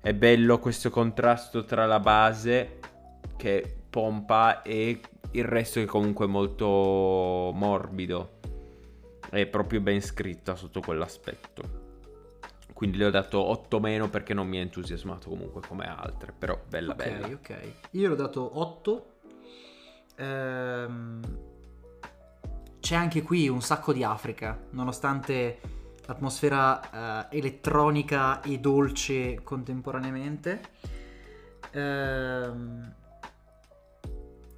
è 0.00 0.14
bello 0.14 0.58
questo 0.58 0.90
contrasto 0.90 1.64
tra 1.64 1.86
la 1.86 2.00
base 2.00 2.78
che 3.36 3.76
pompa 3.88 4.62
e 4.62 5.00
il 5.32 5.44
resto 5.44 5.80
che 5.80 5.86
comunque 5.86 6.26
è 6.26 6.28
molto 6.28 6.66
morbido. 7.54 8.40
È 9.30 9.46
proprio 9.46 9.80
ben 9.80 10.00
scritta 10.02 10.56
sotto 10.56 10.80
quell'aspetto. 10.80 11.80
Quindi 12.74 12.96
le 12.98 13.06
ho 13.06 13.10
dato 13.10 13.38
8 13.40 13.78
meno 13.80 14.10
perché 14.10 14.34
non 14.34 14.48
mi 14.48 14.58
ha 14.58 14.60
entusiasmato 14.60 15.28
comunque 15.28 15.60
come 15.66 15.84
altre. 15.86 16.32
Però 16.36 16.60
bella 16.68 16.92
Ok, 16.92 16.96
bella. 16.96 17.26
ok. 17.28 17.58
Io 17.92 18.08
l'ho 18.08 18.14
dato 18.16 18.58
8. 18.58 19.06
Ehm, 20.16 21.20
c'è 22.82 22.96
anche 22.96 23.22
qui 23.22 23.48
un 23.48 23.62
sacco 23.62 23.92
di 23.92 24.02
Africa, 24.02 24.58
nonostante 24.70 25.60
l'atmosfera 26.04 27.28
eh, 27.30 27.38
elettronica 27.38 28.40
e 28.40 28.58
dolce 28.58 29.40
contemporaneamente. 29.44 30.60
Ehm, 31.70 32.94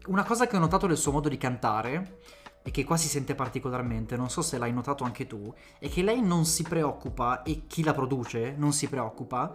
una 0.07 0.25
cosa 0.25 0.47
che 0.47 0.57
ho 0.57 0.59
notato 0.59 0.87
del 0.87 0.97
suo 0.97 1.13
modo 1.13 1.29
di 1.29 1.37
cantare 1.37 2.21
e 2.63 2.71
che 2.71 2.83
qua 2.85 2.97
si 2.97 3.09
sente 3.09 3.35
particolarmente, 3.35 4.17
non 4.17 4.31
so 4.31 4.41
se 4.41 4.57
l'hai 4.57 4.73
notato 4.73 5.05
anche 5.05 5.27
tu, 5.27 5.53
è 5.79 5.91
che 5.91 6.03
lei 6.03 6.23
non 6.23 6.47
si 6.47 6.63
preoccupa 6.63 7.43
e 7.43 7.67
chi 7.67 7.83
la 7.83 7.93
produce 7.93 8.55
non 8.57 8.73
si 8.73 8.89
preoccupa 8.89 9.53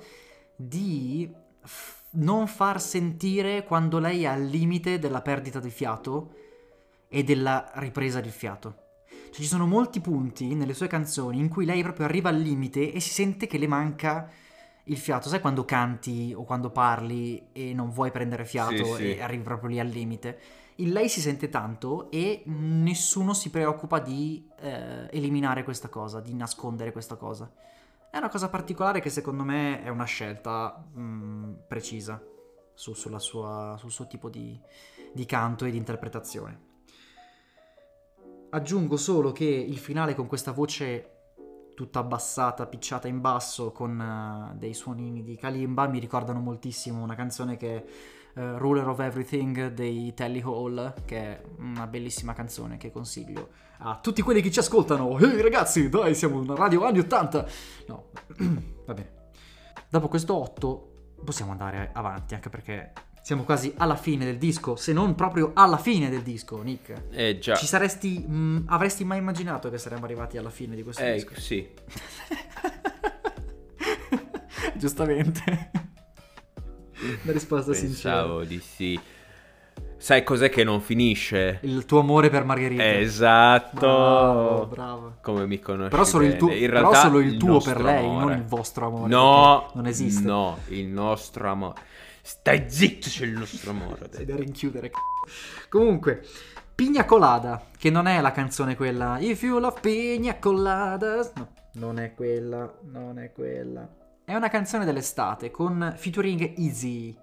di 0.56 1.28
f- 1.64 2.04
non 2.12 2.46
far 2.46 2.80
sentire 2.80 3.64
quando 3.64 3.98
lei 3.98 4.26
è 4.26 4.28
al 4.28 4.44
limite 4.44 5.00
della 5.00 5.24
perdita 5.24 5.60
di 5.60 5.72
fiato 5.72 6.49
e 7.10 7.24
della 7.24 7.72
ripresa 7.76 8.22
di 8.22 8.30
fiato. 8.30 8.84
Cioè 9.32 9.42
ci 9.42 9.46
sono 9.46 9.66
molti 9.68 10.00
punti 10.00 10.56
nelle 10.56 10.74
sue 10.74 10.88
canzoni 10.88 11.40
in 11.40 11.50
cui 11.50 11.66
lei 11.66 11.82
proprio 11.84 12.06
arriva 12.06 12.30
al 12.30 12.38
limite 12.40 12.94
e 12.94 13.00
si 13.00 13.10
sente 13.12 13.48
che 13.48 13.58
le 13.58 13.68
manca 13.68 14.30
il 14.86 14.98
fiato. 14.98 15.30
Sai 15.30 15.42
quando 15.42 15.66
canti 15.66 16.34
o 16.36 16.44
quando 16.46 16.72
parli 16.72 17.50
e 17.52 17.74
non 17.74 17.90
vuoi 17.92 18.12
prendere 18.12 18.46
fiato 18.46 18.84
Sì, 18.86 18.94
sì. 18.96 19.16
e 19.16 19.22
arrivi 19.22 19.44
proprio 19.44 19.70
lì 19.70 19.80
al 19.80 19.88
limite? 19.88 20.40
In 20.78 20.92
lei 20.92 21.10
si 21.10 21.20
sente 21.22 21.50
tanto 21.50 22.10
e 22.10 22.44
nessuno 22.46 23.34
si 23.34 23.50
preoccupa 23.50 24.00
di 24.00 24.50
eh, 24.60 25.08
eliminare 25.12 25.64
questa 25.64 25.90
cosa, 25.90 26.22
di 26.22 26.34
nascondere 26.34 26.92
questa 26.92 27.16
cosa. 27.18 27.52
È 28.10 28.18
una 28.18 28.30
cosa 28.30 28.50
particolare 28.50 29.02
che 29.02 29.10
secondo 29.10 29.44
me 29.44 29.84
è 29.84 29.90
una 29.90 30.06
scelta 30.06 30.84
mm, 30.98 31.54
precisa. 31.68 32.24
su- 32.74 32.94
sulla 32.94 33.20
sua- 33.20 33.76
sul 33.78 33.92
suo 33.92 34.08
tipo 34.08 34.30
di, 34.30 34.58
di 35.12 35.26
canto 35.26 35.66
e 35.66 35.72
di 35.72 35.78
interpretazione. 35.78 36.68
Aggiungo 38.52 38.98
solo 38.98 39.32
che 39.32 39.46
il 39.46 39.78
finale 39.78 40.16
con 40.16 40.26
questa 40.26 40.52
voce 40.52 41.18
tutta 41.76 42.00
abbassata, 42.00 42.66
picciata 42.66 43.08
in 43.08 43.22
basso, 43.22 43.72
con 43.72 44.02
eh, 44.02 44.58
dei 44.58 44.74
suonini 44.74 45.24
di 45.24 45.38
kalimba, 45.38 45.88
mi 45.88 46.00
ricordano 46.00 46.40
moltissimo 46.40 47.02
una 47.02 47.16
canzone 47.16 47.58
che 47.58 47.76
è 47.76 47.86
eh, 48.40 48.58
Ruler 48.58 48.88
of 48.88 49.00
Everything 49.00 49.68
dei 49.68 50.14
Telly 50.14 50.42
Hall, 50.42 51.06
che 51.06 51.18
è 51.18 51.42
una 51.60 51.88
bellissima 51.88 52.34
canzone 52.34 52.78
che 52.78 52.92
consiglio 52.92 53.50
a 53.78 54.00
tutti 54.02 54.22
quelli 54.22 54.42
che 54.42 54.52
ci 54.52 54.60
ascoltano. 54.60 55.18
Ehi 55.20 55.42
ragazzi, 55.42 55.88
dai, 55.88 56.16
siamo 56.16 56.40
una 56.40 56.56
radio 56.56 56.86
anni 56.86 57.00
80. 57.00 57.46
No, 57.88 58.06
va 58.86 58.94
bene. 58.94 59.12
Dopo 59.90 60.08
questo 60.08 60.36
8 60.36 60.92
possiamo 61.24 61.52
andare 61.52 61.92
avanti, 61.94 62.34
anche 62.34 62.50
perché 62.50 62.94
siamo 63.22 63.44
quasi 63.44 63.74
alla 63.78 63.96
fine 63.96 64.26
del 64.26 64.38
disco, 64.38 64.76
se 64.76 64.94
non 64.94 65.16
proprio 65.16 65.52
alla 65.54 65.78
fine 65.78 66.10
del 66.10 66.22
disco, 66.22 66.62
Nick. 66.62 66.94
Eh 67.12 67.38
già. 67.40 67.56
Ci 67.56 67.66
saresti. 67.68 68.20
mh, 68.20 68.64
avresti 68.68 69.04
mai 69.04 69.18
immaginato 69.20 69.70
che 69.70 69.78
saremmo 69.78 70.06
arrivati 70.06 70.38
alla 70.38 70.50
fine 70.50 70.76
di 70.76 70.84
questo 70.84 71.04
Eh, 71.04 71.14
disco? 71.14 71.40
sì. 71.40 71.68
Giustamente. 74.76 75.72
Una 77.24 77.34
risposta 77.34 77.74
sincera. 77.74 78.16
Pensavo 78.20 78.44
di 78.44 78.60
sì. 78.60 79.00
Sai 79.98 80.24
cos'è 80.24 80.50
che 80.50 80.64
non 80.64 80.80
finisce? 80.80 81.60
Il 81.64 81.84
tuo 81.86 82.00
amore 82.00 82.30
per 82.30 82.46
Margherita. 82.46 82.98
Esatto. 83.00 83.78
Bravo, 83.80 84.66
bravo. 84.68 85.14
Come 85.22 85.46
mi 85.46 85.60
conosci 85.60 85.90
Però 85.90 86.06
solo 86.06 86.24
il 86.26 86.38
tuo, 86.38 86.48
bene. 86.48 86.60
In 86.62 86.68
però 86.68 86.80
realtà 86.80 87.02
solo 87.02 87.20
il 87.20 87.38
tuo 87.38 87.60
per 87.60 87.82
lei, 87.82 88.06
amore. 88.06 88.26
non 88.26 88.38
il 88.38 88.46
vostro 88.46 88.88
amore. 88.88 89.10
No, 89.10 89.70
non 89.74 89.88
esiste. 89.88 90.26
No, 90.26 90.58
il 90.70 90.88
nostro 90.88 91.50
amore. 91.50 91.82
Stai 92.30 92.70
zitto, 92.70 93.08
c'è 93.10 93.26
il 93.26 93.32
nostro 93.32 93.72
amore. 93.72 94.08
Sei 94.12 94.24
da 94.24 94.36
rinchiudere. 94.36 94.92
c***o. 94.92 95.00
Comunque, 95.68 96.24
Pigna 96.76 97.04
Colada, 97.04 97.66
che 97.76 97.90
non 97.90 98.06
è 98.06 98.22
la 98.22 98.32
canzone 98.32 98.76
quella 98.76 99.18
If 99.18 99.42
you 99.42 99.58
love 99.60 99.80
Pigna 99.82 100.38
Coladas. 100.38 101.32
No, 101.38 101.50
non 101.72 101.98
è 101.98 102.14
quella, 102.14 102.72
non 102.84 103.18
è 103.18 103.32
quella. 103.32 103.90
È 104.24 104.36
una 104.36 104.48
canzone 104.48 104.86
dell'estate 104.86 105.50
con 105.50 105.96
featuring 105.98 106.54
Easy. 106.60 107.18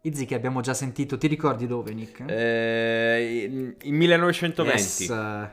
Easy 0.00 0.24
che 0.24 0.34
abbiamo 0.34 0.62
già 0.62 0.72
sentito, 0.72 1.18
ti 1.18 1.26
ricordi 1.26 1.66
dove, 1.66 1.92
Nick? 1.92 2.24
Eh, 2.26 3.48
in, 3.50 3.74
in 3.82 3.94
1920. 3.94 4.80
Yes, 4.80 5.08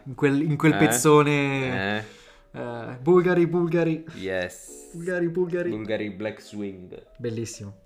in 0.05 0.15
quel, 0.15 0.41
in 0.41 0.55
quel 0.55 0.73
Eh? 0.73 0.77
pezzone 0.77 1.97
Eh, 2.53 2.59
eh, 2.59 2.97
Bulgari, 3.01 3.45
Bulgari, 3.45 4.05
yes. 4.15 4.89
Bulgari, 4.93 5.27
Bulgari. 5.27 5.69
Bulgari 5.69 6.09
Black 6.11 6.41
Swing. 6.41 7.07
Bellissimo. 7.17 7.81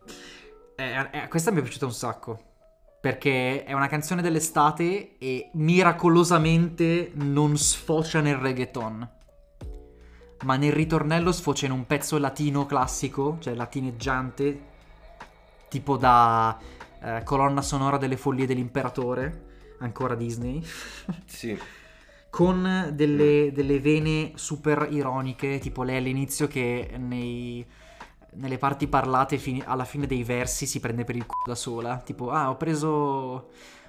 Eh, 0.83 1.23
eh, 1.23 1.27
questa 1.29 1.51
mi 1.51 1.59
è 1.59 1.61
piaciuta 1.61 1.85
un 1.85 1.93
sacco. 1.93 2.51
Perché 2.99 3.63
è 3.63 3.73
una 3.73 3.87
canzone 3.87 4.21
dell'estate 4.21 5.17
e 5.17 5.49
miracolosamente 5.53 7.11
non 7.15 7.57
sfocia 7.57 8.21
nel 8.21 8.37
reggaeton. 8.37 9.09
Ma 10.43 10.55
nel 10.57 10.71
ritornello 10.71 11.31
sfocia 11.31 11.65
in 11.65 11.71
un 11.71 11.85
pezzo 11.85 12.17
latino 12.17 12.65
classico, 12.65 13.37
cioè 13.39 13.55
latineggiante, 13.55 14.61
tipo 15.69 15.97
da 15.97 16.57
eh, 17.01 17.23
colonna 17.23 17.61
sonora 17.61 17.97
delle 17.97 18.17
follie 18.17 18.45
dell'imperatore, 18.45 19.75
ancora 19.79 20.15
Disney. 20.15 20.63
Sì. 21.25 21.57
con 22.29 22.89
delle, 22.93 23.51
delle 23.53 23.79
vene 23.79 24.31
super 24.35 24.87
ironiche, 24.89 25.59
tipo 25.59 25.83
lei 25.83 25.97
all'inizio 25.97 26.47
che 26.47 26.95
nei- 26.97 27.65
nelle 28.35 28.57
parti 28.57 28.87
parlate 28.87 29.37
fini- 29.37 29.63
alla 29.65 29.85
fine 29.85 30.05
dei 30.07 30.23
versi 30.23 30.65
si 30.65 30.79
prende 30.79 31.03
per 31.03 31.15
il 31.15 31.25
culo 31.25 31.43
da 31.45 31.55
sola, 31.55 31.97
tipo 31.97 32.29
ah 32.31 32.49
ho 32.49 32.57
preso, 32.57 32.87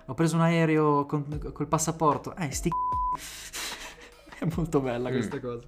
ho 0.06 0.14
preso 0.14 0.36
un 0.36 0.42
aereo 0.42 1.06
con- 1.06 1.50
col 1.52 1.66
passaporto, 1.68 2.34
eh 2.36 2.50
sti 2.50 2.68
c***i. 2.70 4.38
È 4.44 4.48
molto 4.56 4.80
bella 4.80 5.08
Mm. 5.10 5.12
questa 5.12 5.40
cosa. 5.40 5.66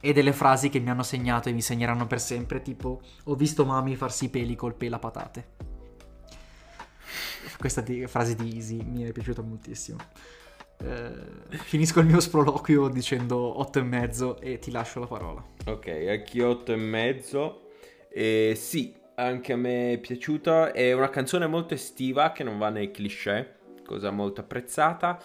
E 0.00 0.12
delle 0.12 0.32
frasi 0.32 0.68
che 0.68 0.80
mi 0.80 0.90
hanno 0.90 1.02
segnato 1.04 1.48
e 1.48 1.52
mi 1.52 1.62
segneranno 1.62 2.06
per 2.06 2.20
sempre, 2.20 2.60
tipo 2.62 3.00
ho 3.24 3.34
visto 3.34 3.64
mami 3.64 3.94
farsi 3.96 4.24
i 4.24 4.28
peli 4.30 4.56
col 4.56 4.74
pelapatate. 4.74 5.70
Questa 7.58 7.80
di- 7.80 8.06
frase 8.06 8.34
di 8.34 8.54
Easy 8.54 8.82
mi 8.82 9.02
è 9.04 9.12
piaciuta 9.12 9.42
moltissimo. 9.42 9.98
Eh, 10.78 11.12
finisco 11.58 12.00
il 12.00 12.06
mio 12.06 12.18
sproloquio 12.18 12.88
dicendo 12.88 13.60
8 13.60 13.78
e 13.78 13.82
mezzo 13.82 14.40
e 14.40 14.58
ti 14.58 14.72
lascio 14.72 14.98
la 14.98 15.06
parola. 15.06 15.44
Ok, 15.66 15.86
anch'io 16.08 16.48
8 16.48 16.72
e 16.72 16.76
mezzo. 16.76 17.61
E 18.14 18.52
sì, 18.56 18.94
anche 19.14 19.52
a 19.52 19.56
me 19.56 19.94
è 19.94 19.98
piaciuta. 19.98 20.72
È 20.72 20.92
una 20.92 21.08
canzone 21.10 21.46
molto 21.46 21.74
estiva 21.74 22.32
che 22.32 22.44
non 22.44 22.58
va 22.58 22.68
nei 22.70 22.90
cliché, 22.90 23.56
cosa 23.84 24.10
molto 24.10 24.40
apprezzata. 24.40 25.20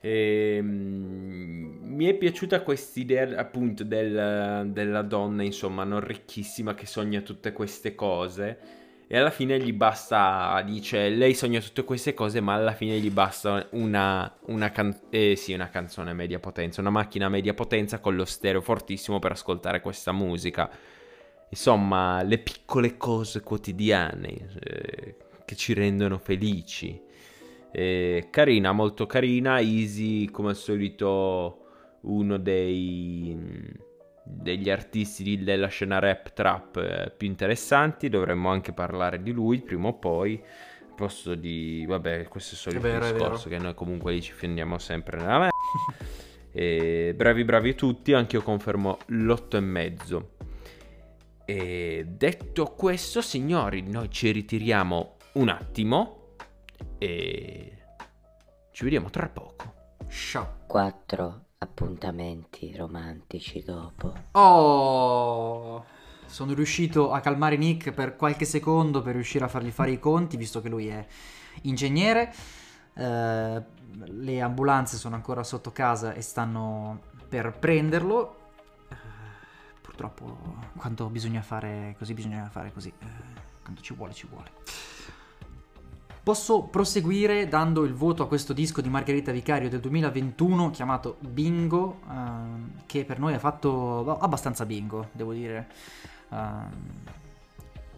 E, 0.00 0.58
mm, 0.60 1.94
mi 1.94 2.06
è 2.06 2.14
piaciuta 2.14 2.60
quest'idea 2.62 3.38
appunto 3.38 3.84
del- 3.84 4.68
della 4.72 5.02
donna, 5.02 5.42
insomma, 5.42 5.84
non 5.84 6.00
ricchissima 6.00 6.74
che 6.74 6.86
sogna 6.86 7.20
tutte 7.20 7.52
queste 7.52 7.94
cose. 7.94 8.58
E 9.06 9.18
alla 9.18 9.30
fine 9.30 9.58
gli 9.60 9.72
basta, 9.72 10.60
dice, 10.66 11.08
lei 11.10 11.34
sogna 11.34 11.60
tutte 11.60 11.84
queste 11.84 12.14
cose, 12.14 12.40
ma 12.40 12.54
alla 12.54 12.72
fine 12.72 12.98
gli 12.98 13.10
basta 13.10 13.66
una, 13.72 14.34
una, 14.46 14.70
can- 14.72 14.98
eh, 15.10 15.36
sì, 15.36 15.52
una 15.52 15.68
canzone 15.68 16.10
a 16.10 16.14
media 16.14 16.38
potenza, 16.40 16.80
una 16.80 16.90
macchina 16.90 17.26
a 17.26 17.28
media 17.28 17.54
potenza 17.54 18.00
con 18.00 18.16
lo 18.16 18.24
stereo 18.24 18.60
fortissimo 18.62 19.18
per 19.18 19.32
ascoltare 19.32 19.80
questa 19.80 20.10
musica. 20.12 20.70
Insomma, 21.54 22.20
le 22.22 22.38
piccole 22.38 22.96
cose 22.96 23.40
quotidiane 23.40 24.48
eh, 24.60 25.16
che 25.44 25.54
ci 25.54 25.72
rendono 25.72 26.18
felici. 26.18 27.00
Eh, 27.70 28.26
carina, 28.28 28.72
molto 28.72 29.06
carina, 29.06 29.60
Easy 29.60 30.26
come 30.32 30.48
al 30.48 30.56
solito 30.56 31.60
uno 32.02 32.38
dei 32.38 33.82
degli 34.26 34.70
artisti 34.70 35.44
della 35.44 35.68
scena 35.68 35.98
rap 36.00 36.32
trap 36.32 36.76
eh, 36.76 37.12
più 37.16 37.28
interessanti, 37.28 38.08
dovremmo 38.08 38.48
anche 38.48 38.72
parlare 38.72 39.22
di 39.22 39.30
lui 39.30 39.60
prima 39.60 39.88
o 39.88 39.94
poi. 39.94 40.42
Al 40.88 40.94
posto 40.96 41.36
di, 41.36 41.84
vabbè, 41.86 42.26
questo 42.26 42.68
è 42.68 42.72
il 42.72 42.80
vero, 42.80 43.04
è 43.04 43.12
discorso 43.12 43.48
che 43.48 43.58
noi 43.58 43.74
comunque 43.74 44.12
lì 44.12 44.20
ci 44.20 44.32
fendiamo 44.32 44.76
sempre 44.78 45.18
nella 45.18 45.38
me. 45.38 45.48
E 46.56 47.12
bravi 47.16 47.42
bravi 47.42 47.74
tutti, 47.74 48.12
anche 48.12 48.36
io 48.36 48.42
confermo 48.42 48.98
l'otto 49.06 49.56
e 49.56 49.60
mezzo. 49.60 50.33
E 51.44 52.06
detto 52.08 52.64
questo, 52.72 53.20
signori, 53.20 53.82
noi 53.82 54.10
ci 54.10 54.30
ritiriamo 54.30 55.16
un 55.34 55.48
attimo 55.48 56.34
e 56.98 57.78
ci 58.72 58.84
vediamo 58.84 59.10
tra 59.10 59.28
poco. 59.28 59.74
Ciao. 60.08 60.62
Quattro 60.66 61.44
appuntamenti 61.58 62.74
romantici 62.76 63.62
dopo. 63.62 64.12
Oh, 64.32 65.84
sono 66.26 66.52
riuscito 66.54 67.12
a 67.12 67.20
calmare 67.20 67.56
Nick 67.56 67.92
per 67.92 68.16
qualche 68.16 68.44
secondo 68.44 69.02
per 69.02 69.14
riuscire 69.14 69.44
a 69.44 69.48
fargli 69.48 69.70
fare 69.70 69.92
i 69.92 69.98
conti, 69.98 70.36
visto 70.36 70.60
che 70.60 70.68
lui 70.68 70.88
è 70.88 71.06
ingegnere. 71.62 72.32
Eh, 72.94 73.62
le 74.06 74.40
ambulanze 74.40 74.96
sono 74.96 75.14
ancora 75.14 75.42
sotto 75.44 75.70
casa 75.72 76.14
e 76.14 76.22
stanno 76.22 77.00
per 77.28 77.56
prenderlo. 77.58 78.43
Purtroppo, 79.94 80.56
quando 80.76 81.08
bisogna 81.08 81.40
fare 81.40 81.94
così, 81.96 82.14
bisogna 82.14 82.48
fare 82.50 82.72
così. 82.72 82.92
Eh, 82.98 83.06
quando 83.62 83.80
ci 83.80 83.94
vuole, 83.94 84.12
ci 84.12 84.26
vuole. 84.26 84.50
Posso 86.20 86.62
proseguire 86.64 87.46
dando 87.46 87.84
il 87.84 87.94
voto 87.94 88.24
a 88.24 88.26
questo 88.26 88.52
disco 88.52 88.80
di 88.80 88.88
Margherita 88.88 89.30
Vicario 89.30 89.68
del 89.68 89.78
2021 89.78 90.70
chiamato 90.70 91.18
Bingo, 91.20 92.00
ehm, 92.10 92.82
che 92.86 93.04
per 93.04 93.20
noi 93.20 93.34
ha 93.34 93.38
fatto 93.38 94.18
abbastanza 94.18 94.66
bingo, 94.66 95.10
devo 95.12 95.32
dire. 95.32 95.68
Ehm, 96.30 96.70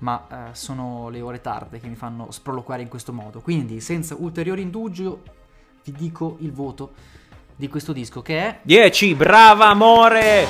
ma 0.00 0.50
eh, 0.50 0.54
sono 0.54 1.08
le 1.08 1.22
ore 1.22 1.40
tarde 1.40 1.80
che 1.80 1.88
mi 1.88 1.94
fanno 1.94 2.30
sproloquare 2.30 2.82
in 2.82 2.88
questo 2.88 3.14
modo. 3.14 3.40
Quindi, 3.40 3.80
senza 3.80 4.14
ulteriore 4.16 4.60
indugio, 4.60 5.22
vi 5.84 5.92
dico 5.92 6.36
il 6.40 6.52
voto 6.52 6.92
di 7.56 7.68
questo 7.68 7.92
disco 7.92 8.20
che 8.22 8.38
è 8.38 8.58
10, 8.62 9.14
brava 9.14 9.66
amore! 9.68 10.46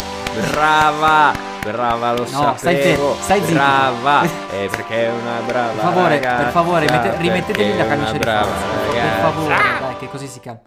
Brava! 0.51 1.33
Brava, 1.63 2.13
lo 2.13 2.21
No, 2.31 2.55
stai 2.57 2.77
sapevo. 2.77 2.81
fermo, 3.15 3.15
stai 3.23 3.41
zitto. 3.41 3.53
Brava! 3.55 4.23
Eh, 4.57 4.69
perché 4.71 5.07
è 5.07 5.11
una 5.11 5.41
brava 5.45 5.73
Per 5.73 5.81
favore, 5.83 6.09
ragazza, 6.09 6.43
per 6.45 6.53
favore, 6.53 6.91
mette- 6.91 7.17
rimettetevi 7.19 7.77
la 7.77 7.87
camicia 7.87 8.13
di 8.13 8.19
brava 8.19 8.47
forza. 8.47 8.93
Per 8.93 9.19
favore, 9.21 9.55
dai, 9.81 9.97
che 9.99 10.09
così 10.09 10.27
si 10.29 10.41
calma. 10.41 10.61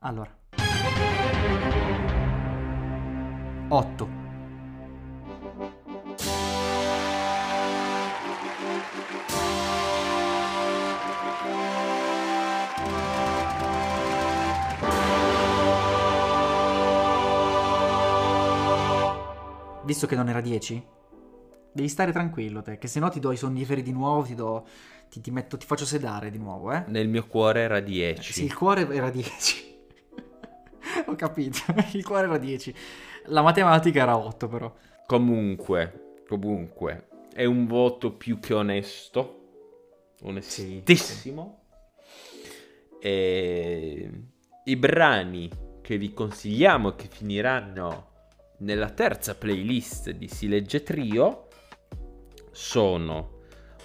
Allora. 0.00 0.30
8. 3.68 4.08
Visto 19.84 20.06
che 20.06 20.16
non 20.16 20.28
era 20.28 20.40
10, 20.40 20.82
devi 21.72 21.88
stare 21.88 22.12
tranquillo 22.12 22.62
te, 22.62 22.78
che 22.78 22.86
se 22.86 23.00
no 23.00 23.10
ti 23.10 23.20
do 23.20 23.32
i 23.32 23.36
sonniferi 23.36 23.82
di 23.82 23.92
nuovo, 23.92 24.22
ti 24.22 24.34
do, 24.34 24.66
Ti, 25.10 25.20
ti 25.20 25.30
metto, 25.30 25.56
ti 25.56 25.66
faccio 25.66 25.84
sedare 25.84 26.30
di 26.30 26.38
nuovo, 26.38 26.72
eh. 26.72 26.84
Nel 26.88 27.08
mio 27.08 27.26
cuore 27.26 27.60
era 27.60 27.80
10. 27.80 28.32
Sì, 28.32 28.44
il 28.44 28.54
cuore 28.54 28.88
era 28.88 29.10
10. 29.10 29.76
Ho 31.06 31.14
capito, 31.14 31.58
il 31.92 32.04
cuore 32.04 32.24
era 32.24 32.38
10. 32.38 32.74
La 33.26 33.42
matematica 33.42 34.02
era 34.02 34.16
8 34.16 34.48
però. 34.48 34.74
Comunque, 35.06 36.22
comunque, 36.26 37.08
è 37.32 37.44
un 37.44 37.66
voto 37.66 38.12
più 38.12 38.40
che 38.40 38.54
onesto. 38.54 39.40
Onestissimo. 40.22 41.62
E 43.00 44.10
i 44.64 44.76
brani 44.76 45.50
che 45.82 45.98
vi 45.98 46.14
consigliamo 46.14 46.94
che 46.94 47.08
finiranno 47.08 48.13
nella 48.58 48.90
terza 48.90 49.34
playlist 49.34 50.10
di 50.10 50.28
Si 50.28 50.48
legge 50.48 50.82
Trio 50.82 51.48
sono 52.50 53.40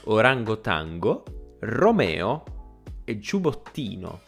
Orango 0.05 0.59
Tango, 0.59 1.23
Romeo 1.59 2.43
e 3.03 3.17
Giubottino. 3.17 4.21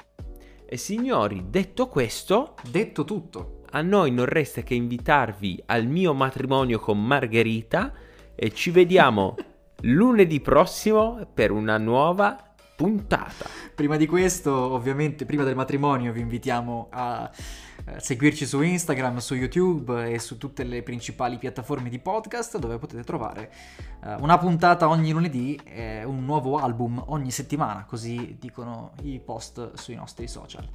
E 0.66 0.78
signori, 0.78 1.46
detto 1.50 1.88
questo, 1.88 2.56
Detto 2.70 3.04
tutto, 3.04 3.62
a 3.72 3.82
noi 3.82 4.12
non 4.12 4.26
resta 4.26 4.62
che 4.62 4.74
invitarvi 4.74 5.64
al 5.68 5.86
mio 5.86 6.14
matrimonio 6.14 6.80
con 6.80 7.06
Margherita 7.06 7.94
e 8.36 8.52
ci 8.52 8.72
vediamo 8.72 9.36
lunedì 9.84 10.40
prossimo 10.40 11.26
per 11.34 11.52
una 11.52 11.78
nuova 11.78 12.54
puntata. 12.76 13.46
prima 13.76 13.96
di 13.96 14.08
questo, 14.08 14.52
ovviamente, 14.52 15.26
prima 15.26 15.44
del 15.44 15.56
matrimonio, 15.56 16.12
vi 16.12 16.22
invitiamo 16.22 16.88
a 16.90 17.30
seguirci 17.98 18.46
su 18.46 18.62
Instagram, 18.62 19.18
su 19.18 19.36
YouTube 19.36 20.12
e 20.12 20.20
su 20.20 20.38
tutte 20.38 20.64
le 20.64 20.84
principali 20.84 21.38
piattaforme 21.38 21.90
di 21.90 22.00
podcast 22.00 22.58
dove 22.58 22.78
potete 22.78 23.04
trovare 23.04 23.52
eh, 24.04 24.16
una 24.16 24.38
puntata 24.38 24.88
ogni 24.90 25.12
lunedì 25.12 25.60
e 25.64 26.04
un 26.04 26.26
nuovo 26.26 26.58
album 26.58 27.04
ogni 27.08 27.32
settimana, 27.32 27.86
così 27.86 28.38
dicono 28.40 28.92
i 29.04 29.20
post 29.20 29.76
sui 29.76 29.96
nostri 29.96 30.28
social. 30.28 30.68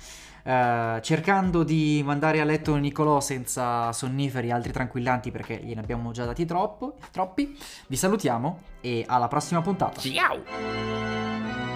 Eh, 0.42 1.00
cercando 1.02 1.64
di 1.64 2.02
mandare 2.04 2.40
a 2.40 2.44
letto 2.44 2.74
Nicolò 2.76 3.20
senza 3.20 3.92
sonniferi 3.92 4.48
e 4.48 4.52
altri 4.52 4.72
tranquillanti 4.72 5.30
perché 5.30 5.60
gliene 5.62 5.80
abbiamo 5.80 6.12
già 6.12 6.24
dati 6.24 6.44
troppo, 6.44 6.96
troppi, 7.10 7.56
vi 7.88 7.96
salutiamo 7.96 8.60
e 8.80 9.04
alla 9.06 9.28
prossima 9.28 9.60
puntata. 9.62 10.00
Ciao! 10.00 11.75